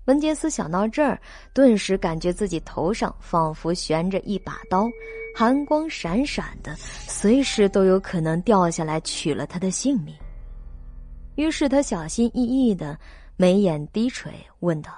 [0.06, 1.22] 文杰斯想到这儿，
[1.54, 4.90] 顿时感觉自己头上仿佛悬着一把刀，
[5.36, 10.16] 寒光闪闪的，随时都有可能掉下来取了他的性命。
[11.36, 13.00] 于是他小心翼翼的，
[13.38, 14.92] 眉眼低垂，问道：“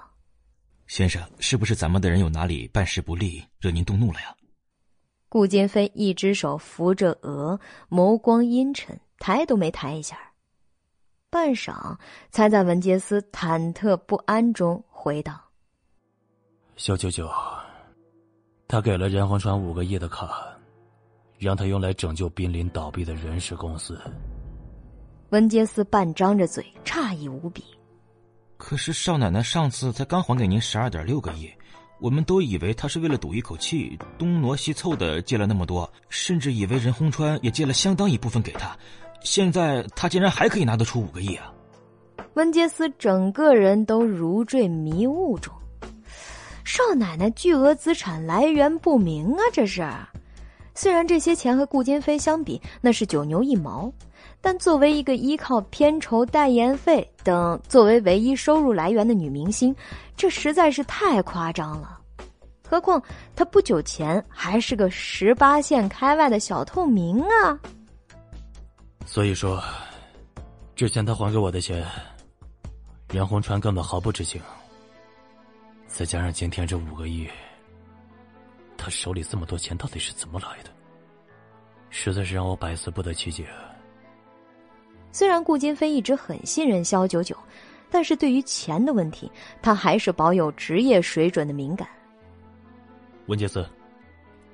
[0.87, 4.33] 先生，是不是咱们的人有哪里办事不力，惹您动怒了呀？”
[5.29, 7.59] 顾金飞一只手扶着额，
[7.89, 10.17] 眸光阴沉，抬都没抬一下。
[11.29, 11.97] 半晌，
[12.29, 15.37] 才在文杰斯忐忑不安中回道
[16.77, 17.29] ：“小九九，
[18.69, 20.57] 他给了任洪川五个亿的卡，
[21.37, 23.99] 让他用来拯救濒临倒闭的人事公司。”
[25.31, 27.65] 文杰斯半张着嘴，诧异无比。
[28.55, 31.51] 可是少奶奶上次才刚还给您十二点六个亿，
[31.99, 38.73] 我们都以为她是为了赌一口气，东挪西凑的借了那么多，甚至以为任洪川也借了相当一部分给她。
[39.21, 41.53] 现在他竟然还可以拿得出五个亿啊！
[42.35, 45.53] 温杰斯整个人都如坠迷雾中。
[46.63, 49.39] 少奶奶巨额资产来源不明啊！
[49.51, 49.87] 这是，
[50.73, 53.91] 虽然这些钱和顾金飞相比，那是九牛一毛。
[54.39, 59.73] 但作为一个依靠片酬、代言费等作为唯一收入来源的女明星，
[60.17, 61.99] 这实在是太夸张了。
[62.67, 63.01] 何况
[63.35, 67.59] 她不久前还是个十八线开外的小透明啊！
[69.05, 69.61] 所以说，
[70.75, 71.85] 之前他还给我的钱，
[73.13, 74.41] 任洪川根本毫不知情。
[75.85, 77.29] 再加上今天这五个亿，
[78.75, 80.71] 他手里这么多钱到底是怎么来的？
[81.91, 83.47] 实在是让我百思不得其解。
[85.11, 87.37] 虽然顾金飞一直很信任肖九九，
[87.91, 89.31] 但是对于钱的问题，
[89.61, 91.87] 他还是保有职业水准的敏感。
[93.27, 93.63] 文杰斯，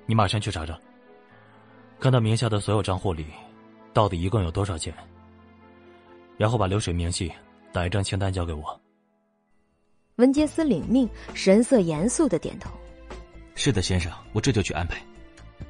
[0.06, 0.77] 你马上去查查，
[1.98, 3.26] 看他名下的所有账户里，
[3.94, 4.94] 到底一共有多少钱，
[6.36, 7.31] 然后把流水明细
[7.71, 8.81] 打一张清单交给我。
[10.15, 12.69] 文杰斯领命，神色严肃的点头
[13.55, 15.01] ：“是的，先生，我这就去安排。”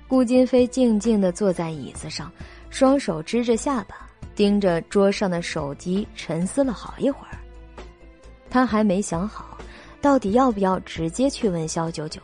[0.08, 2.32] 顾金飞静静的坐在椅子上，
[2.70, 4.06] 双手支着下巴。
[4.36, 7.38] 盯着桌上的手机，沉思了好一会儿，
[8.50, 9.58] 他还没想好，
[10.02, 12.22] 到底要不要直接去问肖九九。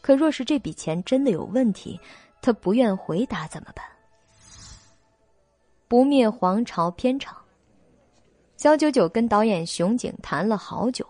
[0.00, 2.00] 可若是这笔钱真的有问题，
[2.42, 3.84] 他不愿回答怎么办？
[5.86, 7.39] 不灭皇朝片场，
[8.60, 11.02] 肖九九跟导演熊景谈了好久，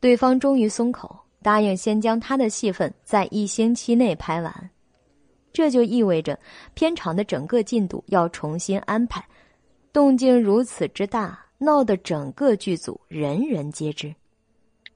[0.00, 4.70] 对方终于松口，答应先将他的戏份在一星期内拍完。
[5.52, 6.38] 这就意味着
[6.72, 9.22] 片场的整个进度要重新安排，
[9.92, 14.10] 动静如此之大，闹得整个剧组人人皆知。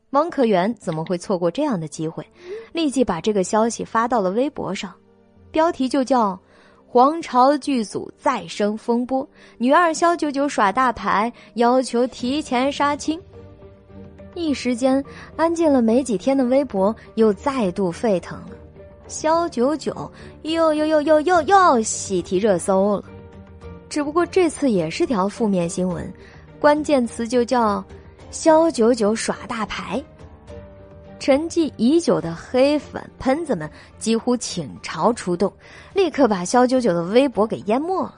[0.09, 2.26] 王可元怎么会错过这样的机会？
[2.72, 4.94] 立即把这个消息发到了微博上，
[5.51, 6.40] 标题就叫
[6.90, 9.28] “皇朝剧组再生风波，
[9.59, 13.20] 女二肖九九耍大牌，要求提前杀青”。
[14.35, 15.05] 一时间，
[15.36, 18.52] 安静了没几天的微博又再度沸腾了。
[19.06, 20.10] 肖九九
[20.43, 23.05] 又又又又又又喜提热搜了，
[23.90, 26.10] 只不过这次也是条负面新闻，
[26.59, 27.85] 关键词就叫
[28.31, 30.02] “肖九九耍大牌”。
[31.19, 33.69] 沉寂已久的黑粉喷子们
[33.99, 35.53] 几乎倾巢出动，
[35.93, 38.15] 立刻把肖九九的微博给淹没了，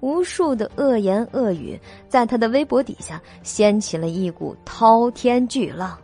[0.00, 1.78] 无数的恶言恶语
[2.08, 5.96] 在他的微博底下掀起了一股滔天巨浪。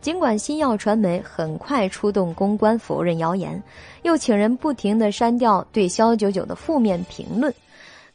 [0.00, 3.62] 尽管新耀传媒很快出动公关否认谣言，
[4.02, 7.52] 又请人不停的删掉对肖九九的负面评论，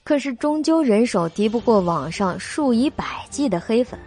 [0.03, 3.99] 可是终究人手敌不过网上数以百计的黑粉。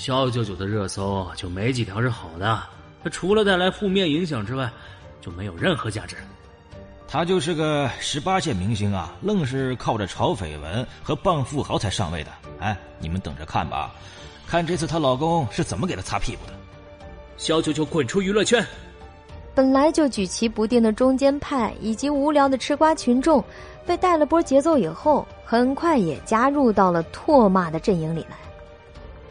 [0.00, 2.58] 肖九九的热搜就没几条是好的，
[3.04, 4.70] 他除了带来负面影响之外，
[5.20, 6.16] 就没有任何价值。
[7.06, 12.30] 他就是个十八线明星啊，愣是靠着炒绯闻和傍富豪才上位的。
[12.60, 13.94] 哎，你们等着看吧，
[14.46, 16.54] 看这次她老公是怎么给她擦屁股的。
[17.36, 18.66] 肖九九滚出娱乐圈！
[19.54, 23.44] 本来就举棋不定的中间派以及无聊的吃瓜群众，
[23.84, 28.38] 被带了波节奏以后，很快也加入到了唾骂的阵营里来。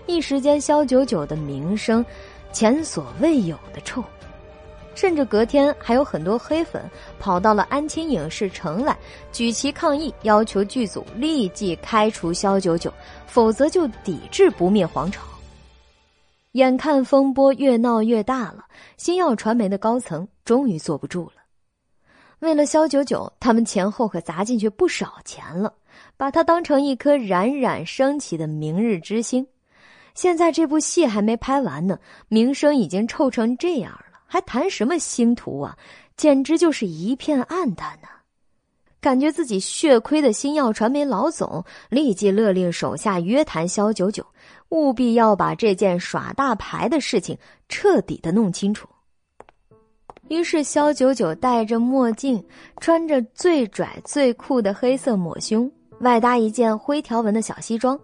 [0.09, 2.03] 一时间，肖九九的名声
[2.51, 4.03] 前所未有的臭，
[4.95, 6.83] 甚至隔天还有很多黑粉
[7.19, 8.97] 跑到了安青影视城来
[9.31, 12.91] 举旗抗议，要求剧组立即开除肖九九，
[13.27, 15.21] 否则就抵制不灭皇朝。
[16.53, 18.65] 眼看风波越闹越大了，
[18.97, 21.33] 星耀传媒的高层终于坐不住了。
[22.39, 25.71] 为了肖九九，他们前后可砸进去不少钱了，
[26.17, 29.45] 把他当成一颗冉冉升起的明日之星。
[30.19, 31.97] 现在这部戏还没拍完呢，
[32.27, 35.77] 名声已经臭成这样了，还谈什么星途啊？
[36.17, 38.09] 简直就是一片暗淡呢！
[38.99, 44.25] 感觉自己血亏的星耀传媒老总立即勒令手下约谈肖九九。
[44.71, 47.37] 务必要把这件耍大牌的事情
[47.69, 48.89] 彻底的弄清楚。
[50.27, 52.43] 于是，肖九九戴着墨镜，
[52.81, 55.71] 穿着最拽最酷的黑色抹胸，
[56.01, 57.97] 外搭一件灰条纹的小西装，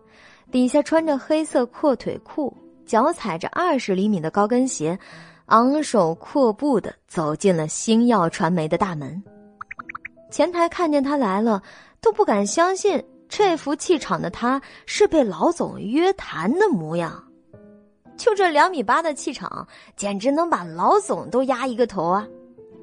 [0.52, 2.56] 底下穿着黑色阔腿裤，
[2.86, 4.98] 脚踩着二十厘米的高跟鞋，
[5.48, 9.22] 昂首阔步的走进了星耀传媒的大门。
[10.32, 11.62] 前台看见他来了，
[12.02, 13.04] 都不敢相信。
[13.28, 17.22] 这副气场的他，是被老总约谈的模样。
[18.16, 19.68] 就这两米八的气场，
[19.98, 22.26] 简直能把老总都压一个头啊！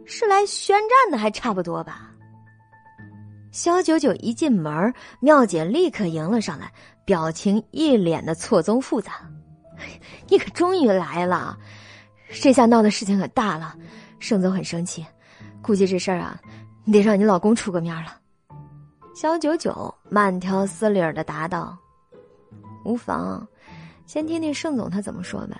[0.04, 2.10] 是来宣战的，还差不多吧。
[3.52, 6.72] 肖九九一进门，妙姐立刻迎了上来，
[7.04, 9.12] 表情一脸的错综复杂。
[10.28, 11.58] 你可终于来了，
[12.40, 13.74] 这下闹的事情可大了，
[14.18, 15.04] 盛总很生气，
[15.60, 16.40] 估计这事儿啊，
[16.86, 18.18] 得让你老公出个面了。
[19.14, 21.76] 肖九九慢条斯理的答道
[22.84, 23.46] ：“无妨，
[24.06, 25.56] 先听听盛总他怎么说呗。”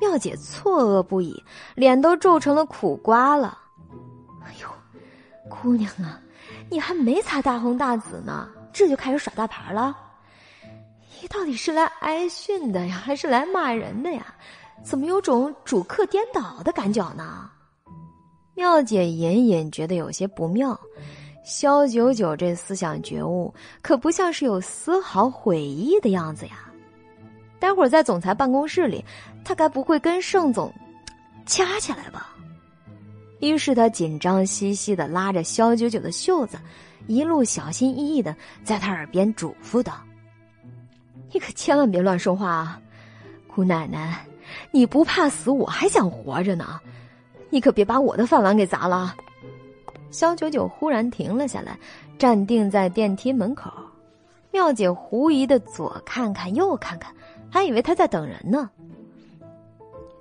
[0.00, 1.42] 妙姐错愕不已，
[1.74, 3.58] 脸都皱成了苦瓜了。
[4.44, 4.68] “哎呦，
[5.48, 6.20] 姑娘啊，
[6.68, 9.96] 你还没擦大红大紫呢，这就开始耍大牌了？
[11.22, 14.34] 你到底是来挨训的呀，还是来骂人的呀？
[14.82, 17.48] 怎么有种主客颠倒的感觉呢？”
[18.54, 20.78] 妙姐隐隐觉得有些不妙。
[21.44, 26.70] 肖九九这思想觉悟可不像是有丝毫悔意的样子呀！
[27.58, 29.04] 待会儿在总裁办公室里，
[29.44, 30.72] 他该不会跟盛总
[31.46, 32.36] 掐起来吧？
[33.40, 36.58] 于是他紧张兮兮的拉着肖九九的袖子，
[37.06, 39.94] 一路小心翼翼的在他耳边嘱咐道
[41.32, 42.80] ：“你可千万别乱说话啊！
[43.48, 44.24] 姑奶奶，
[44.70, 46.78] 你不怕死，我还想活着呢！
[47.50, 49.16] 你可别把我的饭碗给砸了！”
[50.10, 51.78] 肖九九忽然停了下来，
[52.18, 53.72] 站定在电梯门口。
[54.50, 57.14] 妙姐狐疑的左看看右看看，
[57.50, 58.68] 还以为他在等人呢。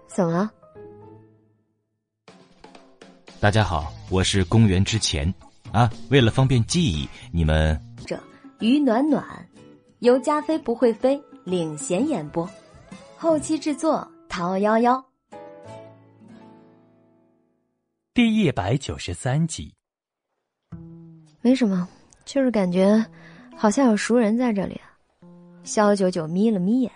[0.07, 0.51] 怎么了？
[3.41, 5.33] 大家好，我是公元之前
[5.73, 5.91] 啊。
[6.09, 8.17] 为了方便记忆，你们这
[8.59, 9.25] 于暖暖
[10.01, 12.49] 由加菲不会飞领衔演播。
[13.15, 15.05] 后期制作陶幺幺，
[18.11, 19.71] 第一百九十三集。
[21.39, 21.87] 没什么，
[22.25, 23.05] 就是感觉
[23.55, 24.81] 好像有熟人在这里。
[25.63, 26.91] 肖九九眯了眯眼，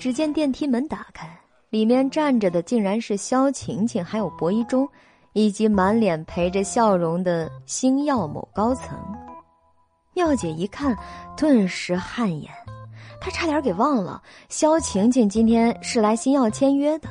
[0.00, 1.38] 只见电梯门打开，
[1.70, 4.88] 里面站着的竟然是肖晴晴，还有薄一中，
[5.34, 8.98] 以及满脸陪着笑容的星耀某高层。
[10.18, 10.98] 妙姐一看，
[11.36, 12.50] 顿时汗颜。
[13.20, 17.08] 她差点给忘了，萧晴晴今天是来星耀签约的。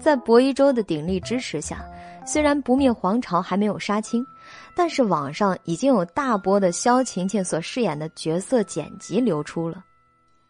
[0.00, 1.86] 在博一舟的鼎力支持下，
[2.26, 4.26] 虽然不灭皇朝还没有杀青，
[4.74, 9.84] 但是网上已经有大波的萧晴晴所饰演的角色剪辑流出了。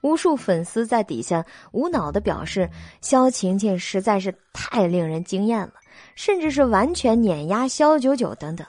[0.00, 2.66] 无数粉丝在底下无脑的表示，
[3.02, 5.74] 萧晴晴实在是太令人惊艳了，
[6.14, 8.66] 甚至是完全碾压萧九九等等，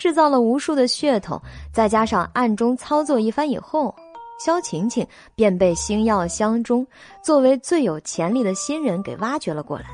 [0.00, 1.40] 制造了无数的噱头。
[1.72, 3.94] 再加上暗中操作一番以后。
[4.42, 6.86] 萧晴晴便被星耀相中，
[7.22, 9.84] 作为最有潜力的新人给挖掘了过来。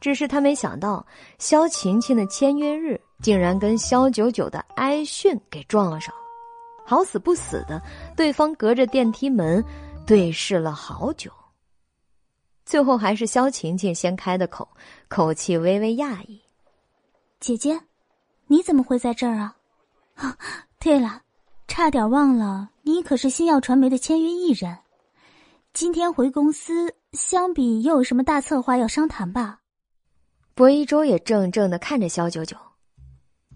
[0.00, 1.04] 只是他没想到，
[1.38, 6.20] 萧晴晴的签约日竟然跟萧九九的哀训给撞上了。
[6.86, 7.78] 好死不死的，
[8.16, 9.62] 对方隔着电梯门
[10.06, 11.30] 对视了好久。
[12.64, 14.66] 最后还是萧晴晴先开的口，
[15.08, 16.40] 口气微微讶异
[17.38, 17.78] ：“姐姐，
[18.52, 19.56] 你怎么会在这儿啊？
[20.16, 20.36] 啊，
[20.78, 21.22] 对了。”
[21.66, 24.76] 差点忘了，你可是星耀传媒的签约艺人。
[25.72, 29.60] 今天回公司，相比又有什么大策划要商谈吧？
[30.54, 32.54] 薄一舟也怔怔的看着萧九九，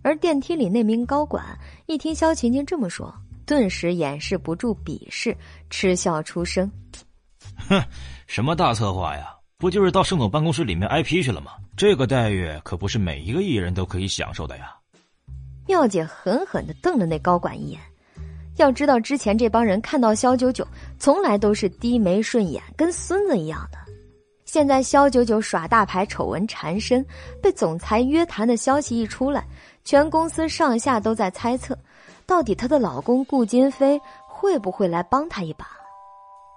[0.02, 1.44] 而电梯里那名高管
[1.84, 3.14] 一听萧晴晴这么说，
[3.44, 5.36] 顿时掩饰不住鄙视，
[5.68, 6.72] 嗤笑出声
[7.68, 7.84] ：“哼，
[8.26, 9.36] 什么大策划呀？
[9.58, 11.52] 不就是到盛总办公室里面挨批去了吗？
[11.76, 14.74] 这个待遇可不是每一个艺人都可以享受的呀！”
[15.66, 17.80] 妙姐狠狠的瞪了那高管一眼。
[18.56, 20.66] 要知道，之前这帮人看到肖九九，
[20.98, 23.78] 从来都是低眉顺眼，跟孙子一样的。
[24.46, 27.04] 现在肖九九耍大牌，丑闻缠身，
[27.42, 29.44] 被总裁约谈的消息一出来，
[29.84, 31.76] 全公司上下都在猜测，
[32.24, 35.66] 到底她的老公顾金飞会不会来帮她一把？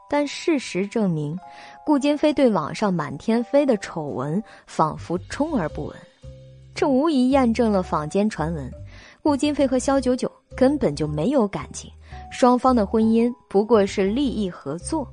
[0.09, 1.37] 但事实证明，
[1.85, 5.97] 顾金飞对网上满天飞的丑闻仿佛充耳不闻，
[6.73, 8.71] 这无疑验证了坊间传闻。
[9.21, 11.91] 顾金飞和肖九九根本就没有感情，
[12.31, 15.07] 双方的婚姻不过是利益合作，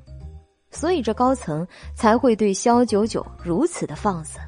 [0.70, 4.38] 所以这高层才会对肖九九如此的放肆。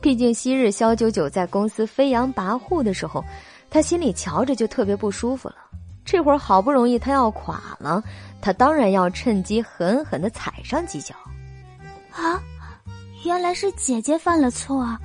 [0.00, 3.24] 毕竟昔日肖九九在公司飞扬跋扈的时候，
[3.70, 5.56] 他心里瞧着就特别不舒服了。
[6.04, 8.02] 这会儿好不容易他要垮了，
[8.40, 11.14] 他当然要趁机狠狠的踩上几脚。
[12.10, 12.42] 啊，
[13.24, 14.98] 原来是姐姐犯了错啊！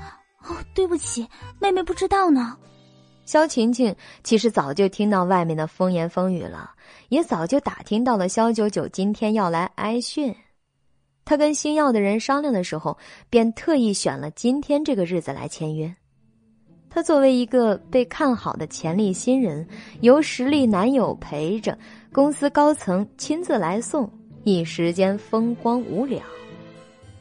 [0.47, 1.27] 哦，对不起，
[1.59, 2.57] 妹妹不知道呢。
[3.25, 3.93] 萧晴晴
[4.23, 6.71] 其实早就听到外面的风言风语了，
[7.09, 10.33] 也早就打听到了萧九九今天要来挨训。
[11.25, 12.95] 他跟星耀的人商量的时候，
[13.31, 15.91] 便特意选了今天这个日子来签约。
[16.87, 19.67] 他作为一个被看好的潜力新人，
[20.01, 21.75] 由实力男友陪着，
[22.13, 24.07] 公司高层亲自来送，
[24.43, 26.23] 一时间风光无两。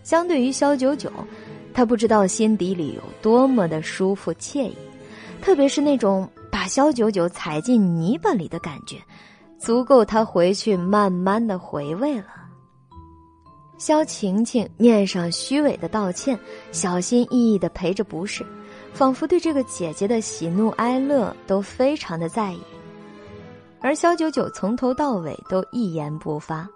[0.02, 1.10] 相对于萧九九，
[1.72, 4.76] 他不知道心底里有多么的舒服惬意。
[5.44, 8.96] 特别是那种把肖九九踩进泥巴里的感觉，
[9.58, 12.28] 足够他回去慢慢的回味了。
[13.76, 16.38] 肖晴晴面上虚伪的道歉，
[16.72, 18.42] 小心翼翼的陪着不是，
[18.94, 22.62] 仿佛对这个姐姐的喜怒哀乐都非常的在意。
[23.82, 26.66] 而肖九九从头到尾都一言不发，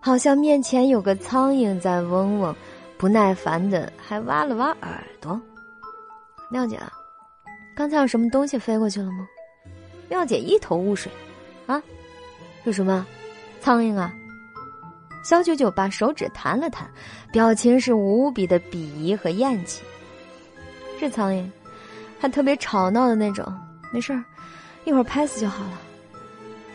[0.00, 2.52] 好像面前有个苍蝇在嗡嗡，
[2.98, 5.40] 不耐烦的还挖了挖耳朵。
[6.50, 6.76] 亮姐。
[7.78, 9.28] 刚才有什么东西飞过去了吗？
[10.08, 11.12] 妙姐一头雾水，
[11.68, 11.80] 啊，
[12.64, 13.06] 有什么？
[13.60, 14.12] 苍蝇啊！
[15.22, 16.90] 肖九九把手指弹了弹，
[17.30, 19.84] 表情是无比的鄙夷和厌弃。
[20.98, 21.48] 是苍蝇，
[22.18, 23.46] 还特别吵闹的那种。
[23.92, 24.24] 没事儿，
[24.84, 25.78] 一会儿拍死就好了。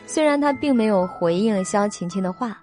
[0.08, 2.58] 虽然他并没有回应肖晴晴的话，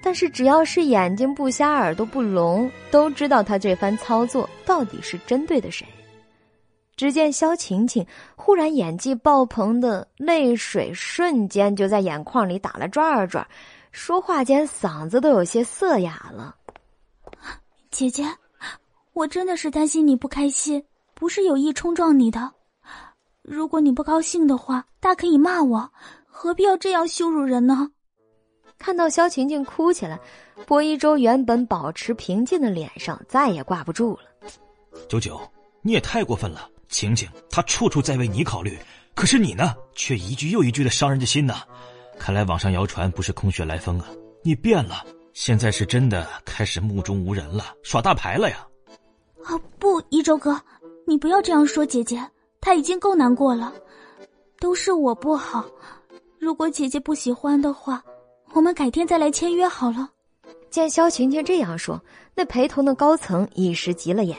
[0.00, 5.84] 但是只要是眼睛不瞎、耳朵不聋，都知道他这番操作到底是针对的谁。
[6.96, 13.46] 只见萧晴晴忽然演技爆棚的泪水瞬间就在眼眶里打了转儿转，
[13.92, 16.56] 说话间嗓子都有些涩哑了。
[17.90, 18.24] 姐姐，
[19.12, 20.82] 我真的是担心你不开心，
[21.14, 22.52] 不是有意冲撞你的。
[23.42, 25.92] 如果你不高兴的话，大可以骂我，
[26.26, 27.90] 何必要这样羞辱人呢？
[28.78, 30.18] 看到萧晴晴哭起来，
[30.66, 34.50] 薄一舟原本保持平静的脸上再也挂不住了。
[35.08, 35.40] 九九，
[35.82, 36.68] 你也太过分了。
[36.88, 38.78] 晴晴，他处处在为你考虑，
[39.14, 41.62] 可是你呢，却一句又一句的伤人的心呐。
[42.18, 44.08] 看来网上谣传不是空穴来风啊，
[44.42, 45.04] 你变了，
[45.34, 48.66] 现在是真的开始目中无人了，耍大牌了呀！
[49.44, 50.58] 啊，不，一周哥，
[51.06, 52.24] 你不要这样说姐姐，
[52.60, 53.72] 她已经够难过了，
[54.58, 55.64] 都是我不好。
[56.38, 58.02] 如果姐姐不喜欢的话，
[58.52, 60.08] 我们改天再来签约好了。
[60.70, 62.02] 见萧晴晴这样说，
[62.34, 64.36] 那陪同的高层一时急了眼。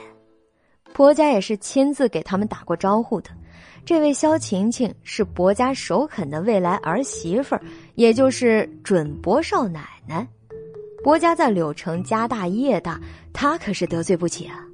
[0.98, 3.30] 薄家也是亲自给他们打过招呼的。
[3.86, 7.61] 这位萧晴晴是薄家首肯的未来儿媳妇儿，
[7.94, 10.28] 也就是准薄少奶奶。
[11.03, 12.99] 薄家在柳城家大业大，
[13.32, 14.65] 他可是得罪不起啊。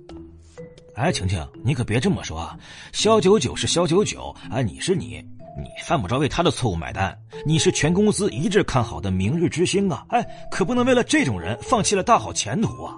[0.95, 2.57] 哎，晴晴，你可别这么说啊！
[2.93, 5.21] 萧九九是萧九九，啊，你是你。
[5.55, 10.05] 你犯不着为他的错误买单，你是全公司一致看好的明日之星啊！
[10.07, 12.95] 哎，可不能为了这种人放弃了大好前途啊！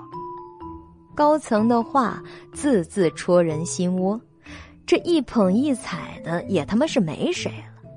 [1.16, 2.22] 高层的话
[2.54, 4.20] 字字戳人心窝，
[4.86, 7.90] 这一捧一踩的也他妈是没谁了。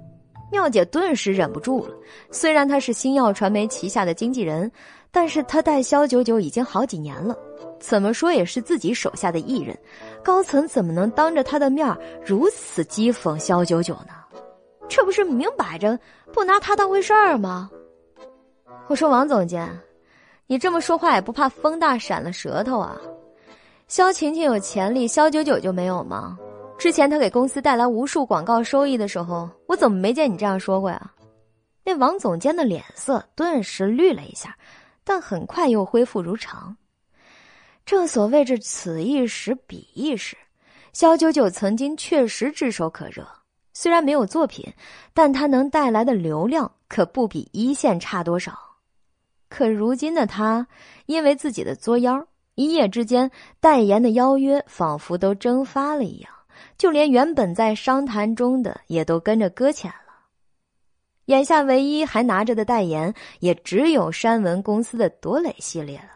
[0.50, 1.94] 妙姐顿时忍不住了，
[2.30, 4.70] 虽然她是星耀传媒旗下的经纪人，
[5.10, 7.36] 但是她带萧九九已经好几年了，
[7.78, 9.76] 怎么说也是自己手下的艺人，
[10.24, 11.86] 高层怎么能当着她的面
[12.24, 14.14] 如此讥讽萧九九呢？
[14.88, 15.98] 这不是明摆着
[16.32, 17.68] 不拿他当回事儿吗？
[18.86, 19.68] 我说王总监，
[20.50, 22.98] 你这么说话也不怕风大闪了舌头啊？
[23.86, 26.38] 肖晴晴有潜力，肖九九就没有吗？
[26.78, 31.12] 之前他给公司带来无数广告收益的时候，我怎么没见你这样说过呀？
[31.84, 34.56] 那王总监的脸色顿时绿了一下，
[35.04, 36.74] 但很快又恢复如常。
[37.84, 40.34] 正所谓这此一时彼一时，
[40.94, 43.22] 肖九九曾经确实炙手可热。
[43.74, 44.66] 虽然没有作品，
[45.12, 48.58] 但他能带来的流量可不比一线差多少。
[49.48, 50.66] 可如今的他，
[51.06, 53.30] 因为自己的作妖，一夜之间
[53.60, 56.30] 代言的邀约仿佛都蒸发了一样，
[56.76, 59.96] 就连原本在商谈中的也都跟着搁浅了。
[61.26, 66.10] 眼下唯一还拿着的代言，也只有山文公司的朵蕾系列了。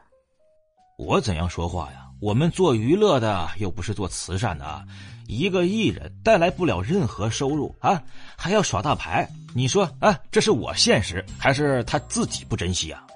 [0.98, 1.98] 我怎样说话呀？
[2.20, 4.84] 我们做娱乐的，又不是做慈善的。
[5.26, 8.02] 一个艺人带来不了任何收入啊，
[8.36, 13.06] 还要耍大牌，你说啊，这是我现实，还是他自己不珍惜啊？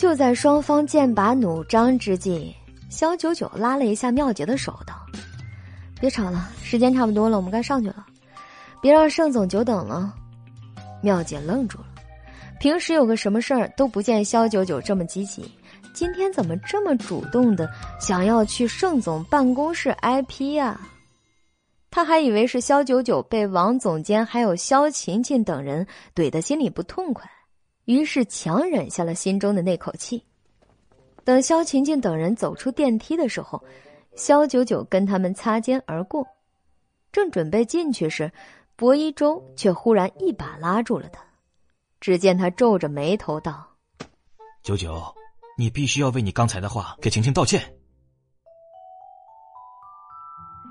[0.00, 2.56] 就在双方剑拔弩张之际，
[2.88, 4.94] 肖九九拉了一下妙姐的手，道
[6.00, 8.06] ：“别吵了，时间差不多了，我们该上去了，
[8.80, 10.14] 别让盛总久等了。”
[11.04, 11.84] 妙姐愣住了，
[12.58, 15.44] 平时有个什么事儿都不见肖九九这么积极。
[15.92, 17.68] 今天怎么这么主动的
[18.00, 20.80] 想要去盛总办公室挨批呀？
[21.90, 27.30] 他还以为是肖九九被王总监还有肖琴琴等人怼得心里不痛快，
[27.90, 30.24] 于是强忍下了心中的那口气。
[31.24, 33.60] 等萧琴琴等人走出电梯的时候，
[34.14, 36.24] 萧九九跟他们擦肩而过，
[37.10, 38.30] 正准备进去时，
[38.76, 41.20] 薄一舟却忽然一把拉住了他。
[41.98, 43.68] 只见他皱着眉头道
[44.62, 45.12] ：“九九。”
[45.58, 47.60] 你必须要为你刚才的话给晴晴道歉。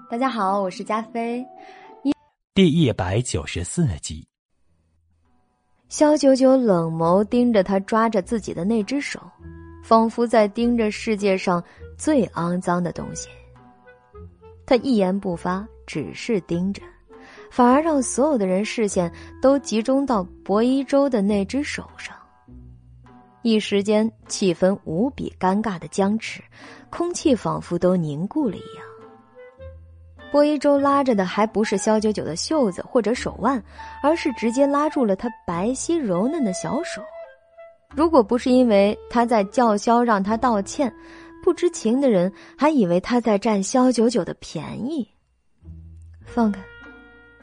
[0.10, 1.46] 大家好，我是加菲。
[2.56, 4.26] 第一百九十四集。
[5.90, 9.20] 肖九九冷眸盯着他抓着自己的那只手，
[9.84, 11.62] 仿佛在盯着世界上
[11.98, 13.28] 最肮脏的东西。
[14.68, 16.84] 他一言不发，只是盯着，
[17.50, 19.12] 反而让所有的人视线
[19.42, 22.16] 都集中到薄一舟的那只手上。
[23.42, 26.44] 一时间，气氛无比尴尬的僵持，
[26.92, 28.89] 空气仿佛都凝固了一样。
[30.32, 33.62] 薄一舟拉着的还不是肖九九的袖子或者手腕，
[34.04, 37.02] 而是直接拉住了他白皙柔嫩的小手。
[37.96, 40.94] 如果不是因为他在叫嚣让他道歉，
[41.44, 45.08] 不知情的人还以为他在占肖九九的便宜。
[46.24, 46.62] 放开！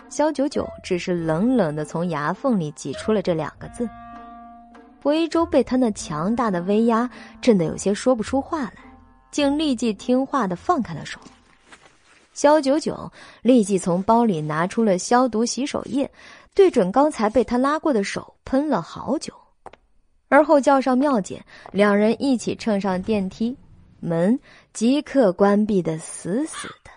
[0.08, 3.88] 肖九九只是冷冷的从牙缝里挤出了这两个字。
[5.00, 7.10] 薄一舟被他那强大的威压
[7.40, 8.72] 震得有些说不出话来，
[9.32, 11.18] 竟立即听话的放开了手。
[12.36, 13.10] 肖九九
[13.40, 16.12] 立即从包里拿出了消毒洗手液，
[16.54, 19.32] 对准刚才被他拉过的手喷了好久，
[20.28, 21.42] 而后叫上妙姐，
[21.72, 23.56] 两人一起乘上电梯，
[24.00, 24.38] 门
[24.74, 26.90] 即刻关闭的死死的。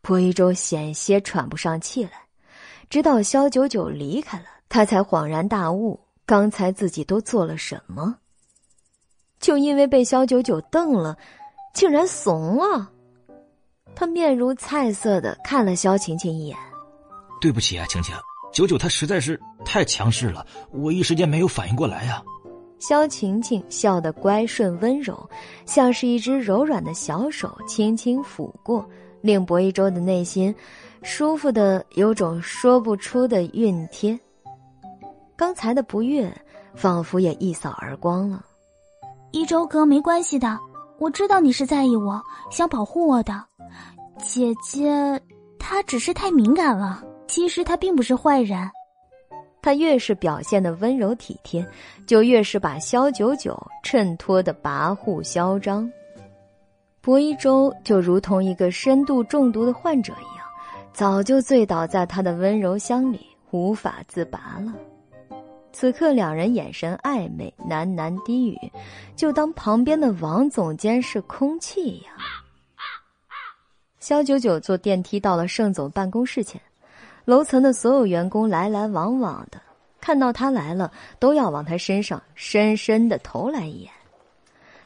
[0.00, 2.12] 薄一舟险些喘不上气来，
[2.88, 6.00] 直到肖九九离开了，他才恍然大悟。
[6.24, 8.16] 刚才自己都做了什么？
[9.40, 11.18] 就因为被肖九九瞪了，
[11.74, 12.92] 竟然怂了。
[13.96, 16.56] 他面如菜色的看了萧晴晴一眼
[17.40, 18.14] ：“对不起啊，晴晴，
[18.52, 22.22] 九九他实在是太强势了，我一时间没有反应过来呀。”
[22.78, 25.28] 萧晴晴笑得乖顺温柔，
[25.64, 28.86] 像是一只柔软的小手轻轻抚过，
[29.22, 30.54] 令薄一舟的内心
[31.02, 34.18] 舒服的有种说不出的熨帖。
[35.36, 36.30] 刚才的不悦，
[36.74, 38.44] 仿佛也一扫而光了。
[39.32, 40.58] 一周哥，没关系的，
[40.98, 43.44] 我知道你是在意我，想保护我的。
[44.18, 45.20] 姐姐，
[45.58, 48.70] 她只是太敏感了，其实她并不是坏人。
[49.60, 51.66] 他越是表现的温柔体贴，
[52.06, 55.90] 就越是把萧九九衬托的跋扈嚣张。
[57.00, 60.46] 薄一舟就如同一个深度中毒的患者一样，
[60.92, 64.72] 早就醉倒在他的温柔乡里，无法自拔了。
[65.78, 68.56] 此刻两人眼神暧昧，喃喃低语，
[69.14, 72.14] 就当旁边的王总监是空气一样。
[74.00, 76.58] 萧九九坐电梯到了盛总办公室前。
[77.26, 79.60] 楼层的所有员工来来往往的，
[80.00, 83.92] 看到他来了，都要往他身上深深的投来一眼。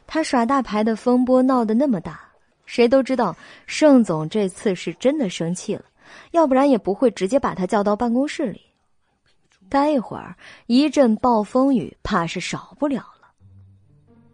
[0.05, 2.19] 他耍大牌的风波闹得那么大，
[2.65, 3.33] 谁都知道
[3.65, 5.85] 盛总这次是真的生气了，
[6.31, 8.61] 要不然也不会直接把他叫到办公室里。
[9.71, 10.35] 待一会儿，
[10.67, 13.31] 一阵暴风雨怕是少不了了。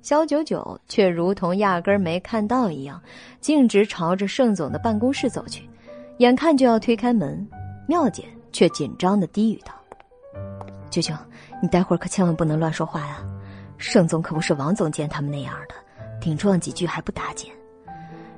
[0.01, 2.99] 肖九九却如同压根儿没看到一样，
[3.39, 5.69] 径直朝着盛总的办公室走去，
[6.17, 7.47] 眼看就要推开门。
[7.87, 9.71] 妙姐却紧张的低语道
[10.89, 11.13] ：“九九，
[11.61, 13.23] 你待会儿可千万不能乱说话呀！
[13.77, 15.75] 盛总可不是王总监他们那样的，
[16.19, 17.51] 顶撞几句还不打紧。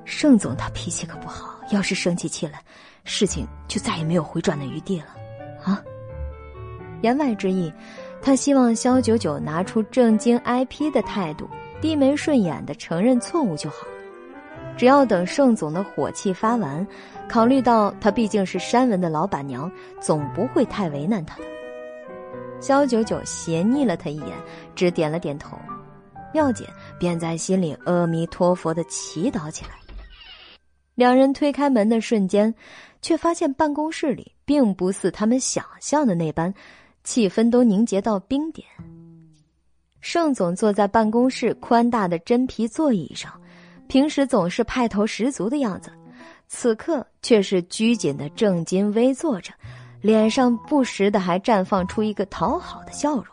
[0.04, 2.62] 盛总他脾气可不好，要是生起气来，
[3.04, 5.06] 事情就再也没有回转的余地了。
[5.64, 5.82] 啊！”
[7.02, 7.72] 言外之意，
[8.20, 11.48] 他希望肖九九拿出正经 IP 的态度，
[11.80, 13.86] 低眉顺眼的承认错误就好。
[14.76, 16.86] 只要等盛总的火气发完。
[17.28, 19.70] 考虑到他毕竟是山文的老板娘，
[20.00, 21.44] 总不会太为难他的。
[22.60, 24.36] 肖九九斜睨了他一眼，
[24.74, 25.56] 只点了点头。
[26.34, 26.66] 妙姐
[26.98, 29.70] 便在心里阿弥陀佛的祈祷起来。
[30.96, 32.52] 两人推开门的瞬间，
[33.00, 36.52] 却发现办公室里并不似他们想象的那般，
[37.10, 38.64] 气氛都凝结到冰点。
[40.00, 43.32] 盛总坐在办公室宽大的真皮座椅上，
[43.88, 45.90] 平时总是派头十足的样子。
[46.46, 49.52] 此刻却是拘谨的正襟危坐着，
[50.00, 53.26] 脸上不时的还绽放出一个讨好的笑容，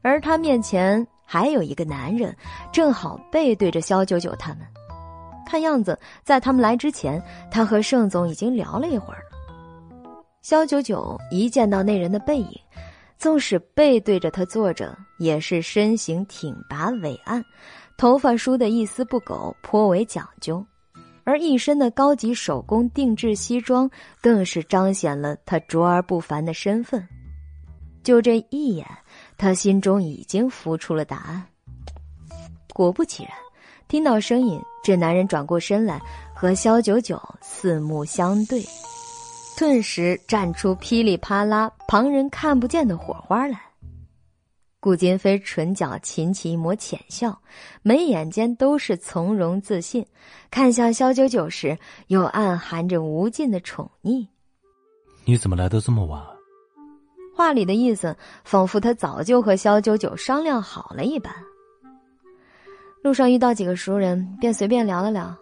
[0.00, 2.32] 而他面前还有一个男人，
[2.72, 4.60] 正好背对着肖九九他们。
[5.44, 7.20] 看样子，在他们来之前，
[7.50, 9.31] 他和盛总已经聊了一会儿了。
[10.42, 12.60] 肖九九一见到那人的背影，
[13.16, 17.44] 纵使背对着他坐着，也是身形挺拔伟岸，
[17.96, 20.64] 头发梳得一丝不苟，颇为讲究。
[21.22, 23.88] 而一身的高级手工定制西装，
[24.20, 27.06] 更是彰显了他卓而不凡的身份。
[28.02, 28.84] 就这一眼，
[29.38, 31.40] 他心中已经浮出了答案。
[32.74, 33.32] 果不其然，
[33.86, 36.02] 听到声音，这男人转过身来，
[36.34, 38.60] 和肖九九四目相对，
[39.56, 43.60] 顿时绽出噼里啪啦、旁人看不见的火花来。
[44.80, 47.40] 顾金飞唇角噙起一抹浅笑，
[47.82, 50.04] 眉眼间都是从容自信，
[50.50, 54.26] 看向萧九九时又暗含着无尽的宠溺。
[55.24, 56.20] 你怎么来的这么晚？
[57.36, 61.32] 话里的意思仿佛他早就和萧九九商量好了一般。
[63.02, 65.32] 路上遇到几个熟人，便随便聊了聊。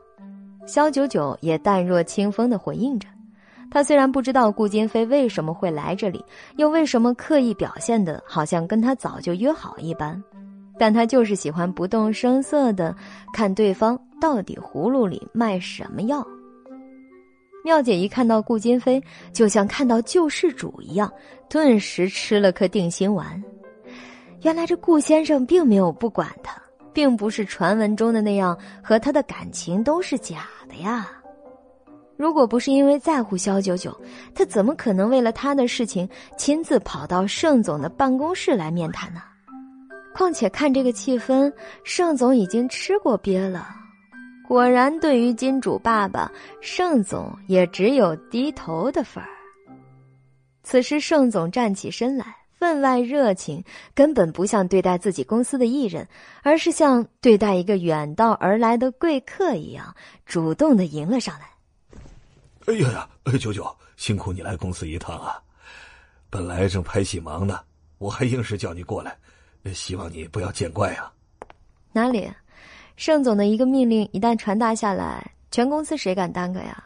[0.66, 3.08] 萧九九也淡若清风的回应着。
[3.70, 6.24] 他虽然不知道顾金飞为什么会来这里，
[6.56, 10.20] 又为什么刻意表现的好像跟他早就约好一般，
[10.78, 12.94] 但他就是喜欢不动声色的
[13.32, 16.26] 看对方到底葫芦里卖什么药。
[17.62, 19.02] 妙姐一看到顾金飞，
[19.32, 21.12] 就像看到救世主一样，
[21.48, 23.40] 顿时吃了颗定心丸。
[24.42, 26.60] 原来这顾先生并没有不管他，
[26.94, 31.10] 并不是传闻中的那样，和他的感情都是假的呀。
[32.20, 33.98] 如果不是因为在乎肖九九，
[34.34, 36.06] 他怎么可能为了他的事情
[36.36, 39.22] 亲自跑到盛总的办公室来面谈呢？
[40.12, 41.50] 况且看这个气氛，
[41.82, 43.74] 盛总已经吃过鳖了。
[44.46, 46.30] 果然，对于金主爸爸，
[46.60, 49.30] 盛总也只有低头的份儿。
[50.62, 53.64] 此时，盛总站起身来，分外热情，
[53.94, 56.06] 根本不像对待自己公司的艺人，
[56.42, 59.94] 而是像对待一个远道而来的贵客一样，
[60.26, 61.46] 主动的迎了上来。
[62.70, 65.42] 哎呀呀，九九，辛苦你来公司一趟啊！
[66.30, 67.58] 本来正拍戏忙呢，
[67.98, 69.16] 我还硬是叫你过来，
[69.74, 71.12] 希望你不要见怪啊。
[71.90, 72.30] 哪里，
[72.94, 76.84] 盛总的一个命令一旦传达下来，全公司谁敢耽搁呀？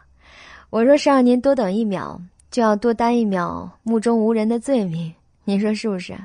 [0.71, 2.19] 我若是让您多等一秒，
[2.51, 5.13] 就要多担一秒目中无人的罪名，
[5.45, 6.17] 您说是不是？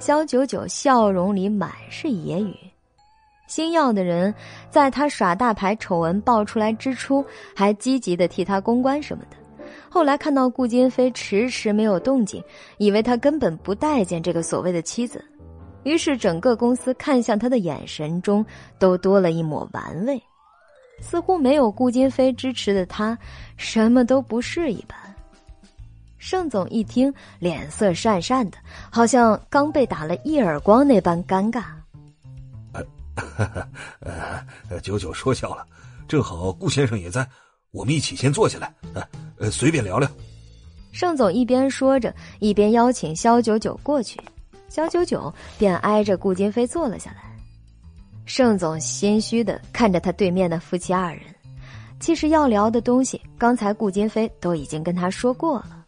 [0.00, 2.56] 肖九九笑容里满是揶揄。
[3.46, 4.34] 星耀的人，
[4.70, 9.36] 在他耍大牌丑闻爆出来之初，还积极的替他公关什么的，
[9.88, 12.42] 后来看到顾金飞迟迟没有动静，
[12.78, 15.24] 以为他根本不待见这个所谓的妻子，
[15.84, 18.44] 于是整个公司看向他的眼神中
[18.78, 20.20] 都多了一抹玩味，
[21.00, 23.16] 似乎没有顾金飞支持的他，
[23.56, 24.98] 什么都不是一般。
[26.16, 28.56] 盛总一听，脸色讪讪的，
[28.90, 31.62] 好像刚被打了一耳光那般尴尬。
[34.00, 35.66] 呃，九九说笑了，
[36.08, 37.28] 正好顾先生也在。
[37.70, 38.72] 我们一起先坐下来，
[39.38, 40.08] 呃，随便聊聊。
[40.92, 44.20] 盛总一边说着，一边邀请肖九九过去。
[44.68, 47.36] 肖九九便挨着顾金飞坐了下来。
[48.26, 51.22] 盛总心虚的看着他对面的夫妻二人，
[51.98, 55.84] 其实要聊的东西，刚才顾金飞都已经跟他说过了。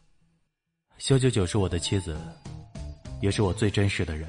[0.98, 2.16] 肖九九是我的妻子，
[3.20, 4.28] 也是我最珍视的人。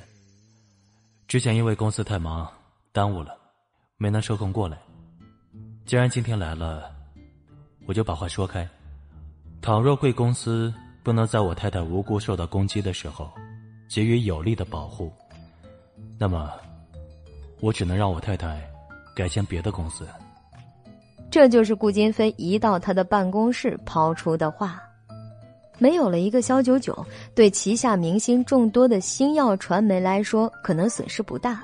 [1.28, 2.48] 之前因为公司太忙，
[2.98, 3.38] 耽误了，
[3.98, 4.76] 没能抽空过来。
[5.86, 6.91] 既然今天来了。
[7.86, 8.68] 我就把话说开，
[9.61, 13.32] 倘若贵公司不能在我太太无辜受到攻击的时候
[13.88, 15.10] 给予有力的保护，
[16.19, 16.52] 那么
[17.61, 18.61] 我只能让我太太
[19.15, 20.06] 改签别的公司。
[21.32, 24.84] 这就是顾金飞一到他的办公室抛出的话。
[25.78, 31.64] 没有了一个肖九九，对旗下明星众多的星耀传媒来说，可能损失不大。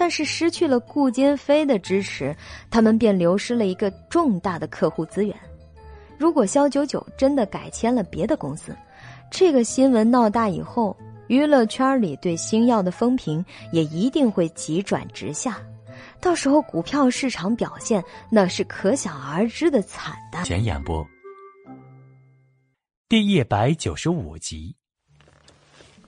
[0.00, 2.34] 但是失去了顾金飞的支持，
[2.70, 5.36] 他们便流失了一个重大的客户资源。
[6.16, 8.74] 如果肖九九真的改签了别的公司，
[9.30, 10.96] 这个新闻闹大以后，
[11.26, 15.60] 娱乐圈里对星耀的风评也一定会急转直下。
[16.18, 20.42] 到时候股票市场表现那是可想而知的惨淡。
[20.46, 21.06] 前演播，
[23.06, 24.74] 第一百九十五集。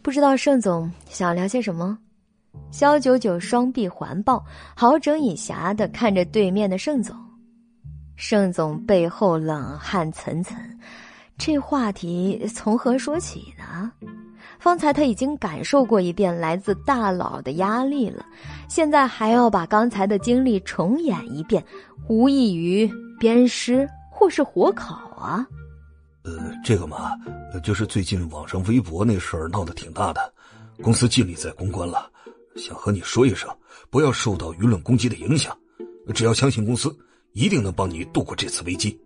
[0.00, 1.98] 不知道盛总想聊些什么？
[2.70, 7.16] 肖九九双臂环抱，好整以暇的看着对面的盛总。
[8.16, 10.54] 盛总背后冷汗涔涔，
[11.36, 13.90] 这话题从何说起呢？
[14.58, 18.24] 方才他已经感受过一遍来自大佬的压力了，
[18.68, 21.64] 现在还要把刚才的经历重演一遍，
[22.08, 22.88] 无异于
[23.18, 25.44] 鞭尸或是火烤啊！
[26.22, 26.32] 呃，
[26.64, 27.10] 这个嘛，
[27.64, 30.32] 就是最近网上微博那事儿闹得挺大的，
[30.80, 32.08] 公司尽力在公关了。
[32.56, 33.48] 想和你说一声，
[33.90, 35.56] 不要受到舆论攻击的影响，
[36.14, 36.94] 只要相信公司，
[37.32, 38.98] 一定能帮你度过这次危机。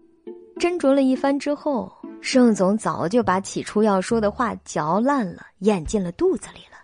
[0.59, 6.77] 斟酌了一番之后，盛总早就把起初要说的话嚼烂了，咽进了肚子里了。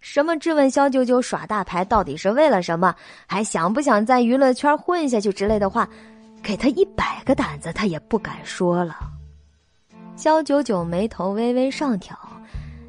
[0.00, 2.94] 什么质问肖九九耍大牌到底是为了什么，
[3.26, 5.88] 还想不想在娱乐圈混下去之类的话，
[6.42, 8.96] 给他一百个胆子他也不敢说了。
[10.16, 12.18] 肖九九眉头微微上挑，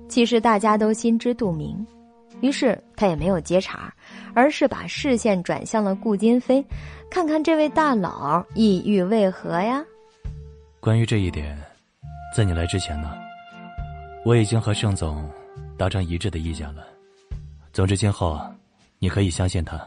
[0.10, 1.86] 其实大家都心知肚明。
[2.44, 3.90] 于是他也没有接茬，
[4.34, 6.62] 而是把视线转向了顾金飞，
[7.10, 9.82] 看看这位大佬意欲为何呀？
[10.82, 11.58] 关于这一点，
[12.36, 13.14] 在你来之前呢，
[14.26, 15.26] 我已经和盛总
[15.78, 16.86] 达成一致的意见了。
[17.72, 18.38] 总之，今后
[19.00, 19.82] 你可以相信他，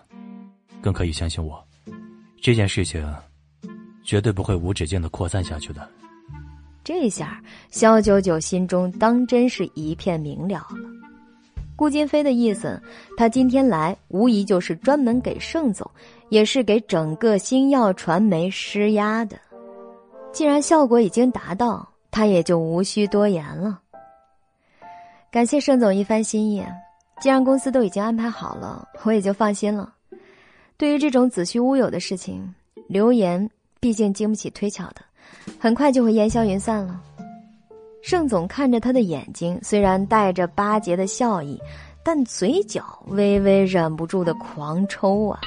[0.80, 1.62] 更可以相信我，
[2.40, 3.06] 这件事情
[4.02, 5.86] 绝对不会无止境的扩散下去的。
[6.82, 7.38] 这下，
[7.68, 10.95] 肖九九心中当真是一片明了了。
[11.76, 12.82] 顾金飞的意思，
[13.16, 15.88] 他今天来无疑就是专门给盛总，
[16.30, 19.36] 也是给整个星耀传媒施压的。
[20.32, 23.78] 既然效果已经达到，他也就无需多言了。
[25.30, 26.64] 感谢盛总一番心意，
[27.20, 29.92] 既然公司都已经安排好了，我也就放心了。
[30.78, 32.54] 对于这种子虚乌有的事情，
[32.88, 33.50] 流言
[33.80, 34.96] 毕竟经不起推敲的，
[35.58, 37.00] 很快就会烟消云散了。
[38.06, 41.60] 盛总看着他的眼睛，虽然带着巴结的笑意，
[42.04, 45.40] 但嘴角微微忍不住的狂抽啊！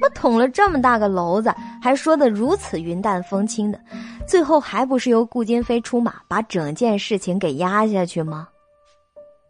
[0.00, 3.78] 我捅了这么大个娄子，还说的如此云淡风轻的，
[4.26, 8.48] 最后还不是由顾金飞出马，把整件事情给压下去吗？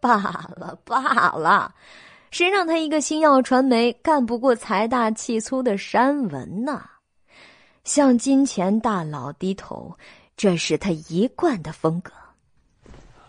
[0.01, 0.17] 罢
[0.57, 1.73] 了罢了，
[2.31, 6.83] 谁让他一个星耀传媒干不过财大气粗的山文呢？
[7.85, 9.95] 向金钱大佬低头，
[10.35, 12.11] 这是他一贯的风格。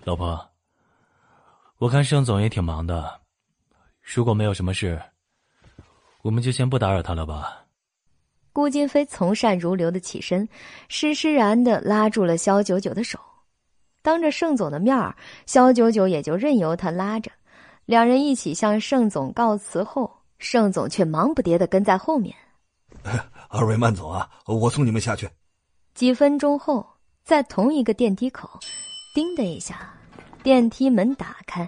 [0.07, 0.41] 老婆，
[1.79, 3.23] 我看盛总也挺忙的，
[4.01, 5.03] 如果没有什么事，
[6.23, 7.67] 我们就先不打扰他了吧。
[8.53, 10.49] 顾金飞从善如流的起身，
[10.89, 13.19] 施施然的拉住了肖九九的手，
[14.01, 17.33] 当着盛总的面儿，肖九九也就任由他拉着，
[17.85, 20.09] 两人一起向盛总告辞后，
[20.39, 22.33] 盛总却忙不迭的跟在后面。
[23.51, 25.29] 二位慢走啊，我送你们下去。
[25.95, 26.87] 几分钟后，
[27.25, 28.49] 在同一个电梯口，
[29.17, 29.91] 叮的一下。
[30.43, 31.67] 电梯门打开，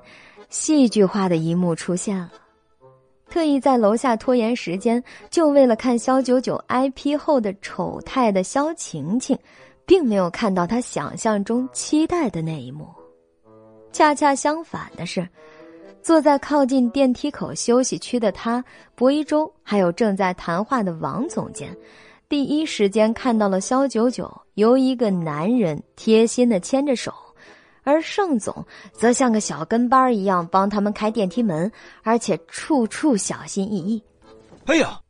[0.50, 2.30] 戏剧化的一幕出现了。
[3.30, 9.34] 特意在楼下拖延时间，就为了看肖九九 I P 后的丑态的肖晴晴，
[9.86, 12.86] 并没有看到他想象中期待的那一幕。
[13.92, 15.26] 恰恰相反的是，
[16.02, 18.62] 坐在靠近电梯口休息区的他、
[18.94, 21.74] 薄一舟，还有正在谈话的王总监，
[22.28, 27.12] 第一时间看到了肖九九由一个男人贴心的牵着手，
[27.88, 28.62] 而盛总
[28.92, 34.02] 则像个小跟班一样帮他们开电梯门，而且处处小心翼翼。
[34.66, 35.00] 哎呀！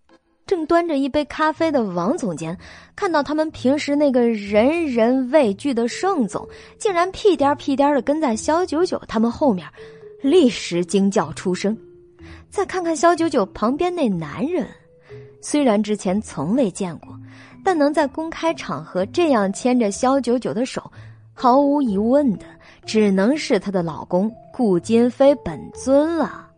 [0.47, 2.57] 正端着一杯咖啡的王总监，
[2.97, 6.49] 看到他们平时那个人人畏惧的盛总，
[6.79, 9.69] 竟然屁颠屁颠的跟在肖九九他们后面，
[10.23, 11.77] 立时惊叫出声。
[12.49, 14.67] 再看看肖九九旁边那男人，
[15.43, 17.15] 虽然之前从未见过，
[17.63, 20.91] 但能在公开场合这样牵着肖九九的手，
[21.35, 22.47] 毫无疑问的
[22.89, 26.49] 只能是她的老公顾金飞本尊了。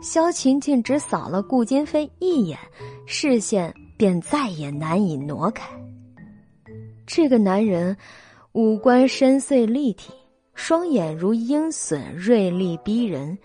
[0.00, 2.56] 萧晴晴只扫了顾金飞一眼，
[3.06, 5.68] 视线便再也难以挪开。
[7.04, 7.94] 这个男人
[8.52, 10.12] 五官深邃立体，
[10.54, 13.36] 双眼如鹰隼，锐利逼人，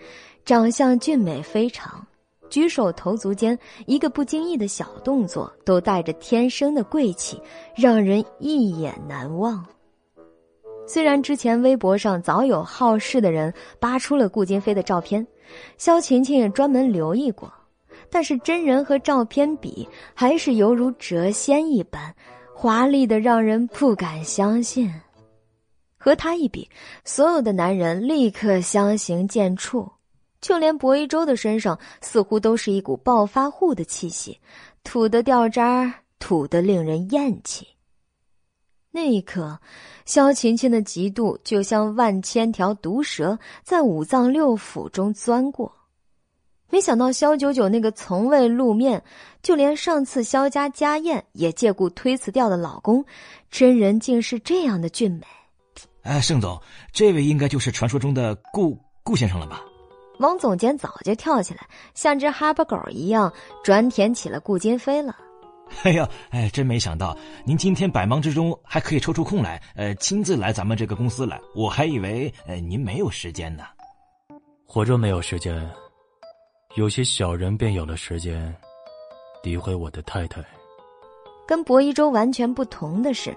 [0.45, 2.05] 长相俊美非常，
[2.47, 7.41] 举手投足间一个不经意的小动作都带着天生的贵气，
[7.75, 9.65] 让人一眼难忘。
[10.87, 15.25] 虽然之前微博上早有好事的人扒出了顾金飞的照片。
[15.77, 17.53] 萧晴晴也专门留意过，
[18.09, 22.15] 但是真人和照片比，还是犹如谪仙一般，
[22.51, 24.91] 华丽的让人不敢相信。
[25.97, 26.67] 和他一比，
[27.03, 29.87] 所有的男人立刻相形见绌，
[30.41, 34.39] 就连薄一舟的身上似乎都是一股暴发户的气息，
[34.83, 37.67] 土得掉渣，土得令人厌弃。
[38.95, 39.59] 那一刻，
[40.05, 45.69] 萧琴琴的嫉妒就像万千条毒蛇在五脏六腑中钻过。
[46.69, 49.03] 没想到萧九九那个从未露面，
[49.43, 53.03] 就连上次萧家家宴也借故推辞掉的老公，
[53.51, 55.27] 真人竟是这样的俊美。
[56.03, 56.57] 哎，盛总，
[56.93, 59.61] 这位应该就是传说中的顾顾先生了吧？
[60.19, 65.17] 王总监早就跳起来，像只哈巴狗一样转舔起了顾金飞了。
[65.83, 67.15] 哎呀，哎，真没想到
[67.45, 71.39] 您今天百忙之中还可以抽出空来，呃，亲自来咱们这个公司来。
[71.53, 73.63] 我还以为，呃，您没有时间呢。
[74.65, 75.69] 活着没有时间，
[76.75, 78.55] 有些小人便有了时间，
[79.43, 80.43] 诋毁我的太太。
[81.47, 83.35] 跟薄一舟完全不同的是，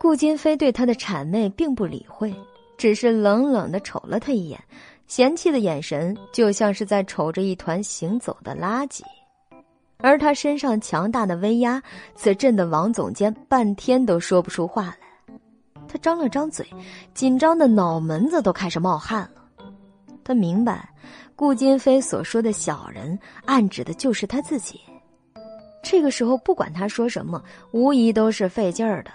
[0.00, 2.34] 顾金飞对他的谄媚并不理会，
[2.76, 4.60] 只是冷冷的瞅了他一眼，
[5.06, 9.02] 嫌弃的眼神就像是在瞅着一团行走的垃圾。
[9.98, 11.82] 而他身上强大的威压，
[12.14, 14.98] 则震得王总监半天都说不出话来。
[15.88, 16.66] 他张了张嘴，
[17.14, 19.42] 紧张的脑门子都开始冒汗了。
[20.24, 20.88] 他明白，
[21.34, 24.80] 顾金飞所说的小人，暗指的就是他自己。
[25.82, 29.10] 这个时候，不管他说什么，无疑都是费劲儿的，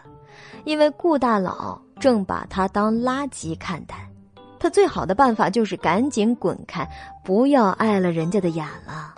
[0.63, 4.09] 因为顾大佬正把他当垃圾看待。
[4.57, 6.87] 他最好的办法就是赶紧滚开，
[7.23, 9.15] 不要碍了人家的眼了。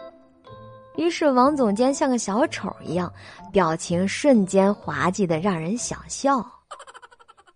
[0.96, 3.12] 于是，王总监像个小丑一样，
[3.52, 6.46] 表情瞬间滑稽的让人想笑。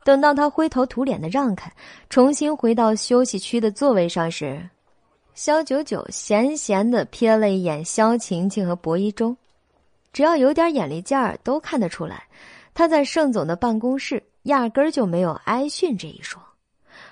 [0.03, 1.71] 等到他灰头土脸的让开，
[2.09, 4.67] 重新回到休息区的座位上时，
[5.35, 9.35] 肖九九闲闲的瞥了一眼肖晴晴和薄一舟，
[10.13, 12.23] 只要有点眼力劲儿，都看得出来，
[12.73, 16.41] 他在盛总的办公室压根儿就没有挨训这一说，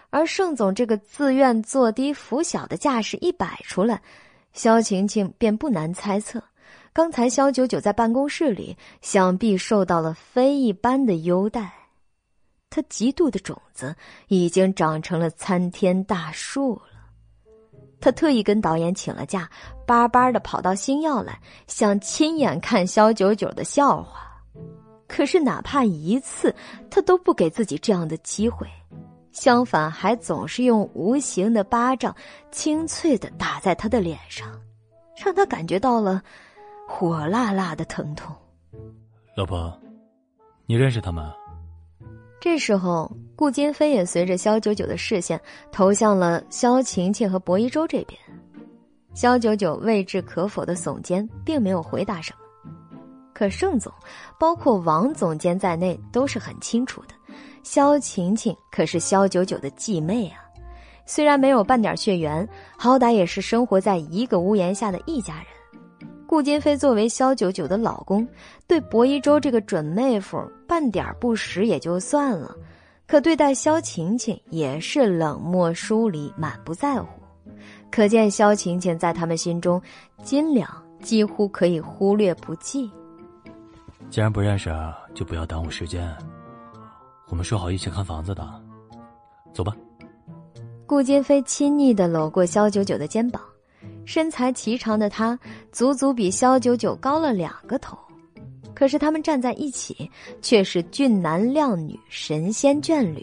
[0.09, 4.01] 而盛总这个自愿坐低服小的架势一摆出来。
[4.55, 6.41] 萧晴晴便不难猜测，
[6.93, 11.73] 刚才萧九九在办公室里想必受到了非一般的优待，
[12.69, 13.93] 他嫉妒的种子
[14.29, 16.83] 已经长成了参天大树了。
[17.99, 19.49] 他特意跟导演请了假，
[19.85, 21.37] 巴巴的跑到星耀来，
[21.67, 24.41] 想亲眼看萧九九的笑话，
[25.05, 26.55] 可是哪怕一次，
[26.89, 28.65] 他都不给自己这样的机会。
[29.35, 32.15] 相反，还总是用无形的巴掌，
[32.51, 34.49] 清脆的打在他的脸上，
[35.21, 36.23] 让他感觉到了
[36.87, 38.33] 火辣辣的疼痛。
[39.35, 39.77] 老婆，
[40.65, 41.33] 你认识他吗？
[42.39, 45.39] 这时候，顾金飞也随着肖九九的视线
[45.69, 48.17] 投向了肖晴晴和薄一舟这边。
[49.13, 52.39] 肖九九未置可否的耸肩，并没有回答什么。
[53.33, 53.91] 可盛总，
[54.39, 57.14] 包括王总监在内，都是很清楚的。
[57.65, 60.37] 萧晴晴可是萧九九的继妹啊，
[61.03, 62.47] 虽然没有半点血缘，
[62.77, 65.45] 好歹也是生活在一个屋檐下的一家人。
[66.27, 68.25] 顾金飞作为萧九九的老公，
[68.67, 72.55] 对薄一舟这个准妹夫半点不识也就算了，
[73.07, 77.07] 可对待萧晴晴也是冷漠疏离，满不在乎。
[77.91, 79.81] 可见萧晴晴在他们心中
[80.23, 80.69] 斤两
[81.01, 82.91] 几乎可以忽略不计。
[84.11, 84.71] 既然不认识，
[85.15, 86.15] 就不要耽误时间。
[87.35, 88.63] 我们说好一起看房子的，
[89.53, 89.75] 走吧。
[90.87, 93.41] 顾金飞亲昵的搂过肖九九的肩膀，
[94.05, 95.37] 身材颀长的他
[95.69, 97.97] 足足比肖九九高了两个头，
[98.73, 100.09] 可是他们站在一起
[100.41, 103.21] 却是俊男靓女、神仙眷侣，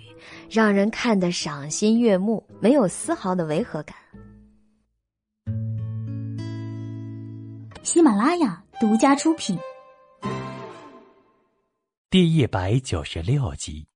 [0.50, 3.96] 让人看得赏心悦目，没有丝毫的违和感。
[7.82, 9.58] 喜马拉雅独家出品，
[12.10, 13.86] 第一百九十六集。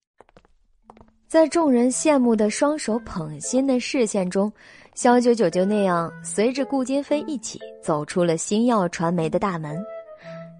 [1.36, 4.50] 在众人羡慕的双手捧心的视线中，
[4.94, 9.78] 肖九九就那样随着顾金飞一起走出了星耀传媒的大门，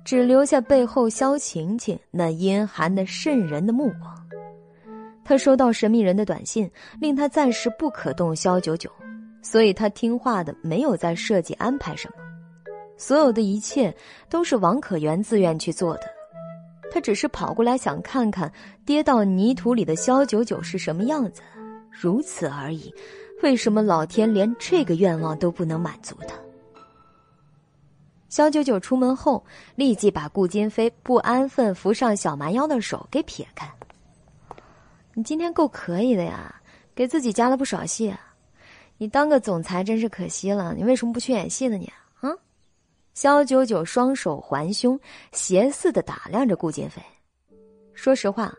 [0.05, 4.15] 只留下背后肖晴晴那阴寒的渗人的目光。
[5.25, 6.71] 他收到神秘人的短信，
[7.01, 8.91] 令他暂时不可动肖九九，
[9.41, 12.17] 所以他听话的没有再设计安排什么，
[12.99, 13.91] 所有的一切
[14.29, 16.16] 都是王可元自愿去做的。
[16.91, 18.51] 他只是跑过来想看看
[18.85, 21.43] 跌到泥土里的肖九九是什么样子，
[21.91, 22.93] 如此而已。
[23.43, 26.35] 为什么老天连这个愿望都不能满足他？
[28.29, 29.45] 肖九九出门后，
[29.75, 33.71] 立即把顾金飞不安分扶上小蛮腰的手给撇开。
[35.13, 36.55] 你今天够可以的呀，
[36.95, 38.15] 给自己加了不少戏。
[38.99, 41.77] 你当个总裁真是可惜了，你为什么不去演戏呢？
[41.77, 41.91] 你？
[43.17, 45.01] 肖九九双手环胸，
[45.33, 47.01] 斜似的打量着顾金飞。
[47.95, 48.55] 说实话，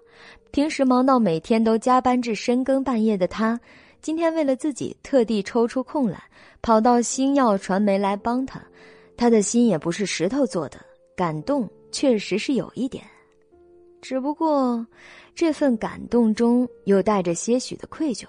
[0.49, 3.59] 平时忙到每天都加班至深更半夜的他，
[4.01, 6.23] 今天为了自己特地抽出空来，
[6.63, 8.59] 跑到星耀传媒来帮他，
[9.15, 10.79] 他的心也不是石头做的，
[11.15, 13.03] 感动确实是有一点。
[14.01, 14.83] 只不过，
[15.35, 18.25] 这份感动中又带着些许的愧疚。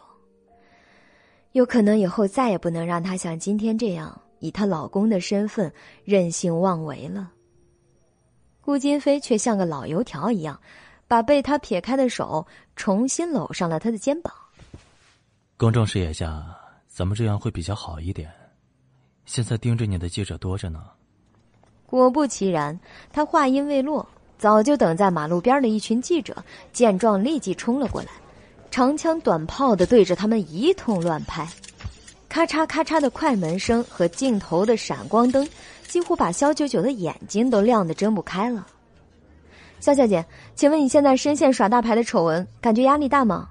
[1.52, 4.20] 有可能以后再也不能让他像今天这样。
[4.38, 5.72] 以她老公的身份
[6.04, 7.30] 任性妄为了。
[8.60, 10.60] 顾金飞却像个老油条一样，
[11.06, 12.46] 把被他撇开的手
[12.76, 14.32] 重新搂上了他的肩膀。
[15.56, 16.44] 公众视野下，
[16.86, 18.30] 咱们这样会比较好一点。
[19.24, 20.84] 现在盯着你的记者多着呢。
[21.86, 22.78] 果不其然，
[23.10, 24.06] 他话音未落，
[24.36, 26.36] 早就等在马路边的一群记者
[26.70, 28.08] 见状立即冲了过来，
[28.70, 31.48] 长枪短炮的对着他们一通乱拍。
[32.28, 35.48] 咔嚓咔嚓的快门声和镜头的闪光灯，
[35.86, 38.66] 几乎把肖九九的眼睛都亮得睁不开了。
[39.80, 40.24] 肖小姐，
[40.54, 43.48] 请问你现在深陷耍大牌的丑闻，感觉压力大吗？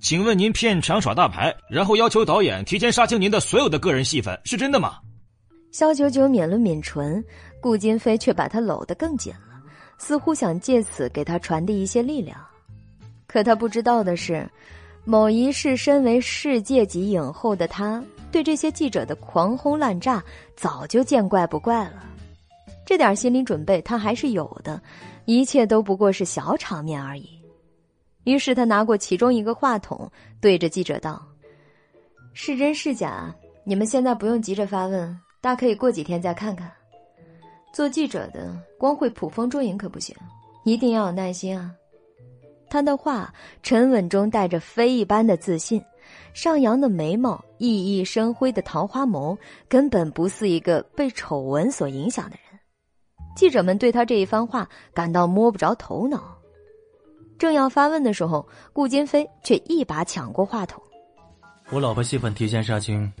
[0.00, 4.98] 请问您片场耍大牌，然后要求导演提前杀青您的所有的个人戏份，是真的吗？
[5.72, 7.24] 肖九九抿了抿唇，
[7.60, 9.62] 顾金飞却把他搂得更紧了，
[9.96, 12.38] 似乎想借此给他传递一些力量。
[13.26, 14.46] 可他不知道的是。
[15.04, 18.02] 某一世，身为世界级影后的她，
[18.32, 20.22] 对这些记者的狂轰滥炸
[20.56, 22.04] 早就见怪不怪了。
[22.86, 24.80] 这点心理准备她还是有的，
[25.26, 27.28] 一切都不过是小场面而已。
[28.24, 30.10] 于是他拿过其中一个话筒，
[30.40, 31.22] 对着记者道
[32.32, 33.34] ：“是真是假？
[33.64, 36.72] 你们现在不用急着发问，大可以过几天再看看。
[37.74, 40.16] 做记者的，光会捕风捉影可不行，
[40.64, 41.70] 一定要有耐心啊。”
[42.74, 43.32] 他的话
[43.62, 45.80] 沉稳中带着飞一般的自信，
[46.32, 49.38] 上扬的眉毛，熠熠生辉的桃花眸，
[49.68, 52.58] 根本不似一个被丑闻所影响的人。
[53.36, 56.36] 记者们对他这一番话感到摸不着头脑。
[57.38, 60.82] 正要发问的时候，顾金飞却一把抢过话筒
[61.70, 63.12] ：“我老婆戏份提前杀青，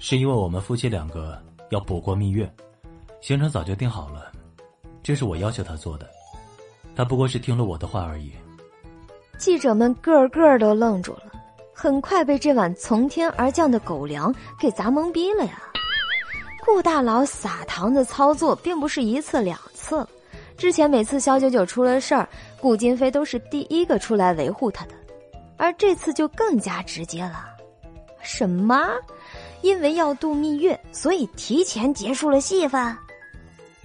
[0.00, 2.52] 是因为我们夫妻两个要补过蜜月，
[3.20, 4.32] 行程早就定好了，
[5.00, 6.10] 这是我要求他做的，
[6.96, 8.32] 他不过是听了我的话而已。”
[9.40, 11.22] 记者们个个都愣住了，
[11.72, 15.62] 很快被这碗从天而降的狗粮给砸懵逼了呀！
[16.62, 20.06] 顾大佬撒糖的操作并不是一次两次，
[20.58, 22.28] 之前每次肖九九出了事儿，
[22.60, 24.94] 顾金飞都是第一个出来维护他的，
[25.56, 27.46] 而这次就更加直接了。
[28.20, 28.90] 什么？
[29.62, 32.94] 因为要度蜜月，所以提前结束了戏份？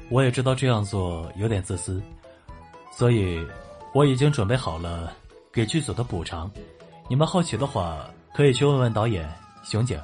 [0.09, 2.01] 我也知道这样做有点自私，
[2.91, 3.39] 所以
[3.93, 5.13] 我已经准备好了。
[5.55, 6.51] 给剧组的补偿，
[7.07, 9.25] 你们好奇的话，可以去问问导演
[9.63, 9.97] 熊景。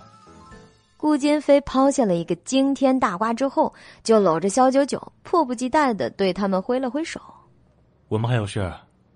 [0.96, 7.20] 顾金飞抛下了一个惊天大瓜之后，就搂着肖九九，迫不及待的对他们挥了挥手。
[8.08, 8.72] 我们还有事，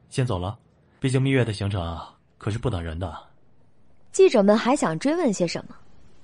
[0.10, 0.58] 先走了。
[1.00, 3.16] 毕竟蜜月的行程啊，可是不等人的。
[4.12, 5.76] 记者们还想追问些什么，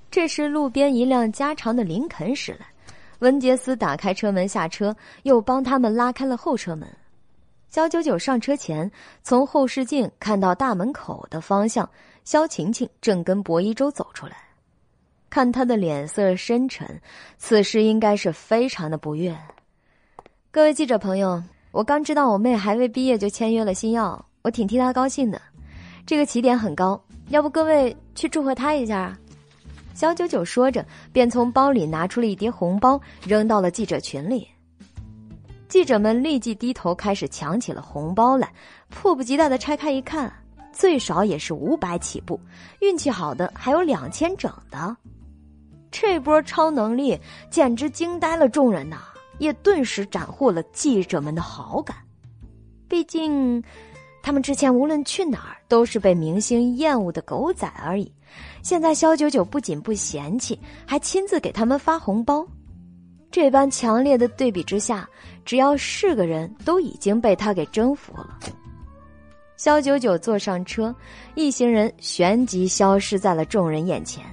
[0.10, 2.68] 这时路边一辆加长的林肯驶来，
[3.20, 4.94] 文杰斯打开车门下车，
[5.24, 6.86] 又帮他们拉开了后车门。
[7.72, 8.92] 肖九九上车前，
[9.24, 11.90] 从后视镜看到大门口的方向，
[12.26, 14.36] 肖晴晴正跟薄一舟走出来。
[15.30, 17.02] 看他的脸色深沉，
[17.38, 19.34] 此时应该是非常的不悦。
[20.52, 21.42] 各位记者朋友，
[21.72, 25.42] 我刚知道我妹还未毕业就签约了新药，我挺替她高兴的。
[26.06, 29.18] 这个起点很高，要不各位去祝贺她一下啊？
[29.94, 34.46] 小九九说着，便从包里拿出了一叠红包，扔到了记者群里。
[35.72, 38.52] 记者们立即低头开始抢起了红包来，
[38.90, 40.30] 迫不及待的拆开一看，
[40.74, 42.38] 最少也是五百起步，
[42.82, 44.98] 运气好的还有两千整的。
[45.90, 47.18] 这波超能力
[47.50, 48.98] 简直惊呆了众人呐，
[49.38, 51.96] 也顿时斩获了记者们的好感。
[52.90, 53.64] 毕竟，
[54.22, 58.12] 他们之前无论去哪儿都是被明星厌恶的狗仔而已。
[58.62, 62.46] 现在肖九九不仅不嫌弃，还亲自给他们发红包。
[63.32, 65.10] 这般强烈的对比之下，
[65.46, 68.38] 只要是个人都已经被他给征服了。
[69.58, 70.94] 肖九九坐上车，
[71.36, 74.24] 一行人旋即消失在了众人眼前。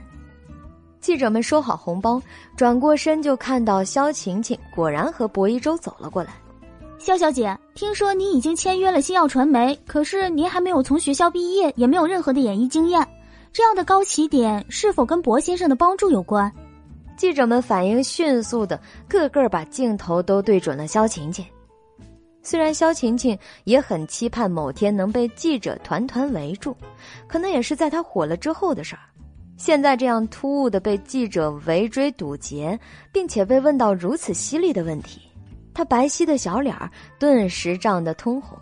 [1.01, 2.21] 记者们收好红包，
[2.57, 6.31] 转过身就看到肖晴晴果然和薄一舟走了过来。
[6.99, 13.07] 肖小姐，听说您已经签约了星耀传媒，可是您还没有从学校毕业，也没有任何的演艺经验。
[13.53, 16.53] 这样的高起点是否跟薄先生的帮助有关？
[17.19, 21.45] 记者们反应迅速的，个个把镜头都对准了肖晴晴。
[22.45, 26.77] 虽然肖晴晴也很期盼某天能被记者团团围住，
[27.27, 29.03] 可能也是在她火了之后的事儿。
[29.57, 32.79] 现在这样突兀的被记者围追堵截，
[33.13, 35.21] 并且被问到如此犀利的问题，
[35.75, 36.89] 她白皙的小脸儿
[37.19, 38.57] 顿时涨得通红。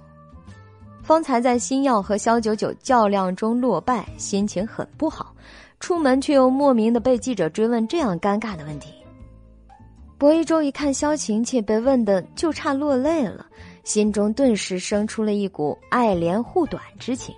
[1.02, 5.34] 方才在星耀和肖九九较量中落败，心情很不好。
[5.80, 8.94] 出门却又莫名的被记者追问这样尴尬的问题。
[10.18, 13.46] 薄一舟一看萧晴晴被问的就差落泪了，
[13.84, 17.34] 心中顿时生出了一股爱怜护短之情。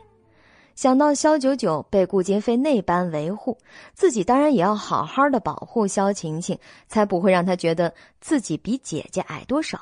[0.77, 3.59] 想到萧九九被顾金飞那般维护，
[3.95, 6.57] 自己当然也要好好的保护萧晴晴，
[6.87, 9.81] 才不会让他觉得自己比姐姐矮多少。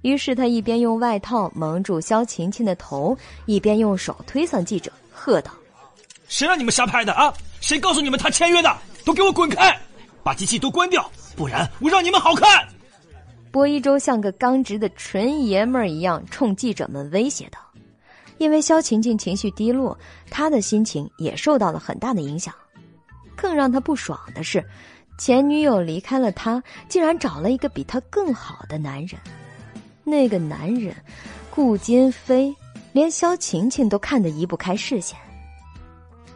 [0.00, 3.14] 于是他一边用外套蒙住萧晴晴的头，
[3.44, 5.52] 一边用手推搡记者，喝道
[6.32, 7.30] ：“谁让你们瞎拍的啊？
[7.60, 8.74] 谁告诉你们他签约的？
[9.04, 9.78] 都给我滚开！
[10.22, 11.06] 把机器都关掉，
[11.36, 12.66] 不然我让你们好看！”
[13.52, 17.58] 薄一舟像个刚直的纯爷们儿一样，冲记者们威胁道
[18.38, 19.96] ：“因为肖晴晴情绪低落，
[20.30, 22.54] 他的心情也受到了很大的影响。
[23.36, 24.64] 更让他不爽的是，
[25.18, 29.20] 前女友离开了他，竟然找了一个比他更好的男人。”
[30.02, 30.96] 那个男人，
[31.50, 32.56] 顾金飞，
[32.92, 35.18] 连萧晴晴都看得移不开视线。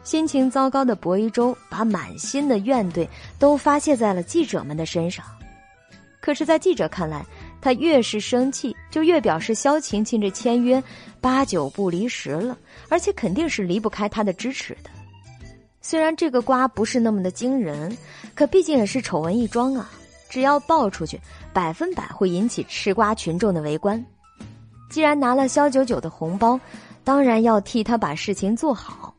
[0.07, 3.05] 心情糟糕的薄一舟把满心的怨怼
[3.37, 5.25] 都发泄在了记者们的身上。
[6.21, 7.25] 可是，在记者看来，
[7.59, 10.81] 他越是生气，就越表示萧晴晴这签约
[11.19, 14.89] 八九不离十了，而且肯定是离不开他的支持的。
[15.81, 17.97] 虽然这个瓜不是那么的惊人，
[18.33, 19.91] 可毕竟也是丑闻一桩啊。
[20.29, 21.19] 只要爆出去，
[21.51, 24.01] 百分百会引起吃瓜群众的围观。
[24.89, 26.57] 既然拿了肖九九的红包，
[27.03, 29.13] 当然要替他把事情做好，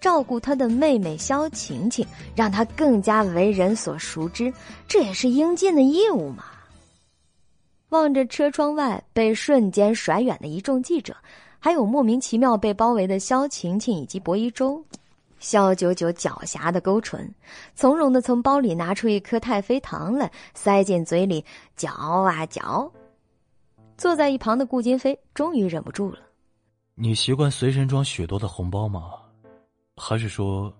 [0.00, 4.52] 照顾他的妹妹肖晴晴，让他更加为人所熟知，
[4.86, 6.44] 这也是应尽的义务嘛。
[7.88, 11.16] 望着车窗外被瞬间甩远的一众记者，
[11.58, 14.84] 还有莫名其妙被包围的肖晴晴以及薄一舟。
[15.40, 17.32] 肖九九狡黠的勾唇，
[17.74, 21.44] 从容的从包里拿出一颗太妃糖来，塞进嘴里
[21.76, 22.92] 嚼啊嚼。
[23.96, 26.18] 坐在一旁的顾金飞终于忍不住了
[26.94, 29.12] ：“你习惯随身装许多的红包吗？
[29.98, 30.72] 还是说……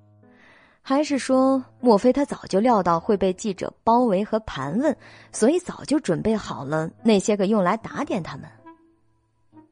[0.80, 4.97] 还是说，莫非他早就料到会被记者包围和盘问，
[5.32, 8.48] 所以早就准备好了那些个用来打点他们？”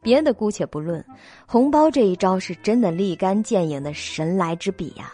[0.03, 1.03] 别的姑且不论，
[1.47, 5.11] 红包这一招是真的立竿见影的神来之笔呀！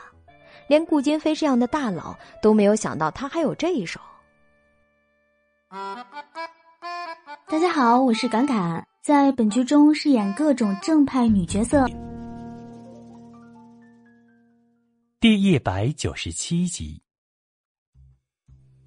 [0.66, 4.00] 连顾金飞这样的大佬都没有想到他还有这一手。
[7.46, 11.86] 大家好，我是敢敢，在本剧中饰演各种正派女角色。
[15.23, 17.01] 第一百九十七集，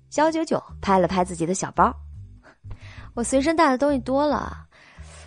[0.10, 1.96] 小九九拍了拍自己的小包，
[3.14, 4.68] 我随身带的东西多了。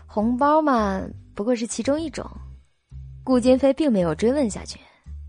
[0.06, 1.00] 红包嘛，
[1.34, 2.30] 不过是其中一种。
[3.24, 4.78] 顾金飞并没有追问下去，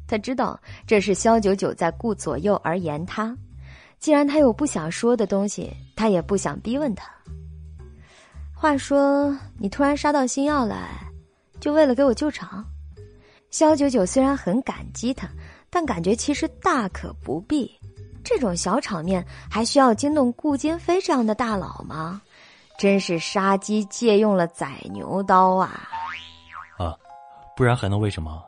[0.05, 3.33] 他知道这是肖九九在顾左右而言他。
[3.99, 7.09] 既然他有不想说的东西，他也不想逼问他。
[8.53, 10.89] 话说，你突然杀到星耀来，
[11.61, 12.65] 就为了给我救场？
[13.49, 15.27] 肖九九虽然很感激他，
[15.69, 17.71] 但感觉其实大可不必。
[18.23, 22.21] 这种小场面还需要惊动顾金飞这样的大佬吗？
[22.77, 25.89] 真是杀鸡借用了宰牛刀啊！
[26.77, 26.95] 啊，
[27.55, 28.41] 不然还能为什么？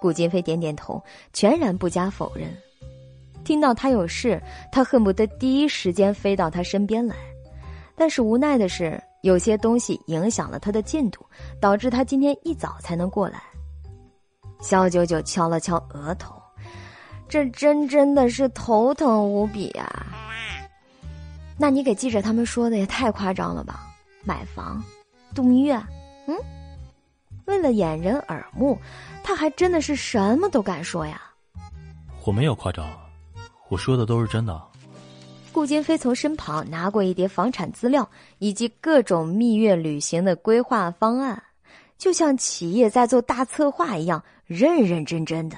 [0.00, 2.48] 顾金飞点点头，全然不加否认。
[3.44, 7.14] 听到他有事，他恨不得第一时间飞到他身边来。
[7.94, 11.24] 但是无奈的是，有些东西影响了他的进度，
[11.60, 13.42] 导致他今天一早才能过来。
[14.60, 16.39] 肖九九敲了敲额头，
[17.30, 20.06] 这真真的是头疼无比啊！
[21.56, 23.86] 那你给记者他们说的也太夸张了吧？
[24.24, 24.82] 买房，
[25.32, 25.80] 度蜜月，
[26.26, 26.36] 嗯，
[27.44, 28.76] 为了掩人耳目，
[29.22, 31.22] 他还真的是什么都敢说呀！
[32.24, 32.84] 我没有夸张，
[33.68, 34.60] 我说的都是真的。
[35.52, 41.40] 顾金飞从身旁拿过一叠房产资料以及各种蜜月旅行的规划方案，
[41.96, 45.56] 就像企业在做大策划一样，认认真真的。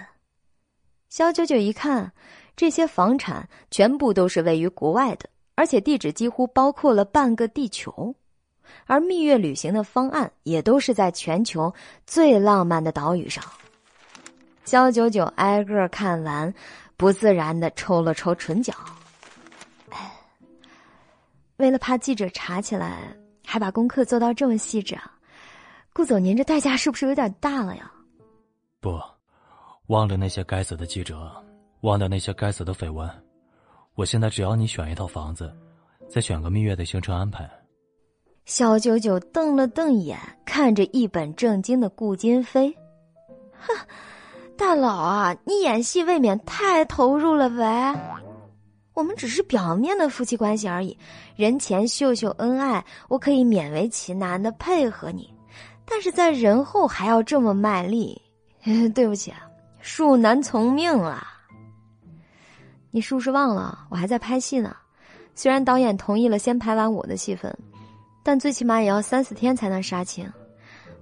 [1.12, 2.10] 肖九九一看，
[2.56, 8.14] 这些房产全部都是位于国外的，而且地址几乎包括了半个地球，
[8.86, 11.70] 而蜜月旅行的方案也都是在全球
[12.06, 13.44] 最浪漫的岛屿上。
[14.64, 16.50] 肖九九挨个看完，
[16.96, 18.72] 不自然的抽了抽唇角。
[21.58, 25.12] 为了怕记者查起来，还把功课做到这么细致啊！
[25.92, 27.92] 顾总，您这代价是不是有点大了呀？
[28.80, 28.98] 不，
[29.92, 31.30] 忘了那些该死的记者，
[31.82, 33.06] 忘掉那些该死的绯闻。
[33.94, 35.54] 我现在只要你选一套房子，
[36.08, 37.46] 再选个蜜月的行程安排。
[38.46, 42.74] 小九九瞪了瞪眼，看着一本正经的顾金飞，
[43.52, 43.74] 哼，
[44.56, 47.94] 大佬啊，你演戏未免太投入了呗。
[48.94, 50.96] 我们只是表面的夫妻关系而已，
[51.36, 55.30] 人前秀秀恩爱，我可以勉为其难的配合你，
[55.84, 58.18] 但是在人后还要这么卖力，
[58.94, 59.46] 对不起啊，
[59.82, 61.26] 恕难从命了。
[62.90, 64.76] 你是不是忘了我还在拍戏呢？
[65.34, 67.56] 虽然导演同意了先拍完我的戏份，
[68.22, 70.30] 但最起码也要三四天才能杀青。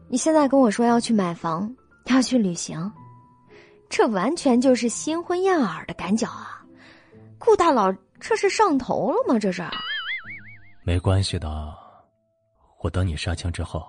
[0.09, 1.73] 你现在跟我说要去买房，
[2.07, 2.91] 要去旅行，
[3.89, 6.65] 这完全就是新婚燕尔的赶脚啊！
[7.39, 9.39] 顾大佬，这是上头了吗？
[9.39, 9.63] 这是，
[10.85, 11.75] 没关系的，
[12.81, 13.85] 我等你杀青之后，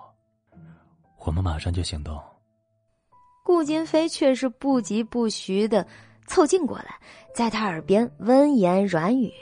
[1.24, 2.20] 我们马上就行动。
[3.42, 5.86] 顾金飞却是不疾不徐的
[6.26, 6.96] 凑近过来，
[7.34, 9.32] 在他耳边温言软语，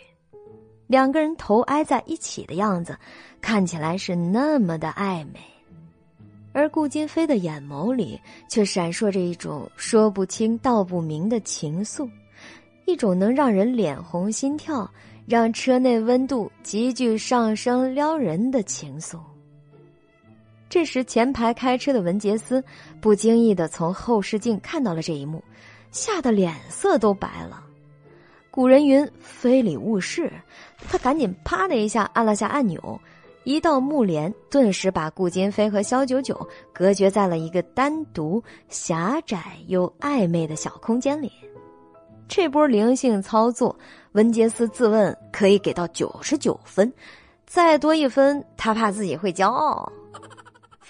[0.87, 2.99] 两个人头挨在一起的样子，
[3.41, 5.41] 看起来是那么的暧昧，
[6.53, 12.09] 而顾金飞的眼眸里却闪烁着一种说不清道不明的情愫。
[12.87, 14.91] 一种能让人脸红心跳、
[15.27, 19.21] 让车内温度急剧上升、撩人的情愫。
[20.71, 22.63] 这时，前排开车的文杰斯
[23.01, 25.43] 不经意的从后视镜看到了这一幕，
[25.91, 27.65] 吓得脸色都白了。
[28.53, 30.33] 古人云“非礼勿视”，
[30.89, 33.01] 他赶紧啪的一下按了下按钮，
[33.43, 41.33] 一道幕帘顿时把顾金飞和肖九九隔绝在了一个单独、狭窄又暧昧的小空间里。
[42.29, 43.77] 这波灵性操作，
[44.13, 46.93] 文杰斯自问可以给到九十九分，
[47.45, 49.93] 再多一分他怕自己会骄傲。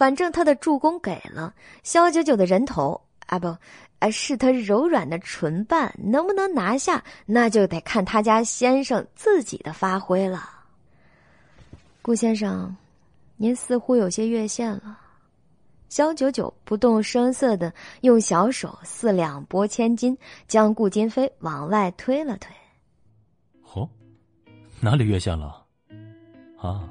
[0.01, 3.55] 反正他的助攻给了肖九九的人头啊不，
[3.99, 10.49] 啊是他柔软的唇瓣，能不能拿下，那就得看他家先生自己的发挥了。
[12.01, 12.75] 顾先生，
[13.37, 14.99] 您似乎有些越线了。
[15.91, 17.71] 肖九九不动声色的
[18.01, 20.17] 用小手四两拨千斤，
[20.49, 22.51] 将顾金飞往外推了推。
[23.75, 23.87] 哦，
[24.81, 25.63] 哪里越线了？
[26.59, 26.89] 啊，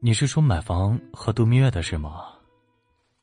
[0.00, 2.26] 你是说买房和度蜜月的事吗？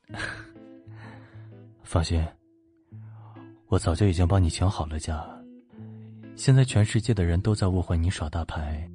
[1.84, 2.26] 放心，
[3.68, 5.24] 我早就已经帮你请好了假。
[6.36, 8.90] 现在全世界的人都在误会你耍大牌，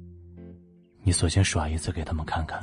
[1.03, 2.61] 你索性耍一次给他们看看。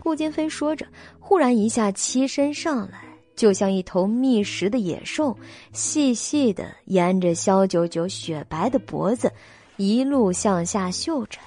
[0.00, 0.86] 顾金飞说着，
[1.20, 3.04] 忽然一下栖身上来，
[3.36, 5.36] 就像一头觅食的野兽，
[5.72, 9.30] 细细的沿着肖九九雪白的脖子，
[9.76, 11.38] 一路向下嗅着。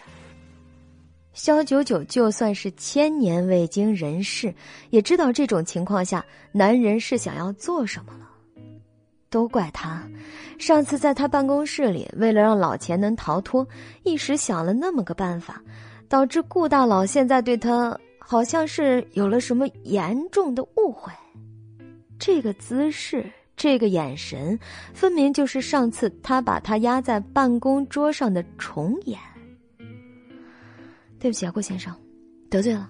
[1.33, 4.53] 肖九九就算是千年未经人事，
[4.89, 8.29] 也知道这种情况下男人是想要做什么了。
[9.29, 10.03] 都怪他，
[10.59, 13.67] 上次在他办公室里，为了让老钱能逃脱，
[14.03, 15.61] 一时想了那么个办法，
[16.09, 17.97] 导致顾大佬现在对他。
[18.23, 21.11] 好像是有了什么严重的误会，
[22.17, 24.57] 这个姿势，这个眼神，
[24.93, 29.19] 分明就是上次他把他压在办公桌上的重演。
[31.21, 31.95] 对不起啊，顾先生，
[32.49, 32.89] 得罪了。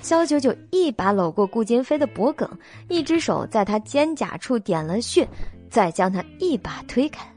[0.00, 2.48] 肖九九一把搂过顾金飞的脖颈，
[2.88, 5.28] 一只手在他肩胛处点了穴，
[5.68, 7.30] 再将他一把推开。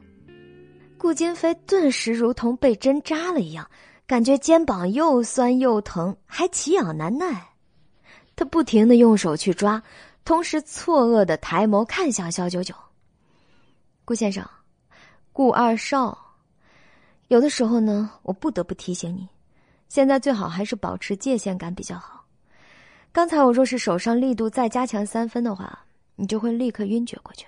[0.97, 3.69] 顾金飞顿时如同被针扎了一样。
[4.05, 7.47] 感觉肩膀又酸又疼，还奇痒难耐。
[8.35, 9.79] 他不停的用手去抓，
[10.25, 12.73] 同时错愕的抬眸看向肖九九。
[14.05, 14.43] 顾先生，
[15.31, 16.17] 顾二少，
[17.27, 19.27] 有的时候呢，我不得不提醒你，
[19.89, 22.23] 现在最好还是保持界限感比较好。
[23.11, 25.77] 刚才我若是手上力度再加强三分的话，
[26.15, 27.45] 你就会立刻晕厥过去。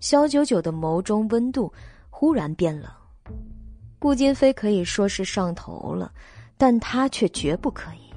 [0.00, 1.70] 肖九九的眸中温度
[2.08, 2.90] 忽然变冷。
[3.98, 6.10] 顾金飞可以说是上头了，
[6.56, 8.14] 但他却绝不可以。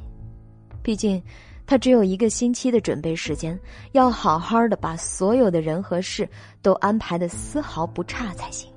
[0.82, 1.22] 毕竟。
[1.64, 3.58] 他只有一个星期的准备时间，
[3.94, 6.28] 要好好的把所有的人和事
[6.62, 8.70] 都安排的丝毫不差才行。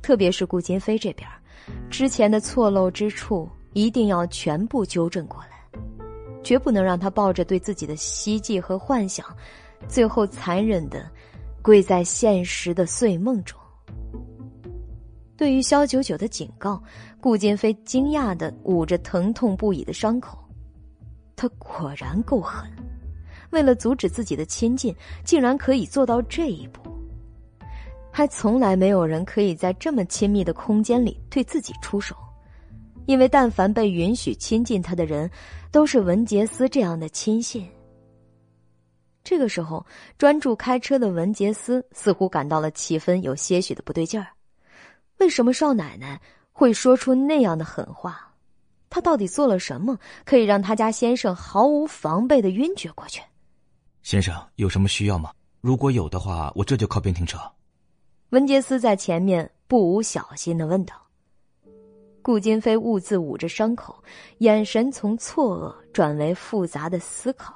[0.00, 1.28] 特别是顾金飞这边，
[1.88, 5.80] 之前的错漏之处一定要全部纠正过来，
[6.42, 9.26] 绝不能让他抱着对自己的希冀和幻想，
[9.88, 11.10] 最后残忍的
[11.62, 13.58] 跪在现实的碎梦中。
[15.36, 16.82] 对于肖九九的警告，
[17.20, 20.38] 顾金飞惊讶的捂着疼痛不已的伤口。
[21.34, 22.70] 他果然够狠，
[23.50, 26.82] 为了阻止自己的亲近，竟然可以做到这一步。
[28.12, 32.14] 还从来没有人可以在这么亲密的空间里对自己出手，
[33.06, 35.30] 因为但凡被允许亲近他的人，
[35.70, 37.68] 都是文杰斯这样的亲信。
[39.22, 39.84] 这个时候，
[40.18, 44.26] 专注开车的文杰斯似乎感到了气氛有些许的不对劲儿。
[45.18, 46.20] 为什么少奶奶
[46.52, 48.32] 会说出那样的狠话？
[48.88, 53.22] 他到底做了什么，可以让他家先生毫无防备的晕厥过去？
[54.02, 55.30] 先生有什么需要吗？
[55.60, 57.38] 如果有的话，我这就靠边停车。
[58.30, 60.94] 文杰斯在前面不无小心的问道。
[62.22, 63.96] 顾金飞兀自捂着伤口，
[64.38, 67.54] 眼神从错愕转为复杂的思考。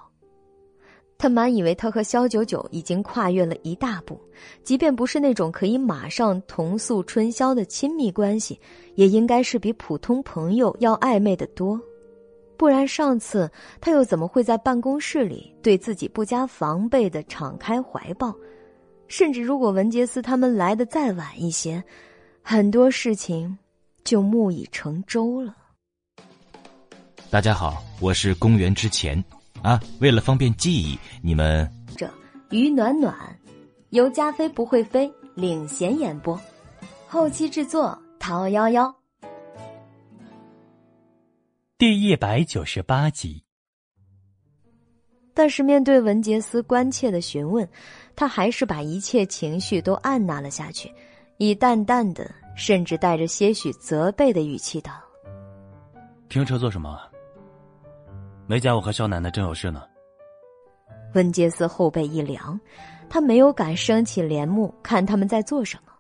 [1.17, 4.20] 他满以为他和萧九九已经跨越了一大步，
[4.65, 8.59] 即便不是那种可以马上同宿春宵的亲密关系，
[8.97, 11.81] 也应该是比普通朋友要暧昧的多。
[12.57, 13.49] 不然上次
[13.81, 18.35] 他又怎么会在办公室里对自己不加防备的敞开怀抱？
[19.08, 21.83] 甚至如果文杰斯他们来的再晚一些，
[22.42, 23.58] 很多事情
[24.02, 25.55] 就木已成舟了。
[27.31, 29.23] 大家好，我是公元之前。
[29.62, 32.08] 啊，为了方便记忆，你们这
[32.50, 33.15] 于暖暖
[33.91, 36.39] 由加菲不会飞领衔演播，
[37.07, 38.94] 后期制作陶幺幺。
[41.78, 43.43] 第一百九十八集。
[45.34, 47.68] 但是面对文杰斯关切的询问，
[48.14, 50.90] 他还是把一切情绪都按捺了下去，
[51.38, 54.92] 以淡淡的，甚至带着些许责备的语气道
[56.30, 56.98] ：“停车做什么？”
[58.46, 59.82] 没讲，我和肖奶奶正有事呢。
[61.14, 62.58] 文杰斯后背一凉，
[63.08, 65.92] 他没有敢升起帘幕看他们在做什么。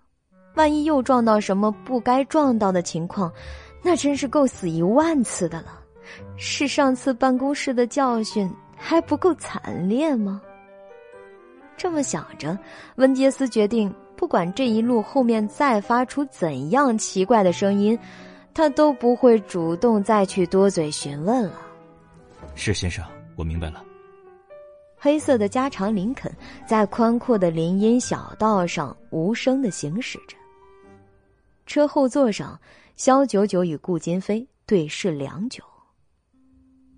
[0.54, 3.32] 万一又撞到什么不该撞到的情况，
[3.82, 5.80] 那真是够死一万次的了。
[6.36, 8.48] 是上次办公室的教训
[8.86, 10.42] 还不够惨烈吗？
[11.74, 12.56] 这么想着，
[12.96, 17.98] 温杰斯决定，不管这一路后面再发出怎样奇怪的声音，
[18.52, 21.62] 他都不会主动再去多嘴询问了。
[22.54, 23.02] 是先生，
[23.36, 23.82] 我明白了。
[24.98, 26.30] 黑色的加长林肯
[26.66, 30.36] 在宽阔的林荫小道上无声的行驶着。
[31.64, 32.60] 车后座上，
[32.96, 35.64] 肖九九与顾金飞对视良久。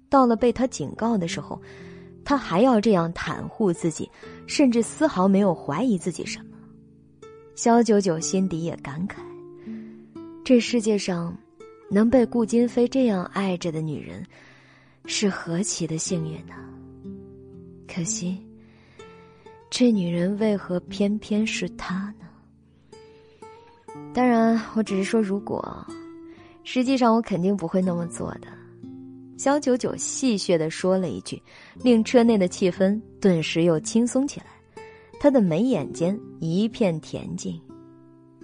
[0.09, 1.60] 到了被他警告的时候，
[2.25, 4.10] 他还要这样袒护自己，
[4.47, 6.57] 甚至丝毫没有怀疑自己什么。
[7.55, 9.17] 肖九九心底也感慨：
[10.44, 11.36] 这世界上，
[11.91, 14.25] 能被顾金飞这样爱着的女人。
[15.09, 16.55] 是何其的幸运呢！
[17.86, 18.44] 可惜，
[19.70, 22.26] 这女人为何偏偏是他呢？
[24.12, 25.86] 当然，我只是说如果，
[26.65, 28.49] 实际上我肯定不会那么做的。
[29.36, 31.40] 肖九九戏谑的说了一句，
[31.82, 34.47] 令车内的气氛顿时又轻松起来。
[35.20, 37.60] 他的眉眼间一片恬静，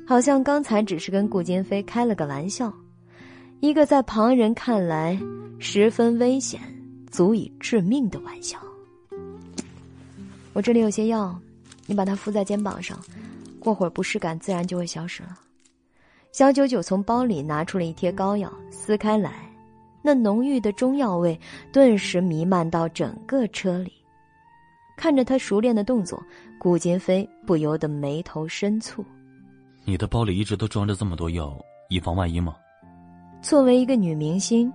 [0.06, 2.72] 好像刚才只是跟顾金飞开了个玩笑。
[3.60, 5.18] 一个在旁人看来
[5.58, 6.60] 十分危险、
[7.10, 8.58] 足以致命的玩笑。
[10.52, 11.38] 我这里有些药，
[11.86, 12.98] 你把它敷在肩膀上，
[13.60, 15.38] 过会儿不适感自然就会消失了。
[16.32, 19.48] 小九九从包里拿出了一贴膏药，撕开来，
[20.02, 21.38] 那浓郁的中药味
[21.72, 23.92] 顿时弥漫到整个车里。
[24.96, 26.22] 看着他熟练的动作，
[26.58, 29.04] 顾金飞不由得眉头深蹙
[29.84, 31.56] ：“你的包里一直都装着这么多药，
[31.88, 32.54] 以防万一吗？”
[33.40, 34.72] 作为一个女明星，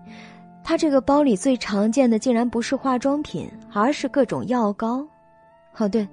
[0.63, 5.05] 她这个包里最常见的竟然不是化妆品，而是各种药膏。
[5.77, 6.05] 哦，对，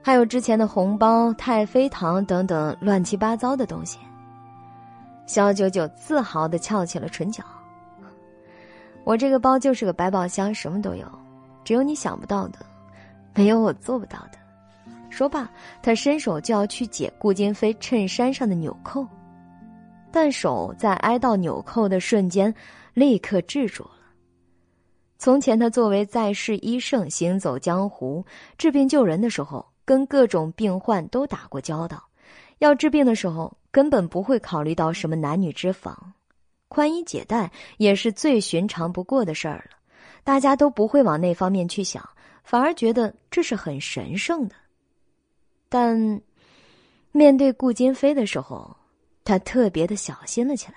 [0.00, 3.98] 还有之前的红包、太妃糖等等乱七八糟的东西。
[5.26, 7.44] 肖九九自豪的翘起了唇角。
[9.04, 11.06] 我这个包就是个百宝箱，什么都有，
[11.62, 12.58] 只有你想不到的，
[13.34, 14.38] 没有我做不到的。
[15.10, 15.48] 说罢，
[15.82, 19.06] 他伸手就要去解顾金飞衬衫上的纽扣。
[20.10, 22.52] 但手在挨到纽扣的瞬间，
[22.94, 23.90] 立刻制住了。
[25.18, 28.24] 从前，他作为在世医圣，行走江湖，
[28.56, 32.02] 治病救人的时候，跟各种病患都打过交道。
[32.58, 36.12] 要治病的时候，根本不会考虑到什么男女之防，
[36.68, 39.76] 宽衣解带也是最寻常不过的事儿了。
[40.24, 42.08] 大家都不会往那方面去想，
[42.42, 44.54] 反而觉得这是很神圣的。
[45.68, 46.20] 但
[47.12, 48.76] 面对顾金飞的时候，
[49.24, 50.74] 他特别的小心了起来。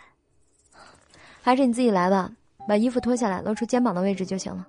[1.41, 2.31] 还是你自己来吧。
[2.67, 4.67] 把衣服脱下来，露出肩膀的位置就行了。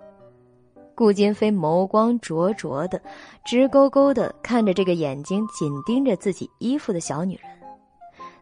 [0.94, 3.02] 顾金飞眸光灼灼的，
[3.44, 7.57] 直勾勾的看着这个眼睛紧盯着自己衣服的小女人。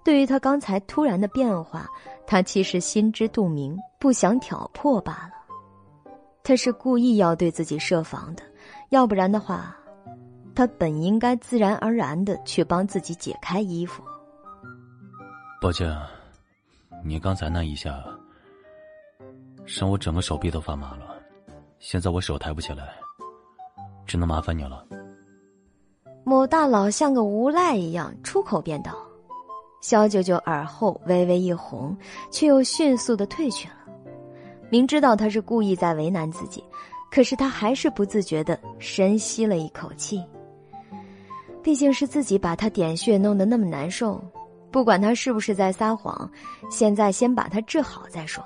[0.06, 1.84] 对于他刚才突然的变化，
[2.28, 5.32] 他其实心知肚明，不想挑破罢了。
[6.44, 8.44] 他是故意要对自己设防的，
[8.90, 9.76] 要不然的话，
[10.54, 14.00] 他本应该自然而然的去帮自己解开衣服。
[15.60, 15.92] 抱歉，
[17.04, 18.00] 你刚才那一下。
[19.66, 21.16] 让我整个手臂都发麻了，
[21.80, 22.94] 现在我手抬不起来，
[24.06, 24.86] 只能麻烦你了。
[26.22, 28.94] 某大佬像个无赖一样出口便道，
[29.80, 31.96] 萧九九耳后微微一红，
[32.30, 33.74] 却又迅速的退去了。
[34.68, 36.64] 明知道他是故意在为难自己，
[37.10, 40.22] 可是他还是不自觉的深吸了一口气。
[41.62, 44.22] 毕竟是自己把他点穴弄得那么难受，
[44.70, 46.28] 不管他是不是在撒谎，
[46.70, 48.44] 现在先把他治好再说。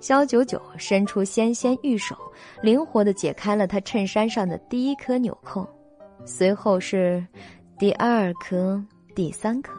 [0.00, 2.16] 萧九九伸出纤纤玉手，
[2.62, 5.68] 灵活的解开了他衬衫上的第一颗纽扣，
[6.24, 7.26] 随后是
[7.78, 8.82] 第二颗、
[9.14, 9.77] 第三颗。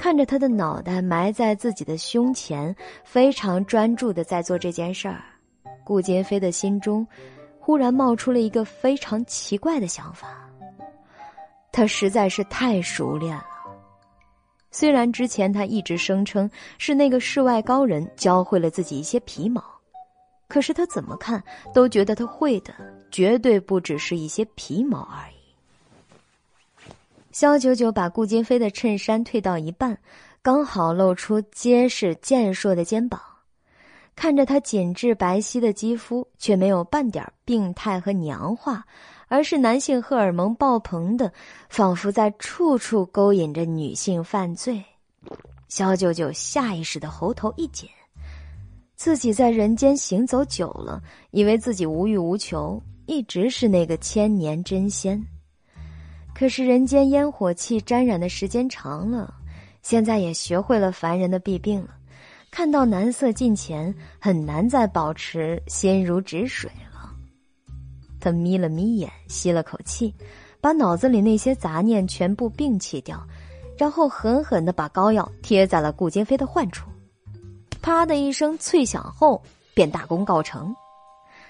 [0.00, 5.22] 看着他的脑袋埋在自己的胸前，非常专注的在做这件事儿，
[5.84, 7.06] 顾金飞的心中
[7.58, 10.50] 忽然冒出了一个非常奇怪的想法：
[11.70, 13.44] 他实在是太熟练了。
[14.70, 19.62] 虽然之前他一直声称是那个世外高人教会了自己一些皮毛，
[20.48, 22.72] 可是他怎么看都觉得他会的
[23.10, 25.39] 绝对不只是一些皮毛而已。
[27.40, 29.98] 肖九九把顾金飞的衬衫退到一半，
[30.42, 33.18] 刚好露出结实健硕的肩膀，
[34.14, 38.84] 看着他紧致白皙的肌肤，却没有半点病态和娘化。
[39.28, 41.32] 而是男性荷尔蒙爆棚的，
[41.70, 44.84] 仿佛在处处勾引着女性犯罪。
[45.66, 47.88] 肖九九下意识的喉头一紧，
[48.96, 55.18] 自己在人间行走久了，以为自己无欲无求，一直是那个千年真仙。
[56.34, 59.34] 可是人间烟火气沾染的时间长了，
[59.82, 61.90] 现在也学会了凡人的弊病了，
[62.50, 67.10] 看到男色近前，很难再保持心如止水了。
[68.18, 70.14] 他眯了眯眼，吸了口气，
[70.60, 73.22] 把脑子里那些杂念全部摒弃掉，
[73.76, 76.88] 然后狠狠的把膏药贴在了顾金飞的患处。
[77.82, 79.42] 啪的一声脆响后，
[79.74, 80.74] 便大功告成。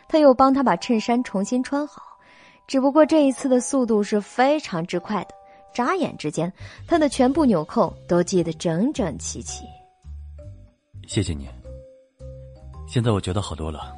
[0.08, 2.02] 他又帮他把衬衫重新穿好，
[2.70, 5.34] 只不过这一次的速度是非常之快的，
[5.74, 6.52] 眨眼之间，
[6.86, 9.64] 他的全部纽扣都系得整整齐齐。
[11.08, 11.48] 谢谢你，
[12.86, 13.92] 现在我觉得好多了。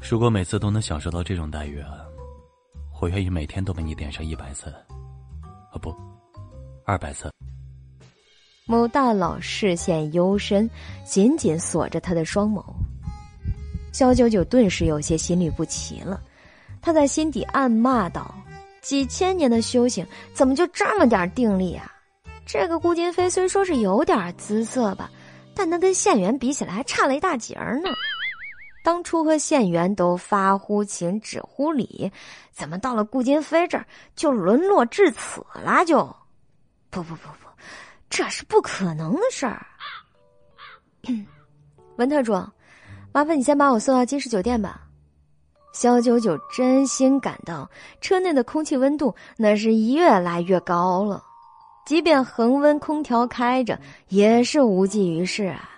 [0.00, 2.06] 如果每次都能享受到这种待遇啊，
[3.02, 5.94] 我愿意每天都被你点上一百次，啊不，
[6.86, 7.30] 二百次。
[8.64, 10.70] 某大佬视线幽深，
[11.04, 12.64] 紧紧锁着他的双眸。
[13.92, 16.18] 肖九九顿时有些心律不齐了，
[16.82, 18.34] 他在心底暗骂道
[18.82, 20.04] ：“几千年的修行，
[20.34, 21.90] 怎么就这么点定力啊？
[22.44, 25.08] 这个顾金飞虽说是有点姿色吧，
[25.54, 27.88] 但他跟县元比起来还差了一大截呢。”
[28.84, 32.10] 当初和县元都发乎情止乎礼，
[32.50, 33.86] 怎么到了顾金飞这儿
[34.16, 35.84] 就沦落至此了？
[35.84, 36.04] 就，
[36.90, 37.48] 不不不不，
[38.10, 39.64] 这是不可能的事儿。
[41.94, 42.32] 文特助，
[43.12, 44.84] 麻烦你先把我送到金氏酒店吧。
[45.72, 47.68] 肖九九真心感到
[48.00, 51.22] 车内的空气温度那是越来越高了，
[51.86, 53.78] 即便恒温空调开着
[54.08, 55.68] 也是无济于事啊。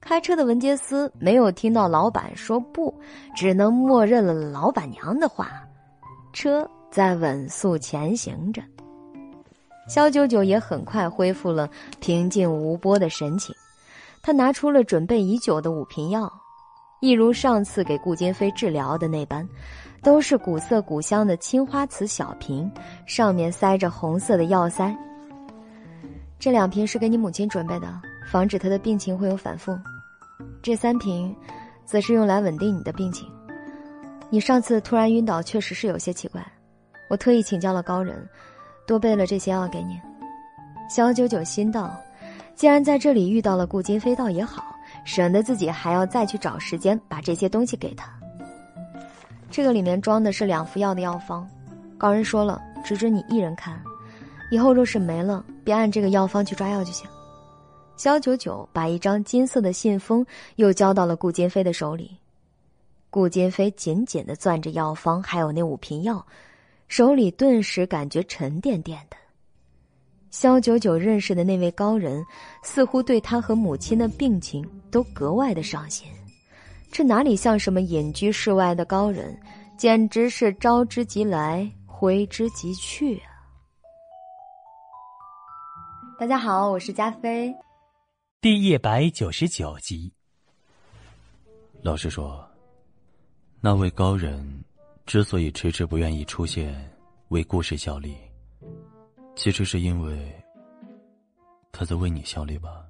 [0.00, 2.92] 开车的文杰斯没有听到老板说不，
[3.36, 5.50] 只能默认了老板娘的话。
[6.32, 8.62] 车在稳速前行着，
[9.86, 11.68] 肖九九也很快恢复了
[12.00, 13.54] 平静无波的神情。
[14.22, 16.32] 他拿出了准备已久的五瓶药，
[17.02, 19.46] 一如上次给顾金飞治疗的那般，
[20.04, 22.70] 都是古色古香的青花瓷小瓶，
[23.06, 24.96] 上面塞着红色的药塞。
[26.38, 27.92] 这两瓶是给你母亲准备的，
[28.30, 29.76] 防止她的病情会有反复。
[30.62, 31.34] 这三瓶，
[31.84, 33.28] 则是用来稳定你的病情。
[34.30, 36.40] 你上次突然晕倒，确实是有些奇怪。
[37.10, 38.24] 我特意请教了高人，
[38.86, 40.00] 多备了这些药给你。
[40.88, 42.00] 小九九心道
[42.54, 44.71] ：“既然在这里遇到了顾金飞，倒也好，
[45.04, 48.12] 省得自己还要再去找时间把这些东西给他。”
[49.50, 51.46] 这个里面装的是两副药的药方，
[51.98, 53.78] 高人说了，只准你一人看，
[54.50, 57.06] 以后若是没了，别按这个药方去抓药就行。
[57.96, 60.24] 肖九九把一张金色的信封
[60.56, 62.16] 又交到了顾金飞的手里，
[63.10, 66.24] 顾金飞紧紧的攥着药方，还有那五瓶药，
[66.88, 69.16] 手里顿时感觉沉甸甸的。
[70.30, 72.24] 肖九九认识的那位高人，
[72.62, 76.06] 似乎对他和母亲的病情都格外的上心，
[76.92, 79.34] 这哪里像什么隐居世外的高人，
[79.78, 83.32] 简直是招之即来，挥之即去啊！
[86.20, 87.50] 大家好，我是加菲。
[88.42, 90.12] 第一百九十九集。
[91.80, 92.46] 老实说，
[93.62, 94.62] 那位高人
[95.06, 96.86] 之所以迟迟不愿意出现
[97.28, 98.14] 为故事效力。
[99.36, 100.30] 其实是因为
[101.72, 102.81] 他在为你效力吧。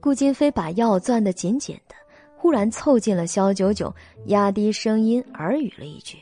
[0.00, 1.94] 顾金飞把药攥得紧紧的，
[2.36, 3.92] 忽然凑近了肖九九，
[4.26, 6.18] 压低声音耳语了一句。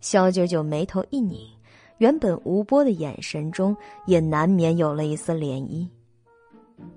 [0.00, 1.40] 肖九九眉头一拧，
[1.98, 5.88] 原本无波的眼神中也难免有了一丝涟漪。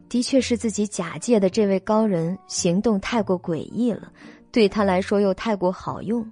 [0.07, 4.11] 的确是自己假借的这位高人行动太过诡异了，
[4.51, 6.23] 对他来说又太过好用。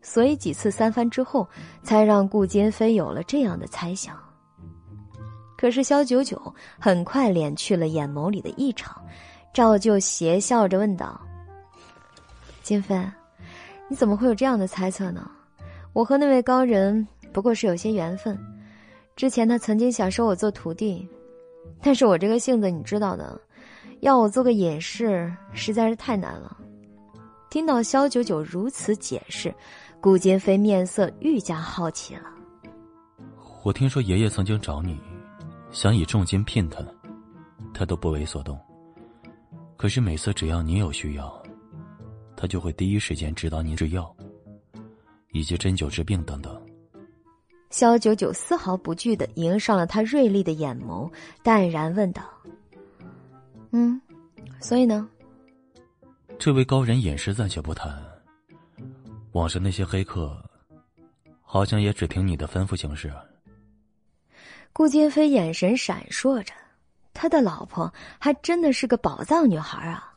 [0.00, 1.48] 所以几次三番之后，
[1.82, 4.16] 才让顾金飞有了这样的猜想。
[5.62, 9.00] 可是肖九九很快敛去了眼眸里的异常，
[9.54, 11.20] 照旧邪笑着问道
[12.64, 13.00] ：“金飞，
[13.86, 15.30] 你怎么会有这样的猜测呢？
[15.92, 18.36] 我和那位高人不过是有些缘分，
[19.14, 21.08] 之前他曾经想收我做徒弟，
[21.80, 23.40] 但是我这个性子你知道的，
[24.00, 26.56] 要我做个隐士实在是太难了。”
[27.50, 29.54] 听到肖九九如此解释。
[30.00, 32.22] 顾金飞面色愈加好奇了。
[33.62, 34.98] 我听说爷爷曾经找你，
[35.72, 36.84] 想以重金聘他，
[37.72, 38.60] 他都不为所动。
[39.78, 41.42] 可是每次只要你有需要，
[42.36, 44.14] 他就会第一时间指导你制药，
[45.32, 46.60] 以及针灸治病等等。
[47.70, 51.10] 肖九九丝毫不惧的迎上了他锐利的眼眸，
[51.42, 52.22] 淡然问道
[53.72, 53.98] ：“嗯，
[54.60, 55.08] 所以呢？”
[56.38, 57.98] 这位高人隐士暂且不谈。
[59.32, 60.36] 网上那些黑客，
[61.40, 63.10] 好像也只听你的吩咐行事。
[64.72, 66.52] 顾金飞眼神闪烁着，
[67.12, 70.14] 他的老婆还真的是个宝藏女孩啊！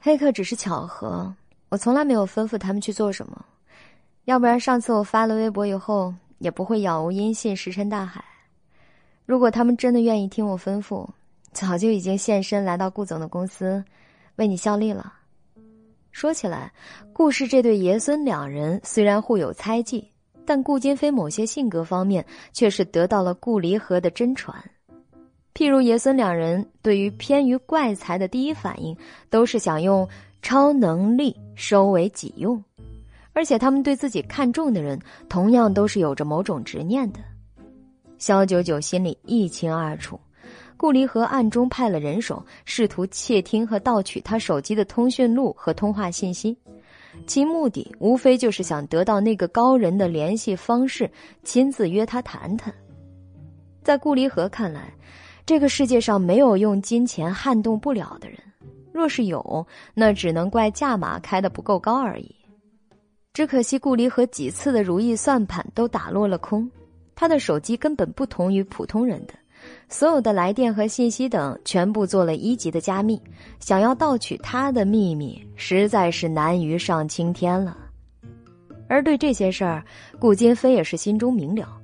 [0.00, 1.32] 黑客只是巧合，
[1.68, 3.44] 我从来没有吩咐他们去做什么，
[4.24, 8.22] 要不然上次我发了微博以后，也不会杳无音信，石沉大海。
[9.24, 11.08] 如果他们真的愿意听我吩咐，
[11.52, 13.82] 早就已经现身来到顾总的公司，
[14.36, 15.12] 为你效力了。
[16.10, 16.72] 说起来，
[17.12, 20.12] 顾氏这对爷孙两人虽然互有猜忌，
[20.46, 24.56] 但顾金飞某些性格方面却是得到了顾离合的真传。
[25.54, 28.96] 譬如爷孙两人对于偏于怪才的第一反应，
[29.30, 30.08] 都是想用
[30.42, 32.62] 超能力收为己用，
[33.32, 37.20] 而且他们对自己看重的人，同样都是有着某种执念的。
[38.18, 40.18] 肖九九心里一清二楚。
[40.76, 46.58] 顾离合暗中派了人手，试图窃听和盗取他手机的通讯录和通话信息，
[47.26, 51.10] 其目的无非就是想得到那个高人的联系方式，
[51.42, 52.72] 亲自约他谈谈。
[53.82, 54.92] 在顾离合看来，
[55.46, 58.38] 这个世界上没有用金钱撼动不了的人，
[58.92, 62.34] 若是有，那只能怪价码开的不够高而已。
[63.32, 66.70] 只可惜顾离合几次的如意算盘都打落了空，
[67.14, 69.34] 他的手机根本不同于普通人的。
[69.88, 73.20] 所有的来电和信息等全部做了一级的加密，
[73.60, 77.76] 想要盗取他的秘密，实在是难于上青天了。
[78.88, 79.84] 而对这些事儿，
[80.18, 81.80] 顾金飞也是心中明了。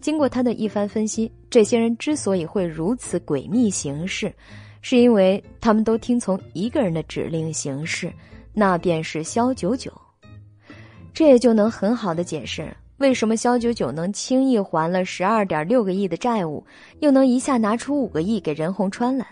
[0.00, 4.32] 经过他的一番分析，这些人之所以会如此诡秘行事，
[4.80, 8.12] 是因为他们都听从一个人的指令行事，
[8.52, 9.92] 那便是肖九九。
[11.12, 12.72] 这也就能很好的解释。
[12.98, 16.64] 为什么肖九九能轻易还了十二点六个亿的债务，
[16.98, 19.26] 又能一下拿出五个亿给任洪川来？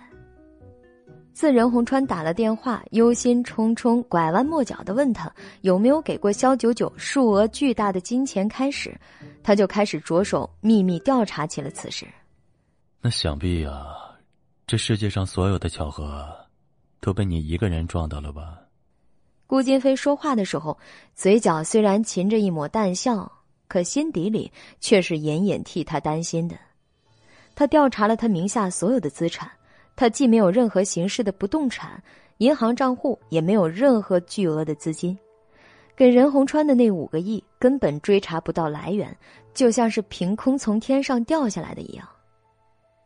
[1.32, 5.30] 自任洪川打了电话，忧心忡忡、拐弯抹角的问他
[5.60, 8.96] 有没有给过肖九九数额巨大的金钱开始，
[9.42, 12.06] 他就开始着手秘密调查起了此事。
[13.02, 13.84] 那想必啊，
[14.66, 16.26] 这世界上所有的巧合，
[17.00, 18.60] 都被你一个人撞到了吧？
[19.46, 20.78] 顾金飞说话的时候，
[21.14, 23.30] 嘴角虽然噙着一抹淡笑。
[23.68, 26.56] 可心底里却是隐隐替他担心的。
[27.54, 29.50] 他调查了他名下所有的资产，
[29.94, 32.02] 他既没有任何形式的不动产、
[32.38, 35.18] 银行账户，也没有任何巨额的资金。
[35.96, 39.16] 给任洪川的那五个亿根本追查不到来源，
[39.54, 42.06] 就像是凭空从天上掉下来的一样。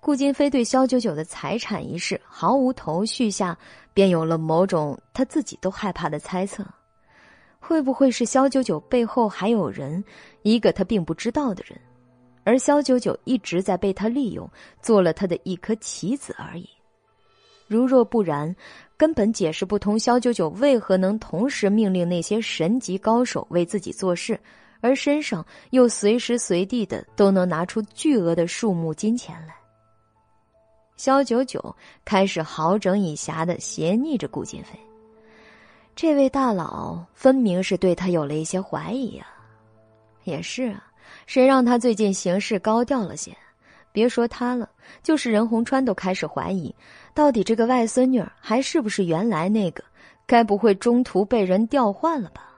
[0.00, 3.56] 顾金飞对肖九九的财产一事毫无头绪下，
[3.94, 6.66] 便有了某种他自己都害怕的猜测：
[7.60, 10.02] 会不会是肖九九背后还有人，
[10.42, 11.78] 一个他并不知道的人，
[12.42, 14.50] 而肖九九一直在被他利用，
[14.82, 16.68] 做了他的一颗棋子而已？
[17.68, 18.56] 如若不然，
[18.96, 24.40] 根本解释不通肖九九为何能同时命令那些神级高手为自己做事，
[24.80, 29.54] 而身上又随时随地的都能拿出巨额的数目金钱来。
[30.96, 31.74] 肖九九
[32.04, 34.78] 开始好整以暇的斜睨着顾金飞，
[36.00, 39.26] 这位大佬分明是对他有了一些怀疑啊。
[40.24, 40.82] 也是啊，
[41.26, 43.36] 谁让他最近行事高调了些？
[43.92, 44.66] 别说他了，
[45.02, 46.74] 就是任洪川都开始怀疑，
[47.12, 49.84] 到底这个外孙女还是不是原来那个？
[50.24, 52.48] 该不会中途被人调换了吧？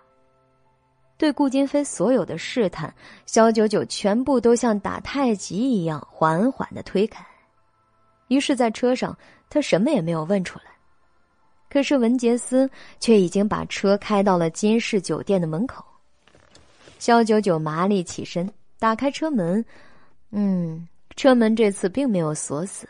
[1.18, 2.94] 对顾金飞所有的试探，
[3.26, 7.26] 肖九九全部都像打太极一样缓缓的推开。
[8.28, 9.18] 于是，在车上，
[9.50, 10.66] 他什么也没有问出来。
[11.72, 12.68] 可是文杰斯
[13.00, 15.82] 却已经把车开到了金氏酒店的门口。
[16.98, 18.46] 肖九九麻利起身，
[18.78, 19.64] 打开车门，
[20.32, 20.86] 嗯，
[21.16, 22.86] 车门这次并没有锁死。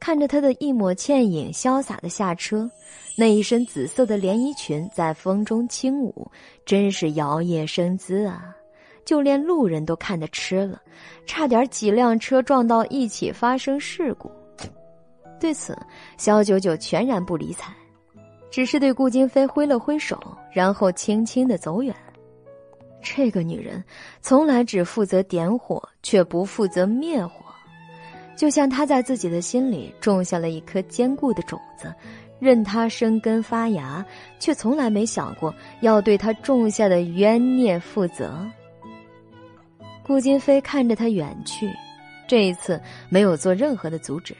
[0.00, 2.68] 看着他的一抹倩影，潇洒的下车，
[3.16, 6.28] 那一身紫色的连衣裙在风中轻舞，
[6.66, 8.52] 真是摇曳生姿啊！
[9.04, 10.82] 就连路人都看得吃了，
[11.26, 14.28] 差点几辆车撞到一起发生事故。
[15.48, 15.74] 对此，
[16.18, 17.72] 肖九九全然不理睬，
[18.50, 20.20] 只是对顾金飞挥了挥手，
[20.52, 21.94] 然后轻轻的走远。
[23.02, 23.82] 这个女人
[24.20, 27.46] 从来只负责点火，却不负责灭火，
[28.36, 31.94] 就像她在自己的心里种下了一颗坚固的种子，
[32.38, 34.04] 任它生根发芽，
[34.38, 38.46] 却从来没想过要对他种下的冤孽负责。
[40.04, 41.72] 顾金飞看着他远去，
[42.26, 42.78] 这一次
[43.08, 44.36] 没有做任何的阻止。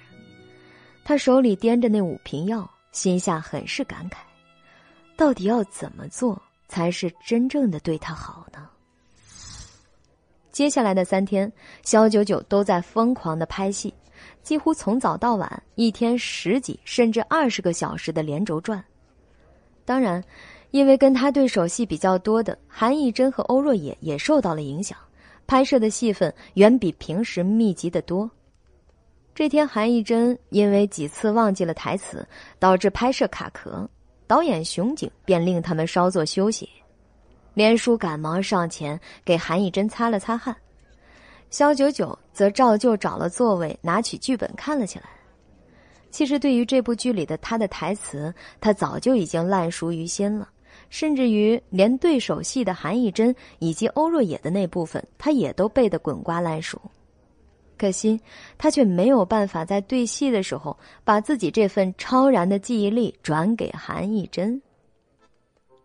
[1.09, 4.17] 他手里掂着那五瓶药，心下很是感慨：
[5.17, 6.39] 到底要怎么做
[6.69, 8.69] 才是真正的对他好呢？
[10.53, 11.51] 接下来的三天，
[11.83, 13.95] 肖九九都在疯狂的拍戏，
[14.43, 18.85] 几乎从早到晚，一天十几甚至二十个小时的连轴转。
[19.87, 20.23] 当然，
[20.73, 24.99] 因为跟他对手戏比较多的韩艺珍和欧若野也受到了影响。
[25.47, 28.31] 拍摄的戏份远比平时密集的多。
[29.39, 32.27] 这天，韩艺珍因为几次忘记了台词，
[32.59, 33.89] 导致拍摄卡壳，
[34.27, 36.69] 导演熊景便令他们稍作休息。
[37.55, 40.57] 连叔赶忙上前给韩艺珍擦了擦汗，
[41.51, 45.05] 肖九九则照旧找了座位，拿起剧本看了起来。
[46.11, 50.49] 其实，对于这部剧里的他的台词，他早就已经烂熟于心了。
[50.91, 56.81] 甚至于连对手戏的韩艺珍以及欧若野的那部分，他也都背得滚瓜烂熟。
[57.79, 58.21] 可惜
[58.59, 64.61] 他却没有办法在对戏的时候把自己这份超然的记忆力转给韩艺珍。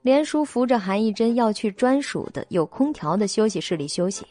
[0.01, 4.25] 连叔扶着韩艺珍要去专属的有空调的休息室里休息，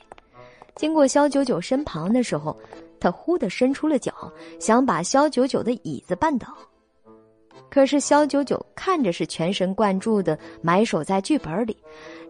[0.74, 2.54] 经过肖九九身旁的时候，
[3.00, 4.12] 他忽地伸出了脚，
[4.60, 6.54] 想把肖九九的椅子绊倒。
[7.70, 11.74] 可是肖九九看着是全神贯注的埋首在剧本里，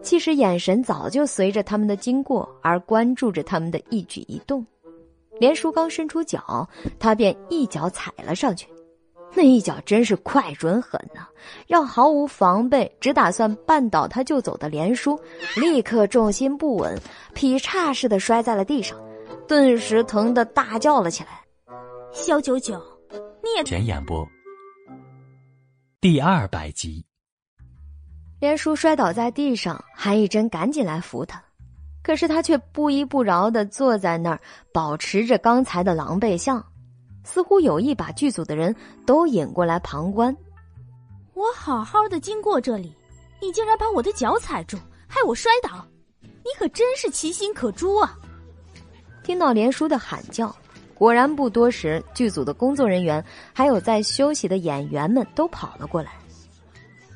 [0.01, 4.65] 其实眼神早就随着他们的经过而关注着他们的一举一动。
[5.43, 6.65] 连叔刚伸出脚，
[6.97, 8.65] 他便一脚踩了上去，
[9.35, 11.27] 那一脚真是快准狠呐，
[11.67, 15.19] 让毫无防备只打算绊倒他就走的连叔
[15.57, 16.97] 立刻重心不稳，
[17.33, 18.97] 劈叉似的摔在了地上，
[19.45, 21.41] 顿时疼得大叫了起来。
[22.13, 22.81] 肖九九，
[23.43, 24.25] 你也前演播。
[25.99, 27.05] 第二百集，
[28.39, 31.43] 连叔摔倒在地上，韩艺珍赶紧来扶他，
[32.03, 34.39] 可是他却不依不饶的坐在那儿，
[34.73, 36.63] 保持着刚才的狼狈相，
[37.23, 38.75] 似乎有意把剧组的人
[39.05, 40.35] 都引过来旁观。
[41.33, 42.93] 我好好的经过这里，
[43.41, 45.87] 你竟然把我的脚踩住，害我摔倒，
[46.21, 48.19] 你可真是其心可诛啊！
[49.23, 50.53] 听到连叔的喊叫。
[50.95, 56.11] 果然不多时，剧组的工作人员还有在休息的演员们都跑了过来。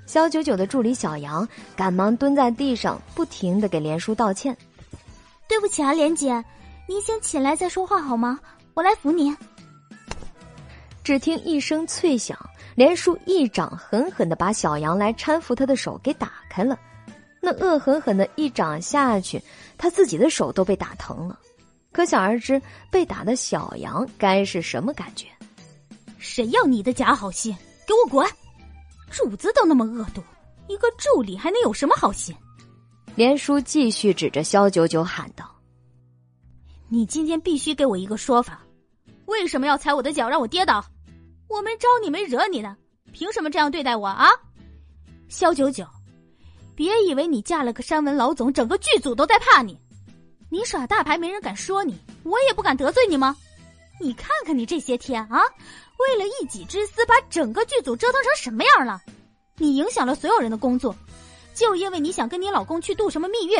[0.05, 4.57] 肖九九的助理小杨赶忙蹲在地上，不停的给连叔道歉
[5.47, 6.43] ：“对不起啊，莲姐，
[6.87, 8.39] 您先起来再说话好吗？
[8.73, 9.35] 我来扶您。”
[11.03, 12.37] 只听一声脆响，
[12.75, 16.77] 连叔一掌狠狠的把小杨来搀扶他的手给打开了。
[17.39, 19.41] 那恶狠狠的一掌下去，
[19.77, 21.39] 他自己的手都被打疼了。
[21.93, 22.61] 可想而知，
[22.91, 25.27] 被打的小杨该是什么感觉？
[26.17, 27.55] 谁要你的假好心？
[27.87, 28.27] 给我滚！
[29.09, 30.21] 主子都那么恶毒，
[30.67, 32.35] 一个助理还能有什么好心？
[33.17, 35.43] 连叔继续指着肖九九喊道
[36.87, 38.61] ：“你今天必须给我一个说法，
[39.25, 40.85] 为什么要踩我的脚让我跌倒？
[41.47, 42.77] 我没招你没惹你呢，
[43.11, 44.29] 凭什么这样对待我啊？
[45.29, 45.83] 肖九九，
[46.75, 49.75] 别以为你嫁了个山文老总，整个剧组都在怕你。
[50.51, 53.35] 你耍大牌没人敢说你，我也不敢得罪你吗？
[53.99, 55.41] 你看看你这些天啊，
[55.97, 59.01] 为了一己之私，把整个剧组折腾成什么样了？
[59.55, 60.95] 你影响了所有人的工作，
[61.57, 63.57] 就因为你想跟你老公去度什么蜜月，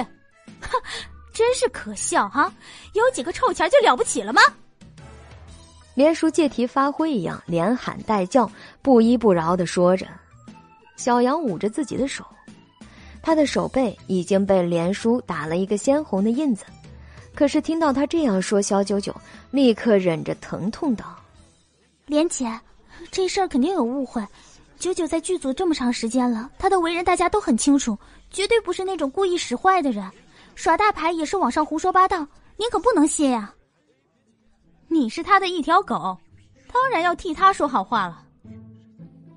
[0.62, 0.80] 哼，
[1.34, 2.54] 真是可笑哈！
[2.94, 4.40] 有几个臭钱就了不起了吗？
[5.96, 8.48] 连叔借题发挥一样，连喊带叫，
[8.84, 10.06] 不依不饶的说着。
[10.96, 12.24] 小杨捂着自己的手，
[13.24, 16.66] 他的手背已经被连叔打了一个鲜红的印子。
[17.34, 19.16] 可是听到他这样说，小九九
[19.50, 21.16] 立刻忍着疼痛道
[22.06, 22.48] ：“连姐，
[23.12, 24.24] 这事儿肯定有误会。
[24.80, 27.98] 九九在剧组这么长时间了，他的为人大家都很清楚，
[28.30, 30.10] 绝对不是那种故意使坏的人，
[30.56, 32.26] 耍大牌也是网上胡说八道，
[32.58, 33.54] 您可不能信呀。”
[34.90, 36.18] 你是他的一条狗，
[36.72, 38.24] 当然要替他说好话了。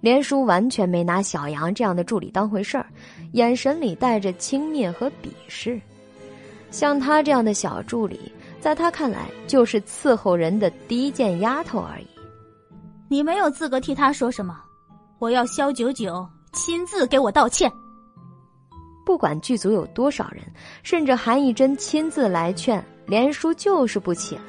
[0.01, 2.87] 连叔完全没拿小杨这样的助理当回事儿，
[3.33, 5.81] 眼神里带着轻蔑和鄙视。
[6.71, 12.07] 像他这样的小助理，在他看来就是伺候人的低贱丫头而已。
[13.09, 14.63] 你没有资格替他说什么，
[15.21, 17.71] 我要肖九九亲自给我道歉。
[19.05, 20.43] 不管剧组有多少人，
[20.83, 24.43] 甚至韩艺珍亲自来劝，连叔就是不起来。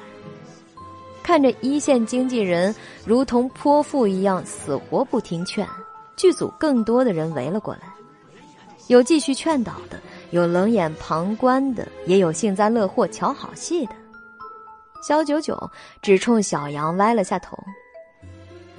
[1.22, 2.74] 看着一线经纪人
[3.06, 5.67] 如同泼妇一样死活不听劝，
[6.16, 7.82] 剧组更多的人围了过来，
[8.88, 13.95] 有继续劝导的，有冷眼旁观的，也有幸灾乐祸瞧好戏的。
[15.03, 15.69] 肖九九
[16.01, 17.58] 只冲小杨歪了下头：“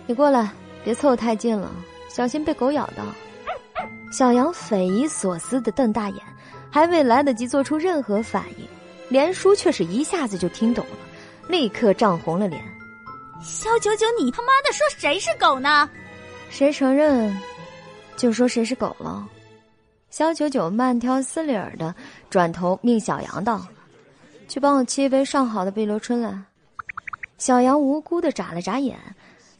[0.07, 0.53] 你过来，
[0.85, 1.71] 别凑太近了，
[2.09, 3.05] 小心被狗咬到。”
[4.13, 6.23] 小杨匪夷所思的瞪大眼，
[6.71, 8.67] 还未来得及做出任何反应，
[9.09, 10.97] 连叔却是一下子就听懂了。
[11.49, 12.63] 立刻涨红了脸，
[13.43, 15.89] 肖九九，你他妈的说谁是狗呢？
[16.51, 17.35] 谁承认，
[18.17, 19.27] 就说谁是狗了。
[20.11, 21.95] 肖九九慢条斯理儿的
[22.29, 23.67] 转头命小杨道
[24.47, 26.39] ：“去帮我沏一杯上好的碧螺春来。”
[27.39, 28.99] 小杨无辜的眨了眨眼，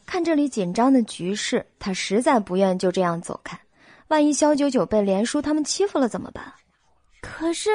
[0.07, 3.59] 看这里紧张的局势，他实在不愿就这样走开。
[4.09, 6.53] 万一肖九九被连叔他们欺负了怎么办？
[7.21, 7.71] 可是，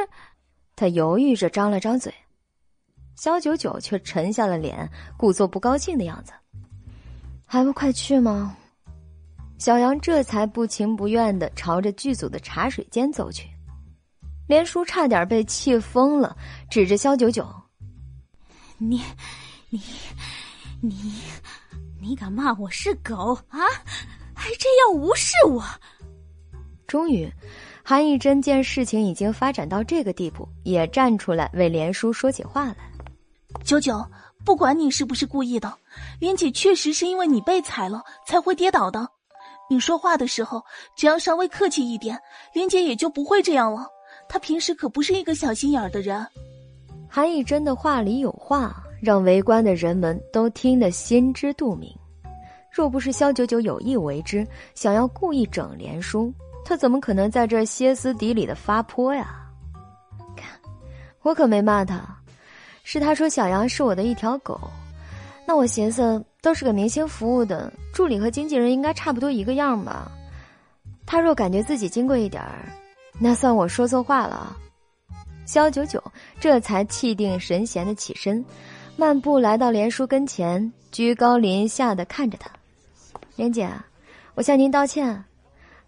[0.75, 2.13] 他犹豫着张了张嘴。
[3.15, 6.33] 肖九九却沉下了脸，故作不高兴的样子。
[7.45, 8.55] 还不快去吗？
[9.57, 13.49] 小杨这才不情不愿的朝着剧组的茶水间走去。
[14.47, 16.37] 连叔差点被气疯了，
[16.69, 17.47] 指着肖九九
[18.77, 19.01] ：“你，
[19.69, 19.81] 你，
[20.79, 21.13] 你，
[22.07, 23.59] 你敢骂我是狗啊？
[24.33, 25.61] 还这样无视我！”
[26.87, 27.29] 终于，
[27.83, 32.77] 韩义珍见事情已经发展到这个地步，也站出来为连叔说起话来。
[33.65, 34.01] 九九，
[34.45, 35.77] 不管你是不是故意的，
[36.21, 39.05] 云姐确实是因为你被踩了才会跌倒的。
[39.69, 40.63] 你说话的时候
[40.95, 42.17] 只要稍微客气一点，
[42.53, 43.85] 云姐也就不会这样了。
[44.29, 46.25] 她平时可不是一个小心眼儿的人。
[47.09, 51.93] 韩以真的话里有话，让围观的人们都听得心知肚明。
[52.77, 56.31] 若不是肖九九有意为之，想要故意整连叔，
[56.63, 59.49] 他怎么可能在这歇斯底里的发泼呀？
[60.35, 60.47] 看，
[61.23, 62.01] 我可没骂他。
[62.83, 64.61] 是他说小杨是我的一条狗，
[65.47, 70.11] 那我寻思都是个明星服务的助理和经纪人，应该差不多一个样吧。
[71.03, 72.69] 他若感觉自己金贵一点儿，
[73.19, 74.55] 那算我说错话了。
[75.47, 75.99] 肖九九
[76.39, 78.45] 这才气定神闲的起身，
[78.95, 82.51] 漫步来到连叔跟前，居高临下的看着他
[83.37, 83.71] ：“连姐，
[84.33, 85.23] 我向您道歉。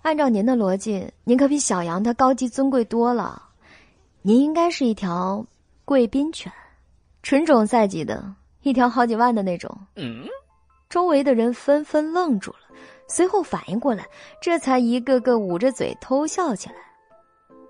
[0.03, 3.42] 按照您的逻辑，您可比小杨他高级尊贵多了。
[4.22, 5.45] 您应该是一条
[5.84, 6.52] 贵宾犬。”
[7.24, 9.76] 纯种赛级的，一条好几万的那种。
[9.95, 10.24] 嗯，
[10.90, 12.60] 周围的人纷纷愣住了，
[13.08, 14.06] 随后反应过来，
[14.42, 16.76] 这才一个个捂着嘴偷笑起来。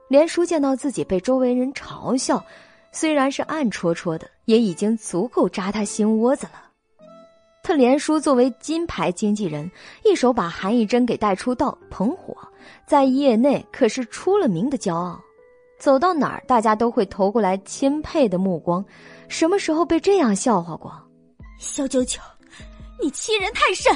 [0.10, 2.46] 连叔见到自己被周围人嘲笑，
[2.92, 6.69] 虽然是暗戳戳的，也已经足够扎他心窝子了。
[7.70, 9.70] 他连叔作为金牌经纪人，
[10.04, 12.36] 一手把韩艺珍给带出道捧火，
[12.88, 15.22] 在业内可是出了名的骄傲，
[15.78, 18.84] 走到哪儿大家都会投过来钦佩的目光。
[19.28, 20.92] 什么时候被这样笑话过？
[21.60, 22.20] 肖九九，
[23.00, 23.96] 你欺人太甚！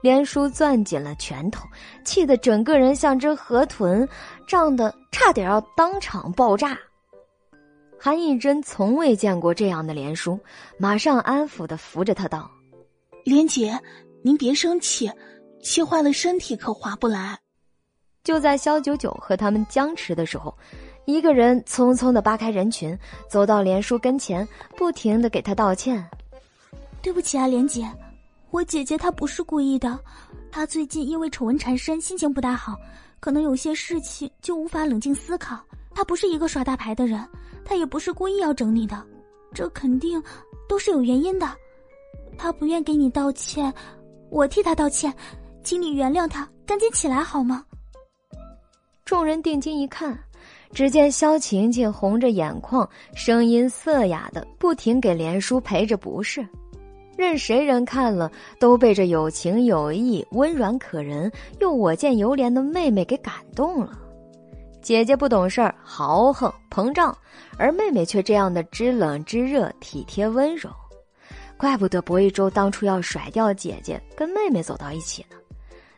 [0.00, 1.66] 连叔攥紧了拳头，
[2.04, 4.08] 气得整个人像只河豚，
[4.46, 6.78] 胀得差点要当场爆炸。
[7.98, 10.38] 韩艺珍从未见过这样的连叔，
[10.78, 12.48] 马上安抚的扶着他道
[13.24, 13.78] ：“莲姐，
[14.22, 15.10] 您别生气，
[15.62, 17.38] 气坏了身体可划不来。”
[18.24, 20.56] 就在肖九九和他们僵持的时候。
[21.04, 22.96] 一个人匆匆的扒开人群，
[23.28, 26.08] 走到莲叔跟前，不停的给他道歉。
[27.02, 27.90] 对不起啊，莲姐，
[28.52, 29.98] 我姐姐她不是故意的，
[30.52, 32.76] 她最近因为丑闻缠身，心情不大好，
[33.18, 35.58] 可能有些事情就无法冷静思考。
[35.92, 37.28] 她不是一个耍大牌的人，
[37.64, 39.04] 她也不是故意要整你的，
[39.52, 40.22] 这肯定
[40.68, 41.50] 都是有原因的。
[42.36, 43.72] 他不愿给你道歉，
[44.30, 45.12] 我替他道歉，
[45.62, 47.64] 请你原谅他，赶紧起来好吗？
[49.04, 50.18] 众人定睛一看，
[50.72, 56.46] 只见萧晴晴红着眼眶，声音涩哑的不停给连叔赔着不是。
[57.14, 61.30] 任谁人看了都被这有情有义、温软可人
[61.60, 63.98] 又我见犹怜的妹妹给感动了。
[64.80, 67.16] 姐姐不懂事儿、豪横膨胀，
[67.58, 70.70] 而妹妹却这样的知冷知热、体贴温柔，
[71.62, 75.36] 怪不得薄一舟当初要甩掉姐姐，跟妹妹走到一起呢。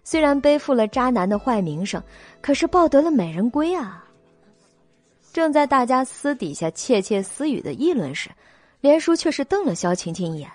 [0.03, 2.03] 虽然背负了渣男的坏名声，
[2.43, 4.05] 可是抱得了美人归啊。
[5.33, 8.29] 正在大家私底下窃窃私语的议论时，
[8.83, 10.53] 连叔却是瞪了萧晴晴一眼。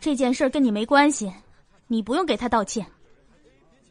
[0.00, 1.30] 这件事跟你没关系，
[1.86, 2.86] 你不用给他道歉。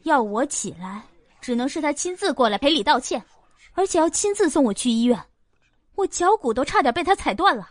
[0.02, 1.04] 要我起来，
[1.40, 3.22] 只能是他亲自过来赔礼道歉，
[3.74, 5.16] 而且要亲自送我去医院。
[5.94, 7.68] 我脚骨都差点被他踩断了。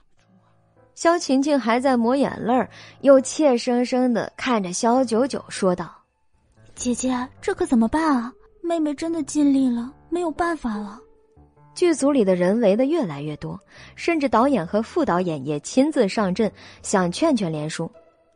[0.96, 2.70] 萧晴晴还在抹眼泪儿
[3.02, 5.90] 又怯生生的看着萧九九说道
[6.76, 8.34] ：“姐姐，这可怎么办啊？
[8.62, 11.00] 妹妹真的尽力了，没有办法了。”
[11.74, 13.58] 剧组里的人围的越来越多，
[13.96, 16.52] 甚至导演和副导演也亲自上阵，
[16.82, 17.90] 想劝劝连叔。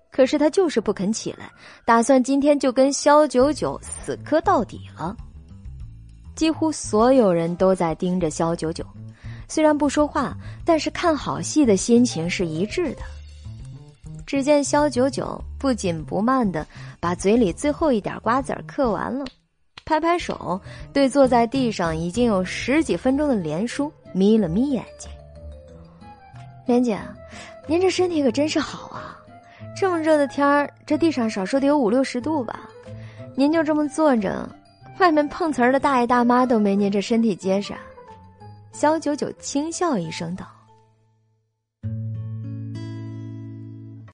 [0.09, 1.51] 可是他就是不肯起来，
[1.83, 5.13] 打算今天就跟肖九九死磕到底了。
[6.35, 8.85] 几乎所有人都在盯着肖九九，
[9.53, 13.03] 虽然不说话，但是看好戏的心情是一致的。
[14.25, 16.65] 只见肖九九不紧不慢的
[16.99, 19.23] 把嘴里最后一点瓜子儿嗑完了，
[19.85, 20.59] 拍拍手，
[20.91, 25.07] 对坐在地上已经有十几分钟的连叔眯了眯眼睛
[26.65, 26.97] ：“连姐，
[27.67, 29.15] 您这身体可真是好啊！”
[29.77, 32.67] 这么热的天儿，这地上少说得有五六十度吧？
[33.35, 34.49] 您就这么坐着，
[34.97, 37.71] 外面碰瓷儿的大爷大妈都没您这身体结实。
[38.73, 40.52] 萧九九轻笑一声道。